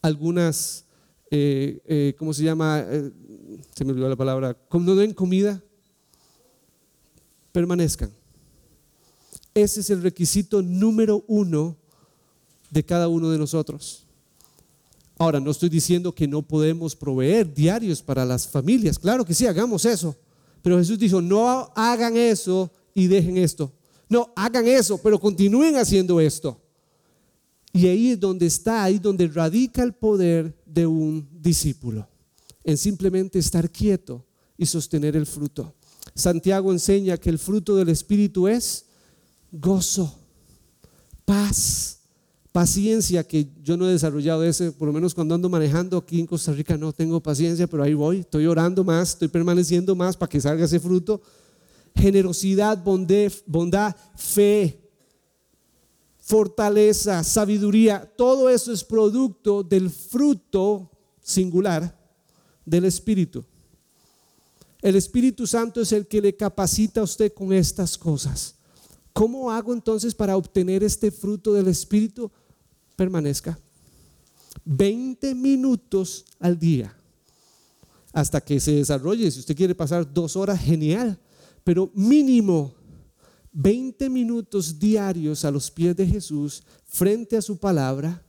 algunas, 0.00 0.86
eh, 1.30 1.82
eh, 1.84 2.14
¿cómo 2.18 2.32
se 2.32 2.44
llama? 2.44 2.82
Eh, 2.88 3.12
se 3.74 3.84
me 3.84 3.92
olvidó 3.92 4.08
la 4.08 4.16
palabra, 4.16 4.56
no 4.72 4.94
den 4.94 5.12
comida, 5.12 5.62
permanezcan. 7.52 8.10
Ese 9.52 9.80
es 9.80 9.90
el 9.90 10.00
requisito 10.00 10.62
número 10.62 11.22
uno 11.26 11.76
de 12.70 12.82
cada 12.82 13.08
uno 13.08 13.28
de 13.28 13.36
nosotros. 13.36 14.03
Ahora, 15.16 15.38
no 15.40 15.50
estoy 15.50 15.68
diciendo 15.68 16.12
que 16.12 16.26
no 16.26 16.42
podemos 16.42 16.96
proveer 16.96 17.52
diarios 17.52 18.02
para 18.02 18.24
las 18.24 18.48
familias. 18.48 18.98
Claro 18.98 19.24
que 19.24 19.34
sí, 19.34 19.46
hagamos 19.46 19.84
eso. 19.84 20.16
Pero 20.62 20.78
Jesús 20.78 20.98
dijo, 20.98 21.20
no 21.20 21.70
hagan 21.74 22.16
eso 22.16 22.70
y 22.94 23.06
dejen 23.06 23.36
esto. 23.36 23.72
No, 24.08 24.32
hagan 24.34 24.66
eso, 24.66 24.98
pero 24.98 25.20
continúen 25.20 25.76
haciendo 25.76 26.20
esto. 26.20 26.60
Y 27.72 27.86
ahí 27.86 28.10
es 28.12 28.20
donde 28.20 28.46
está, 28.46 28.84
ahí 28.84 28.98
donde 28.98 29.26
radica 29.28 29.82
el 29.82 29.92
poder 29.92 30.56
de 30.64 30.86
un 30.86 31.28
discípulo, 31.40 32.08
en 32.62 32.78
simplemente 32.78 33.38
estar 33.38 33.68
quieto 33.70 34.24
y 34.56 34.66
sostener 34.66 35.16
el 35.16 35.26
fruto. 35.26 35.74
Santiago 36.14 36.70
enseña 36.72 37.16
que 37.16 37.30
el 37.30 37.38
fruto 37.38 37.74
del 37.74 37.88
Espíritu 37.88 38.46
es 38.46 38.86
gozo, 39.50 40.16
paz, 41.24 41.98
paciencia, 42.54 43.26
que 43.26 43.48
yo 43.64 43.76
no 43.76 43.88
he 43.88 43.90
desarrollado 43.90 44.44
ese, 44.44 44.70
por 44.70 44.86
lo 44.86 44.94
menos 44.94 45.12
cuando 45.12 45.34
ando 45.34 45.48
manejando 45.48 45.96
aquí 45.96 46.20
en 46.20 46.26
Costa 46.28 46.52
Rica 46.52 46.76
no 46.76 46.92
tengo 46.92 47.20
paciencia, 47.20 47.66
pero 47.66 47.82
ahí 47.82 47.94
voy, 47.94 48.20
estoy 48.20 48.46
orando 48.46 48.84
más, 48.84 49.08
estoy 49.08 49.26
permaneciendo 49.26 49.96
más 49.96 50.16
para 50.16 50.30
que 50.30 50.40
salga 50.40 50.64
ese 50.64 50.78
fruto. 50.78 51.20
Generosidad, 51.96 52.80
bondad, 52.80 53.32
bondad 53.44 53.96
fe, 54.14 54.80
fortaleza, 56.20 57.24
sabiduría, 57.24 58.08
todo 58.16 58.48
eso 58.48 58.72
es 58.72 58.84
producto 58.84 59.64
del 59.64 59.90
fruto 59.90 60.92
singular 61.20 61.98
del 62.64 62.84
Espíritu. 62.84 63.44
El 64.80 64.94
Espíritu 64.94 65.44
Santo 65.48 65.80
es 65.80 65.90
el 65.90 66.06
que 66.06 66.20
le 66.20 66.36
capacita 66.36 67.00
a 67.00 67.04
usted 67.04 67.34
con 67.34 67.52
estas 67.52 67.98
cosas. 67.98 68.54
¿Cómo 69.12 69.50
hago 69.50 69.72
entonces 69.72 70.14
para 70.14 70.36
obtener 70.36 70.84
este 70.84 71.10
fruto 71.10 71.52
del 71.52 71.66
Espíritu? 71.66 72.30
Permanezca 72.96 73.58
20 74.64 75.34
minutos 75.34 76.24
al 76.38 76.58
día 76.58 76.94
hasta 78.12 78.40
que 78.40 78.60
se 78.60 78.72
desarrolle. 78.72 79.30
Si 79.30 79.40
usted 79.40 79.56
quiere 79.56 79.74
pasar 79.74 80.10
dos 80.12 80.36
horas, 80.36 80.60
genial, 80.60 81.18
pero 81.64 81.90
mínimo 81.94 82.74
20 83.52 84.10
minutos 84.10 84.78
diarios 84.78 85.44
a 85.44 85.50
los 85.50 85.70
pies 85.70 85.96
de 85.96 86.06
Jesús, 86.06 86.62
frente 86.86 87.36
a 87.36 87.42
su 87.42 87.58
palabra. 87.58 88.22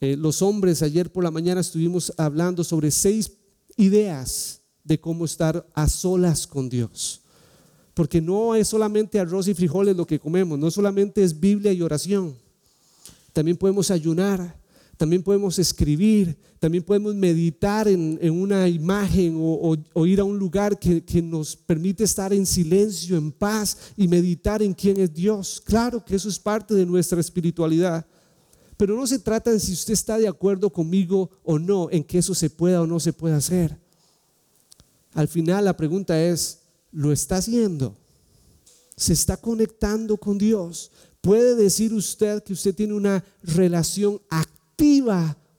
Eh, 0.00 0.16
los 0.16 0.42
hombres 0.42 0.82
ayer 0.82 1.10
por 1.10 1.22
la 1.24 1.30
mañana 1.30 1.60
estuvimos 1.60 2.12
hablando 2.16 2.64
sobre 2.64 2.90
seis 2.90 3.32
ideas 3.76 4.60
de 4.82 5.00
cómo 5.00 5.24
estar 5.24 5.66
a 5.74 5.88
solas 5.88 6.46
con 6.46 6.68
Dios. 6.68 7.22
Porque 7.94 8.20
no 8.20 8.54
es 8.54 8.68
solamente 8.68 9.20
arroz 9.20 9.48
y 9.48 9.54
frijoles 9.54 9.96
lo 9.96 10.06
que 10.06 10.18
comemos, 10.18 10.58
no 10.58 10.70
solamente 10.70 11.22
es 11.22 11.38
Biblia 11.38 11.72
y 11.72 11.82
oración. 11.82 12.36
También 13.34 13.58
podemos 13.58 13.90
ayunar, 13.90 14.58
también 14.96 15.22
podemos 15.22 15.58
escribir, 15.58 16.38
también 16.60 16.84
podemos 16.84 17.14
meditar 17.14 17.88
en, 17.88 18.18
una 18.30 18.68
imagen 18.68 19.34
o, 19.36 20.06
ir 20.06 20.20
a 20.20 20.24
un 20.24 20.38
lugar 20.38 20.78
que, 20.78 21.04
que, 21.04 21.20
nos 21.20 21.56
permite 21.56 22.04
estar 22.04 22.32
en 22.32 22.46
silencio, 22.46 23.16
en 23.18 23.32
paz 23.32 23.76
y 23.96 24.08
meditar 24.08 24.62
en 24.62 24.72
quién 24.72 25.00
es 25.00 25.12
Dios. 25.12 25.60
Claro 25.66 26.02
que 26.02 26.14
eso 26.14 26.28
es 26.28 26.38
parte 26.38 26.74
de 26.74 26.86
nuestra 26.86 27.20
espiritualidad, 27.20 28.06
pero 28.76 28.96
no 28.96 29.06
se 29.06 29.18
trata 29.18 29.50
de 29.50 29.58
si 29.58 29.72
usted 29.72 29.94
está 29.94 30.16
de 30.16 30.28
acuerdo 30.28 30.70
conmigo 30.70 31.28
o 31.42 31.58
no 31.58 31.88
en 31.90 32.04
que 32.04 32.18
eso 32.18 32.34
se 32.34 32.48
pueda 32.48 32.80
o 32.80 32.86
no 32.86 33.00
se 33.00 33.12
pueda 33.12 33.36
hacer. 33.36 33.76
Al 35.12 35.26
final 35.26 35.64
la 35.64 35.76
pregunta 35.76 36.22
es, 36.22 36.60
¿lo 36.92 37.10
está 37.10 37.36
haciendo? 37.36 37.96
¿Se 38.96 39.12
está 39.12 39.36
conectando 39.36 40.16
con 40.16 40.38
Dios? 40.38 40.92
¿Puede 41.24 41.56
decir 41.56 41.92
usted 41.92 42.44
que 42.44 42.52
usted 42.52 42.74
tiene 42.74 42.94
una 42.94 43.24
relación 43.42 44.20
activa? 44.30 44.54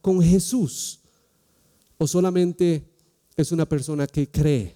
con 0.06 0.22
Jesús 0.22 1.00
o 1.98 2.06
solamente 2.06 2.88
es 3.36 3.52
una 3.52 3.68
persona 3.68 4.06
que 4.06 4.30
cree 4.30 4.76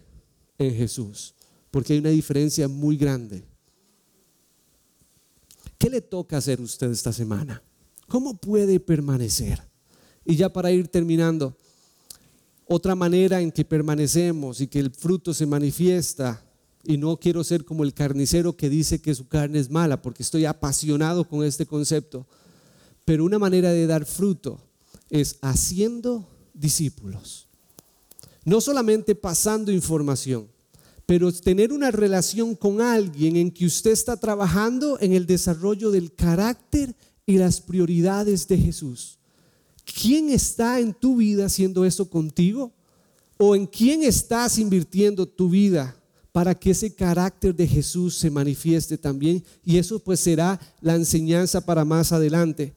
en 0.57 0.73
Jesús, 0.73 1.35
porque 1.69 1.93
hay 1.93 1.99
una 1.99 2.09
diferencia 2.09 2.67
muy 2.67 2.97
grande. 2.97 3.43
¿Qué 5.77 5.87
le 5.87 6.01
toca 6.01 6.37
hacer 6.37 6.59
usted 6.59 6.89
esta 6.89 7.13
semana? 7.13 7.61
¿Cómo 8.07 8.37
puede 8.37 8.79
permanecer? 8.79 9.61
Y 10.25 10.35
ya 10.35 10.51
para 10.51 10.71
ir 10.71 10.87
terminando, 10.87 11.55
otra 12.65 12.95
manera 12.95 13.39
en 13.39 13.51
que 13.51 13.63
permanecemos 13.63 14.61
y 14.61 14.67
que 14.67 14.79
el 14.79 14.89
fruto 14.89 15.31
se 15.31 15.45
manifiesta, 15.45 16.43
y 16.83 16.97
no 16.97 17.17
quiero 17.17 17.43
ser 17.43 17.65
como 17.65 17.83
el 17.83 17.93
carnicero 17.93 18.55
que 18.55 18.69
dice 18.69 19.01
que 19.01 19.15
su 19.15 19.27
carne 19.27 19.59
es 19.59 19.69
mala, 19.69 20.01
porque 20.01 20.23
estoy 20.23 20.45
apasionado 20.45 21.27
con 21.27 21.43
este 21.43 21.65
concepto, 21.65 22.25
pero 23.05 23.25
una 23.25 23.39
manera 23.39 23.71
de 23.71 23.87
dar 23.87 24.05
fruto 24.05 24.61
es 25.09 25.37
haciendo 25.41 26.27
discípulos. 26.53 27.47
No 28.45 28.61
solamente 28.61 29.15
pasando 29.15 29.71
información, 29.71 30.47
pero 31.05 31.31
tener 31.31 31.73
una 31.73 31.91
relación 31.91 32.55
con 32.55 32.81
alguien 32.81 33.35
en 33.35 33.51
que 33.51 33.65
usted 33.65 33.91
está 33.91 34.15
trabajando 34.17 34.99
en 35.01 35.13
el 35.13 35.25
desarrollo 35.25 35.91
del 35.91 36.13
carácter 36.13 36.95
y 37.25 37.37
las 37.37 37.61
prioridades 37.61 38.47
de 38.47 38.57
Jesús. 38.57 39.17
¿Quién 39.83 40.29
está 40.29 40.79
en 40.79 40.93
tu 40.93 41.17
vida 41.17 41.47
haciendo 41.47 41.83
eso 41.83 42.09
contigo? 42.09 42.71
¿O 43.37 43.55
en 43.55 43.65
quién 43.65 44.03
estás 44.03 44.59
invirtiendo 44.59 45.27
tu 45.27 45.49
vida 45.49 45.98
para 46.31 46.55
que 46.55 46.71
ese 46.71 46.93
carácter 46.93 47.55
de 47.55 47.67
Jesús 47.67 48.15
se 48.15 48.29
manifieste 48.29 48.97
también? 48.97 49.43
Y 49.63 49.77
eso 49.77 49.99
pues 49.99 50.19
será 50.19 50.59
la 50.81 50.95
enseñanza 50.95 51.61
para 51.61 51.85
más 51.85 52.11
adelante. 52.11 52.73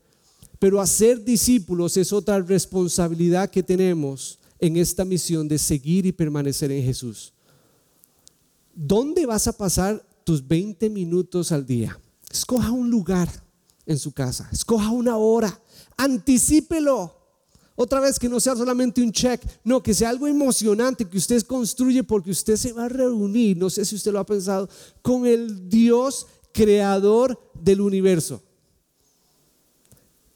Pero 0.59 0.81
hacer 0.81 1.25
discípulos 1.25 1.97
es 1.97 2.13
otra 2.13 2.41
responsabilidad 2.41 3.51
que 3.51 3.63
tenemos 3.63 4.39
en 4.61 4.77
esta 4.77 5.05
misión 5.05 5.49
de 5.49 5.59
seguir 5.59 6.07
y 6.07 6.13
permanecer 6.13 6.71
en 6.71 6.85
Jesús. 6.85 7.33
¿Dónde 8.75 9.27
vas 9.27 9.49
a 9.49 9.57
pasar 9.57 10.07
tus 10.25 10.47
20 10.47 10.89
minutos 10.89 11.53
al 11.53 11.67
día? 11.67 11.99
Escoja 12.31 12.71
un 12.71 12.89
lugar 12.89 13.29
en 13.85 13.99
su 13.99 14.13
casa, 14.13 14.49
escoja 14.53 14.91
una 14.91 15.17
hora, 15.17 15.61
anticípelo. 15.97 17.22
Otra 17.75 18.01
vez 18.01 18.19
que 18.19 18.29
no 18.29 18.39
sea 18.39 18.55
solamente 18.55 19.03
un 19.03 19.11
check, 19.11 19.41
no, 19.65 19.83
que 19.83 19.95
sea 19.95 20.11
algo 20.11 20.27
emocionante 20.27 21.07
que 21.07 21.17
usted 21.17 21.43
construye 21.43 22.05
porque 22.05 22.31
usted 22.31 22.57
se 22.57 22.73
va 22.73 22.85
a 22.85 22.89
reunir, 22.89 23.57
no 23.57 23.71
sé 23.71 23.85
si 23.85 23.97
usted 23.97 24.13
lo 24.13 24.19
ha 24.19 24.27
pensado, 24.27 24.69
con 25.01 25.27
el 25.27 25.69
Dios 25.69 26.27
creador 26.53 27.39
del 27.55 27.81
universo. 27.81 28.43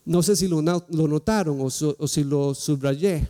No 0.04 0.22
sé 0.22 0.36
si 0.36 0.46
lo, 0.46 0.62
notaron 0.62 1.58
o, 1.60 1.70
si 2.08 2.24
lo 2.24 2.54
subrayé. 2.54 3.28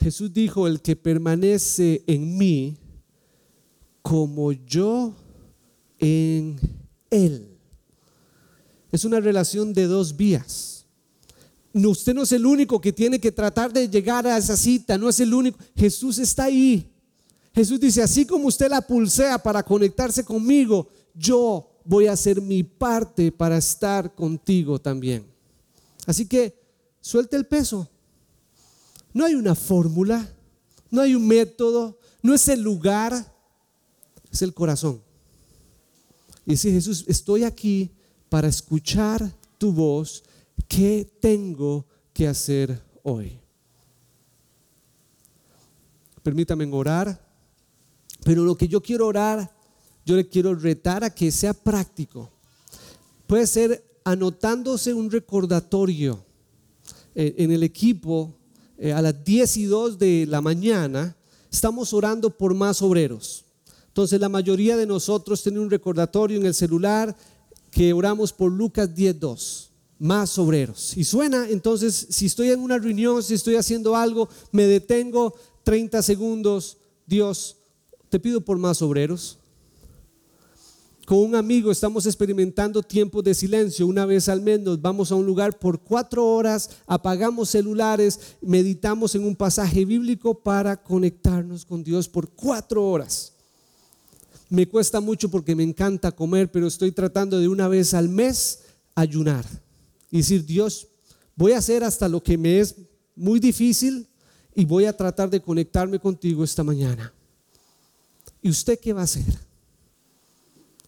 Jesús 0.00 0.32
dijo, 0.32 0.66
el 0.66 0.82
que 0.82 0.94
permanece 0.94 2.04
en 2.06 2.36
mí, 2.36 2.76
como 4.02 4.52
yo 4.52 5.14
en 5.98 6.60
él. 7.10 7.48
Es 8.92 9.04
una 9.06 9.18
relación 9.18 9.72
de 9.72 9.86
dos 9.86 10.14
vías. 10.14 10.73
Usted 11.74 12.14
no 12.14 12.22
es 12.22 12.32
el 12.32 12.46
único 12.46 12.80
que 12.80 12.92
tiene 12.92 13.18
que 13.18 13.32
tratar 13.32 13.72
de 13.72 13.88
llegar 13.88 14.26
a 14.26 14.38
esa 14.38 14.56
cita, 14.56 14.96
no 14.96 15.08
es 15.08 15.18
el 15.20 15.34
único. 15.34 15.58
Jesús 15.76 16.18
está 16.18 16.44
ahí. 16.44 16.90
Jesús 17.54 17.80
dice, 17.80 18.02
así 18.02 18.24
como 18.26 18.46
usted 18.46 18.68
la 18.68 18.80
pulsea 18.80 19.38
para 19.38 19.62
conectarse 19.62 20.24
conmigo, 20.24 20.88
yo 21.14 21.68
voy 21.84 22.06
a 22.06 22.12
hacer 22.12 22.40
mi 22.40 22.62
parte 22.62 23.30
para 23.30 23.58
estar 23.58 24.14
contigo 24.14 24.80
también. 24.80 25.24
Así 26.06 26.26
que 26.26 26.58
suelte 27.00 27.36
el 27.36 27.46
peso. 27.46 27.88
No 29.12 29.24
hay 29.24 29.34
una 29.34 29.54
fórmula, 29.54 30.28
no 30.90 31.00
hay 31.00 31.14
un 31.14 31.26
método, 31.26 31.98
no 32.22 32.34
es 32.34 32.48
el 32.48 32.60
lugar, 32.60 33.32
es 34.32 34.42
el 34.42 34.52
corazón. 34.52 35.00
Y 36.46 36.52
dice 36.52 36.70
Jesús, 36.70 37.04
estoy 37.06 37.44
aquí 37.44 37.90
para 38.28 38.48
escuchar 38.48 39.32
tu 39.58 39.72
voz. 39.72 40.24
¿Qué 40.68 41.06
tengo 41.20 41.86
que 42.12 42.28
hacer 42.28 42.82
hoy? 43.02 43.38
Permítame 46.22 46.64
orar, 46.72 47.20
pero 48.24 48.44
lo 48.44 48.56
que 48.56 48.66
yo 48.66 48.80
quiero 48.80 49.06
orar, 49.06 49.54
yo 50.06 50.16
le 50.16 50.28
quiero 50.28 50.54
retar 50.54 51.04
a 51.04 51.14
que 51.14 51.30
sea 51.30 51.52
práctico. 51.52 52.30
Puede 53.26 53.46
ser 53.46 53.84
anotándose 54.04 54.92
un 54.94 55.10
recordatorio 55.10 56.24
eh, 57.14 57.34
en 57.38 57.52
el 57.52 57.62
equipo 57.62 58.34
eh, 58.76 58.92
a 58.92 59.00
las 59.00 59.24
10 59.24 59.56
y 59.58 59.64
2 59.64 59.98
de 59.98 60.26
la 60.28 60.40
mañana, 60.40 61.16
estamos 61.50 61.92
orando 61.92 62.30
por 62.30 62.54
más 62.54 62.82
obreros. 62.82 63.44
Entonces 63.86 64.20
la 64.20 64.28
mayoría 64.28 64.76
de 64.76 64.86
nosotros 64.86 65.42
tiene 65.42 65.60
un 65.60 65.70
recordatorio 65.70 66.38
en 66.38 66.46
el 66.46 66.54
celular 66.54 67.14
que 67.70 67.92
oramos 67.92 68.32
por 68.32 68.50
Lucas 68.50 68.90
10.2, 68.94 69.68
más 69.98 70.38
obreros. 70.38 70.96
Y 70.96 71.04
suena, 71.04 71.48
entonces 71.48 72.06
si 72.10 72.26
estoy 72.26 72.50
en 72.50 72.60
una 72.60 72.78
reunión, 72.78 73.22
si 73.22 73.34
estoy 73.34 73.56
haciendo 73.56 73.96
algo, 73.96 74.28
me 74.52 74.64
detengo 74.64 75.34
30 75.62 76.02
segundos, 76.02 76.76
Dios, 77.06 77.56
te 78.08 78.20
pido 78.20 78.40
por 78.40 78.58
más 78.58 78.82
obreros 78.82 79.38
con 81.04 81.18
un 81.18 81.34
amigo 81.34 81.70
estamos 81.70 82.06
experimentando 82.06 82.82
tiempos 82.82 83.22
de 83.24 83.34
silencio. 83.34 83.86
Una 83.86 84.06
vez 84.06 84.28
al 84.28 84.40
menos 84.40 84.80
vamos 84.80 85.12
a 85.12 85.14
un 85.14 85.26
lugar 85.26 85.58
por 85.58 85.80
cuatro 85.80 86.26
horas, 86.26 86.70
apagamos 86.86 87.50
celulares, 87.50 88.36
meditamos 88.40 89.14
en 89.14 89.24
un 89.24 89.36
pasaje 89.36 89.84
bíblico 89.84 90.34
para 90.34 90.82
conectarnos 90.82 91.64
con 91.64 91.84
Dios 91.84 92.08
por 92.08 92.30
cuatro 92.30 92.86
horas. 92.86 93.32
Me 94.48 94.66
cuesta 94.66 95.00
mucho 95.00 95.30
porque 95.30 95.54
me 95.54 95.62
encanta 95.62 96.12
comer, 96.12 96.50
pero 96.50 96.66
estoy 96.66 96.92
tratando 96.92 97.38
de 97.38 97.48
una 97.48 97.68
vez 97.68 97.92
al 97.92 98.08
mes 98.08 98.60
ayunar 98.94 99.44
y 100.14 100.18
decir, 100.18 100.46
Dios, 100.46 100.86
voy 101.34 101.50
a 101.50 101.58
hacer 101.58 101.82
hasta 101.82 102.08
lo 102.08 102.22
que 102.22 102.38
me 102.38 102.60
es 102.60 102.76
muy 103.16 103.40
difícil 103.40 104.06
y 104.54 104.64
voy 104.64 104.84
a 104.84 104.96
tratar 104.96 105.28
de 105.28 105.42
conectarme 105.42 105.98
contigo 105.98 106.44
esta 106.44 106.62
mañana. 106.62 107.12
¿Y 108.40 108.48
usted 108.48 108.78
qué 108.78 108.92
va 108.92 109.00
a 109.00 109.04
hacer? 109.04 109.36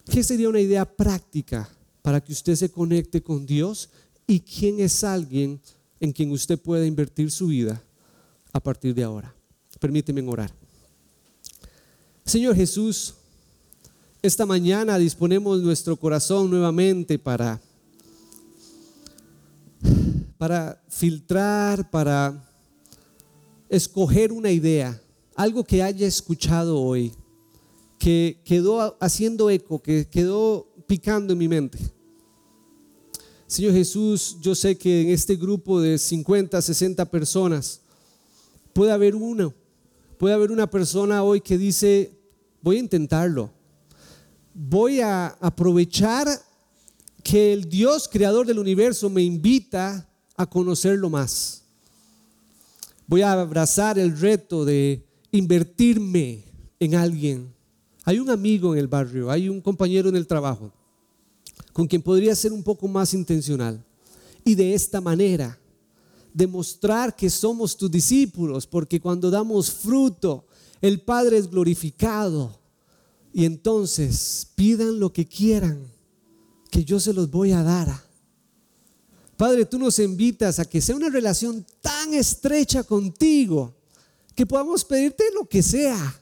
¿Qué 0.09 0.23
sería 0.23 0.47
una 0.47 0.61
idea 0.61 0.85
práctica 0.85 1.69
para 2.01 2.23
que 2.23 2.31
usted 2.31 2.55
se 2.55 2.71
conecte 2.71 3.21
con 3.21 3.45
Dios 3.45 3.89
y 4.25 4.39
quién 4.39 4.79
es 4.79 5.03
alguien 5.03 5.59
en 5.99 6.13
quien 6.13 6.31
usted 6.31 6.57
pueda 6.57 6.85
invertir 6.85 7.29
su 7.29 7.47
vida 7.47 7.83
a 8.53 8.61
partir 8.61 8.95
de 8.95 9.03
ahora? 9.03 9.35
Permíteme 9.77 10.21
orar. 10.21 10.53
Señor 12.23 12.55
Jesús, 12.55 13.15
esta 14.21 14.45
mañana 14.45 14.97
disponemos 14.97 15.61
nuestro 15.61 15.97
corazón 15.97 16.49
nuevamente 16.49 17.19
para 17.19 17.59
para 20.37 20.81
filtrar, 20.89 21.89
para 21.89 22.43
escoger 23.69 24.31
una 24.31 24.51
idea, 24.51 25.01
algo 25.35 25.63
que 25.63 25.83
haya 25.83 26.07
escuchado 26.07 26.79
hoy 26.79 27.13
que 27.97 28.41
quedó 28.45 28.95
haciendo 28.99 29.49
eco, 29.49 29.81
que 29.81 30.07
quedó 30.07 30.67
picando 30.85 31.33
en 31.33 31.39
mi 31.39 31.47
mente. 31.47 31.79
Señor 33.47 33.73
Jesús, 33.73 34.37
yo 34.41 34.55
sé 34.55 34.77
que 34.77 35.01
en 35.01 35.09
este 35.09 35.35
grupo 35.35 35.81
de 35.81 35.97
50, 35.97 36.61
60 36.61 37.05
personas 37.05 37.81
puede 38.73 38.91
haber 38.91 39.15
uno, 39.15 39.53
puede 40.17 40.35
haber 40.35 40.51
una 40.51 40.69
persona 40.69 41.23
hoy 41.23 41.41
que 41.41 41.57
dice, 41.57 42.11
voy 42.61 42.77
a 42.77 42.81
intentarlo, 42.81 43.49
voy 44.53 45.01
a 45.01 45.27
aprovechar 45.39 46.27
que 47.23 47.53
el 47.53 47.67
Dios 47.69 48.07
creador 48.07 48.45
del 48.45 48.59
universo 48.59 49.09
me 49.09 49.23
invita 49.23 50.06
a 50.37 50.45
conocerlo 50.45 51.09
más. 51.09 51.63
Voy 53.07 53.21
a 53.21 53.33
abrazar 53.33 53.99
el 53.99 54.17
reto 54.17 54.63
de 54.63 55.03
invertirme 55.31 56.43
en 56.79 56.95
alguien 56.95 57.57
hay 58.07 58.19
un 58.19 58.29
amigo 58.29 58.71
en 58.71 58.79
el 58.79 58.87
barrio, 58.87 59.29
hay 59.29 59.49
un 59.49 59.59
compañero 59.59 60.07
en 60.07 60.15
el 60.15 60.25
trabajo 60.25 60.71
con 61.73 61.87
quien 61.87 62.01
podría 62.01 62.33
ser 62.37 62.53
un 62.53 62.63
poco 62.63 62.87
más 62.87 63.13
intencional. 63.13 63.83
Y 64.45 64.55
de 64.55 64.73
esta 64.73 65.01
manera, 65.01 65.59
demostrar 66.33 67.13
que 67.17 67.29
somos 67.29 67.75
tus 67.75 67.91
discípulos, 67.91 68.65
porque 68.65 69.01
cuando 69.01 69.29
damos 69.29 69.69
fruto, 69.69 70.45
el 70.79 71.01
Padre 71.01 71.37
es 71.37 71.49
glorificado. 71.51 72.57
Y 73.33 73.43
entonces 73.43 74.47
pidan 74.55 75.01
lo 75.01 75.11
que 75.11 75.27
quieran, 75.27 75.85
que 76.71 76.85
yo 76.85 77.01
se 77.01 77.11
los 77.11 77.29
voy 77.29 77.51
a 77.51 77.61
dar. 77.61 78.06
Padre, 79.37 79.65
tú 79.65 79.77
nos 79.79 79.99
invitas 79.99 80.59
a 80.59 80.65
que 80.65 80.81
sea 80.81 80.95
una 80.95 81.09
relación 81.09 81.65
tan 81.79 82.13
estrecha 82.13 82.83
contigo, 82.83 83.73
que 84.35 84.45
podamos 84.45 84.83
pedirte 84.83 85.23
lo 85.33 85.45
que 85.47 85.63
sea 85.63 86.21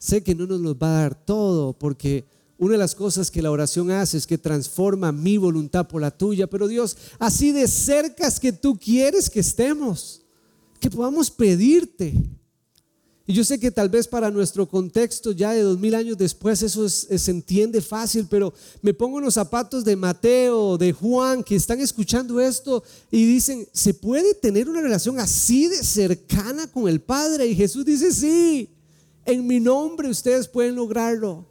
Sé 0.00 0.22
que 0.22 0.34
no 0.34 0.46
nos 0.46 0.60
los 0.62 0.74
va 0.76 0.88
a 0.88 1.02
dar 1.02 1.14
todo 1.14 1.74
porque 1.74 2.24
una 2.56 2.72
de 2.72 2.78
las 2.78 2.94
cosas 2.94 3.30
que 3.30 3.42
la 3.42 3.50
oración 3.50 3.90
hace 3.90 4.16
es 4.16 4.26
que 4.26 4.38
transforma 4.38 5.12
mi 5.12 5.36
voluntad 5.36 5.86
por 5.86 6.00
la 6.00 6.10
tuya, 6.10 6.46
pero 6.46 6.68
Dios, 6.68 6.96
así 7.18 7.52
de 7.52 7.68
cerca 7.68 8.26
es 8.26 8.40
que 8.40 8.50
tú 8.50 8.78
quieres 8.78 9.28
que 9.28 9.40
estemos, 9.40 10.22
que 10.80 10.88
podamos 10.88 11.30
pedirte. 11.30 12.14
Y 13.30 13.32
yo 13.32 13.44
sé 13.44 13.60
que 13.60 13.70
tal 13.70 13.88
vez 13.88 14.08
para 14.08 14.28
nuestro 14.28 14.68
contexto 14.68 15.30
ya 15.30 15.52
de 15.52 15.62
dos 15.62 15.78
mil 15.78 15.94
años 15.94 16.18
después 16.18 16.60
eso 16.64 16.88
se 16.88 17.30
entiende 17.30 17.80
fácil, 17.80 18.26
pero 18.28 18.52
me 18.82 18.92
pongo 18.92 19.18
en 19.18 19.24
los 19.26 19.34
zapatos 19.34 19.84
de 19.84 19.94
Mateo, 19.94 20.76
de 20.76 20.92
Juan, 20.92 21.44
que 21.44 21.54
están 21.54 21.78
escuchando 21.78 22.40
esto 22.40 22.82
y 23.08 23.24
dicen, 23.24 23.68
¿se 23.72 23.94
puede 23.94 24.34
tener 24.34 24.68
una 24.68 24.80
relación 24.80 25.20
así 25.20 25.68
de 25.68 25.84
cercana 25.84 26.66
con 26.66 26.88
el 26.88 27.00
Padre? 27.00 27.46
Y 27.46 27.54
Jesús 27.54 27.84
dice, 27.84 28.10
sí, 28.12 28.68
en 29.24 29.46
mi 29.46 29.60
nombre 29.60 30.08
ustedes 30.08 30.48
pueden 30.48 30.74
lograrlo. 30.74 31.46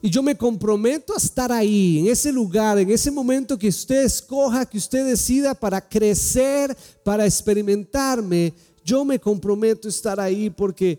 Y 0.00 0.10
yo 0.10 0.22
me 0.22 0.36
comprometo 0.36 1.12
a 1.12 1.16
estar 1.16 1.50
ahí, 1.50 1.98
en 1.98 2.06
ese 2.06 2.30
lugar, 2.30 2.78
en 2.78 2.88
ese 2.88 3.10
momento 3.10 3.58
que 3.58 3.66
usted 3.66 4.04
escoja, 4.04 4.64
que 4.64 4.78
usted 4.78 5.04
decida 5.04 5.54
para 5.54 5.80
crecer, 5.80 6.76
para 7.02 7.26
experimentarme 7.26 8.54
yo 8.88 9.04
me 9.04 9.20
comprometo 9.20 9.86
a 9.86 9.90
estar 9.90 10.18
ahí 10.18 10.48
porque 10.48 10.98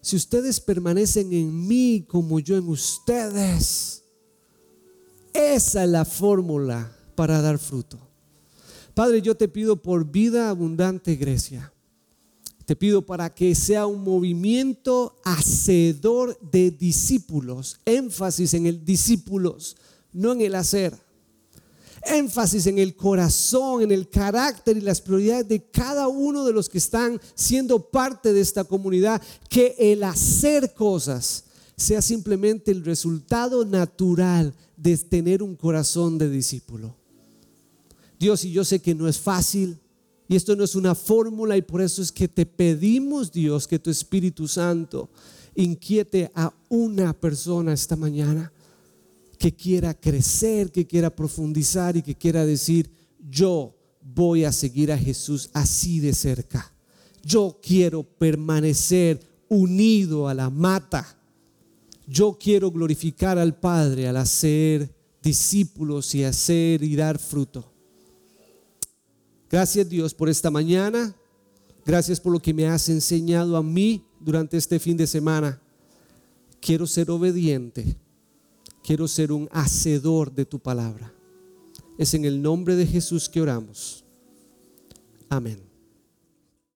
si 0.00 0.16
ustedes 0.16 0.58
permanecen 0.58 1.30
en 1.34 1.66
mí 1.66 2.06
como 2.08 2.40
yo 2.40 2.56
en 2.56 2.66
ustedes, 2.66 4.02
esa 5.34 5.84
es 5.84 5.90
la 5.90 6.06
fórmula 6.06 6.90
para 7.14 7.42
dar 7.42 7.58
fruto. 7.58 7.98
Padre, 8.94 9.20
yo 9.20 9.36
te 9.36 9.46
pido 9.46 9.76
por 9.76 10.10
vida 10.10 10.48
abundante, 10.48 11.16
Grecia. 11.16 11.70
Te 12.64 12.76
pido 12.76 13.04
para 13.04 13.34
que 13.34 13.54
sea 13.54 13.84
un 13.84 14.02
movimiento 14.02 15.14
hacedor 15.22 16.38
de 16.40 16.70
discípulos, 16.70 17.78
énfasis 17.84 18.54
en 18.54 18.66
el 18.66 18.86
discípulos, 18.86 19.76
no 20.14 20.32
en 20.32 20.40
el 20.40 20.54
hacer 20.54 20.98
énfasis 22.04 22.66
en 22.66 22.78
el 22.78 22.94
corazón, 22.96 23.82
en 23.82 23.92
el 23.92 24.08
carácter 24.08 24.76
y 24.76 24.80
las 24.80 25.00
prioridades 25.00 25.48
de 25.48 25.62
cada 25.62 26.08
uno 26.08 26.44
de 26.44 26.52
los 26.52 26.68
que 26.68 26.78
están 26.78 27.20
siendo 27.34 27.90
parte 27.90 28.32
de 28.32 28.40
esta 28.40 28.64
comunidad, 28.64 29.22
que 29.48 29.74
el 29.78 30.02
hacer 30.04 30.74
cosas 30.74 31.44
sea 31.76 32.02
simplemente 32.02 32.70
el 32.70 32.84
resultado 32.84 33.64
natural 33.64 34.54
de 34.76 34.96
tener 34.96 35.42
un 35.42 35.56
corazón 35.56 36.18
de 36.18 36.28
discípulo. 36.28 36.94
Dios, 38.18 38.44
y 38.44 38.52
yo 38.52 38.64
sé 38.64 38.80
que 38.80 38.94
no 38.94 39.08
es 39.08 39.18
fácil, 39.18 39.78
y 40.28 40.36
esto 40.36 40.54
no 40.54 40.64
es 40.64 40.74
una 40.74 40.94
fórmula, 40.94 41.56
y 41.56 41.62
por 41.62 41.82
eso 41.82 42.00
es 42.02 42.12
que 42.12 42.28
te 42.28 42.46
pedimos, 42.46 43.32
Dios, 43.32 43.66
que 43.66 43.78
tu 43.78 43.90
Espíritu 43.90 44.46
Santo 44.46 45.10
inquiete 45.54 46.30
a 46.34 46.52
una 46.68 47.12
persona 47.12 47.72
esta 47.72 47.96
mañana 47.96 48.52
que 49.42 49.52
quiera 49.52 49.92
crecer, 49.92 50.70
que 50.70 50.86
quiera 50.86 51.10
profundizar 51.10 51.96
y 51.96 52.02
que 52.02 52.14
quiera 52.14 52.46
decir, 52.46 52.88
yo 53.28 53.74
voy 54.00 54.44
a 54.44 54.52
seguir 54.52 54.92
a 54.92 54.96
Jesús 54.96 55.50
así 55.52 55.98
de 55.98 56.12
cerca. 56.12 56.72
Yo 57.24 57.58
quiero 57.60 58.04
permanecer 58.04 59.18
unido 59.48 60.28
a 60.28 60.34
la 60.34 60.48
mata. 60.48 61.18
Yo 62.06 62.38
quiero 62.40 62.70
glorificar 62.70 63.36
al 63.36 63.58
Padre 63.58 64.06
al 64.06 64.18
hacer 64.18 64.94
discípulos 65.20 66.14
y 66.14 66.22
hacer 66.22 66.84
y 66.84 66.94
dar 66.94 67.18
fruto. 67.18 67.68
Gracias 69.50 69.88
Dios 69.88 70.14
por 70.14 70.28
esta 70.28 70.52
mañana. 70.52 71.16
Gracias 71.84 72.20
por 72.20 72.32
lo 72.32 72.38
que 72.38 72.54
me 72.54 72.68
has 72.68 72.88
enseñado 72.88 73.56
a 73.56 73.62
mí 73.64 74.04
durante 74.20 74.56
este 74.56 74.78
fin 74.78 74.96
de 74.96 75.08
semana. 75.08 75.60
Quiero 76.60 76.86
ser 76.86 77.10
obediente 77.10 77.96
Quiero 78.82 79.06
ser 79.08 79.32
un 79.32 79.48
hacedor 79.52 80.32
de 80.32 80.44
tu 80.44 80.58
palabra. 80.58 81.12
Es 81.98 82.14
en 82.14 82.24
el 82.24 82.42
nombre 82.42 82.74
de 82.74 82.86
Jesús 82.86 83.28
que 83.28 83.40
oramos. 83.40 84.04
Amén. 85.28 85.71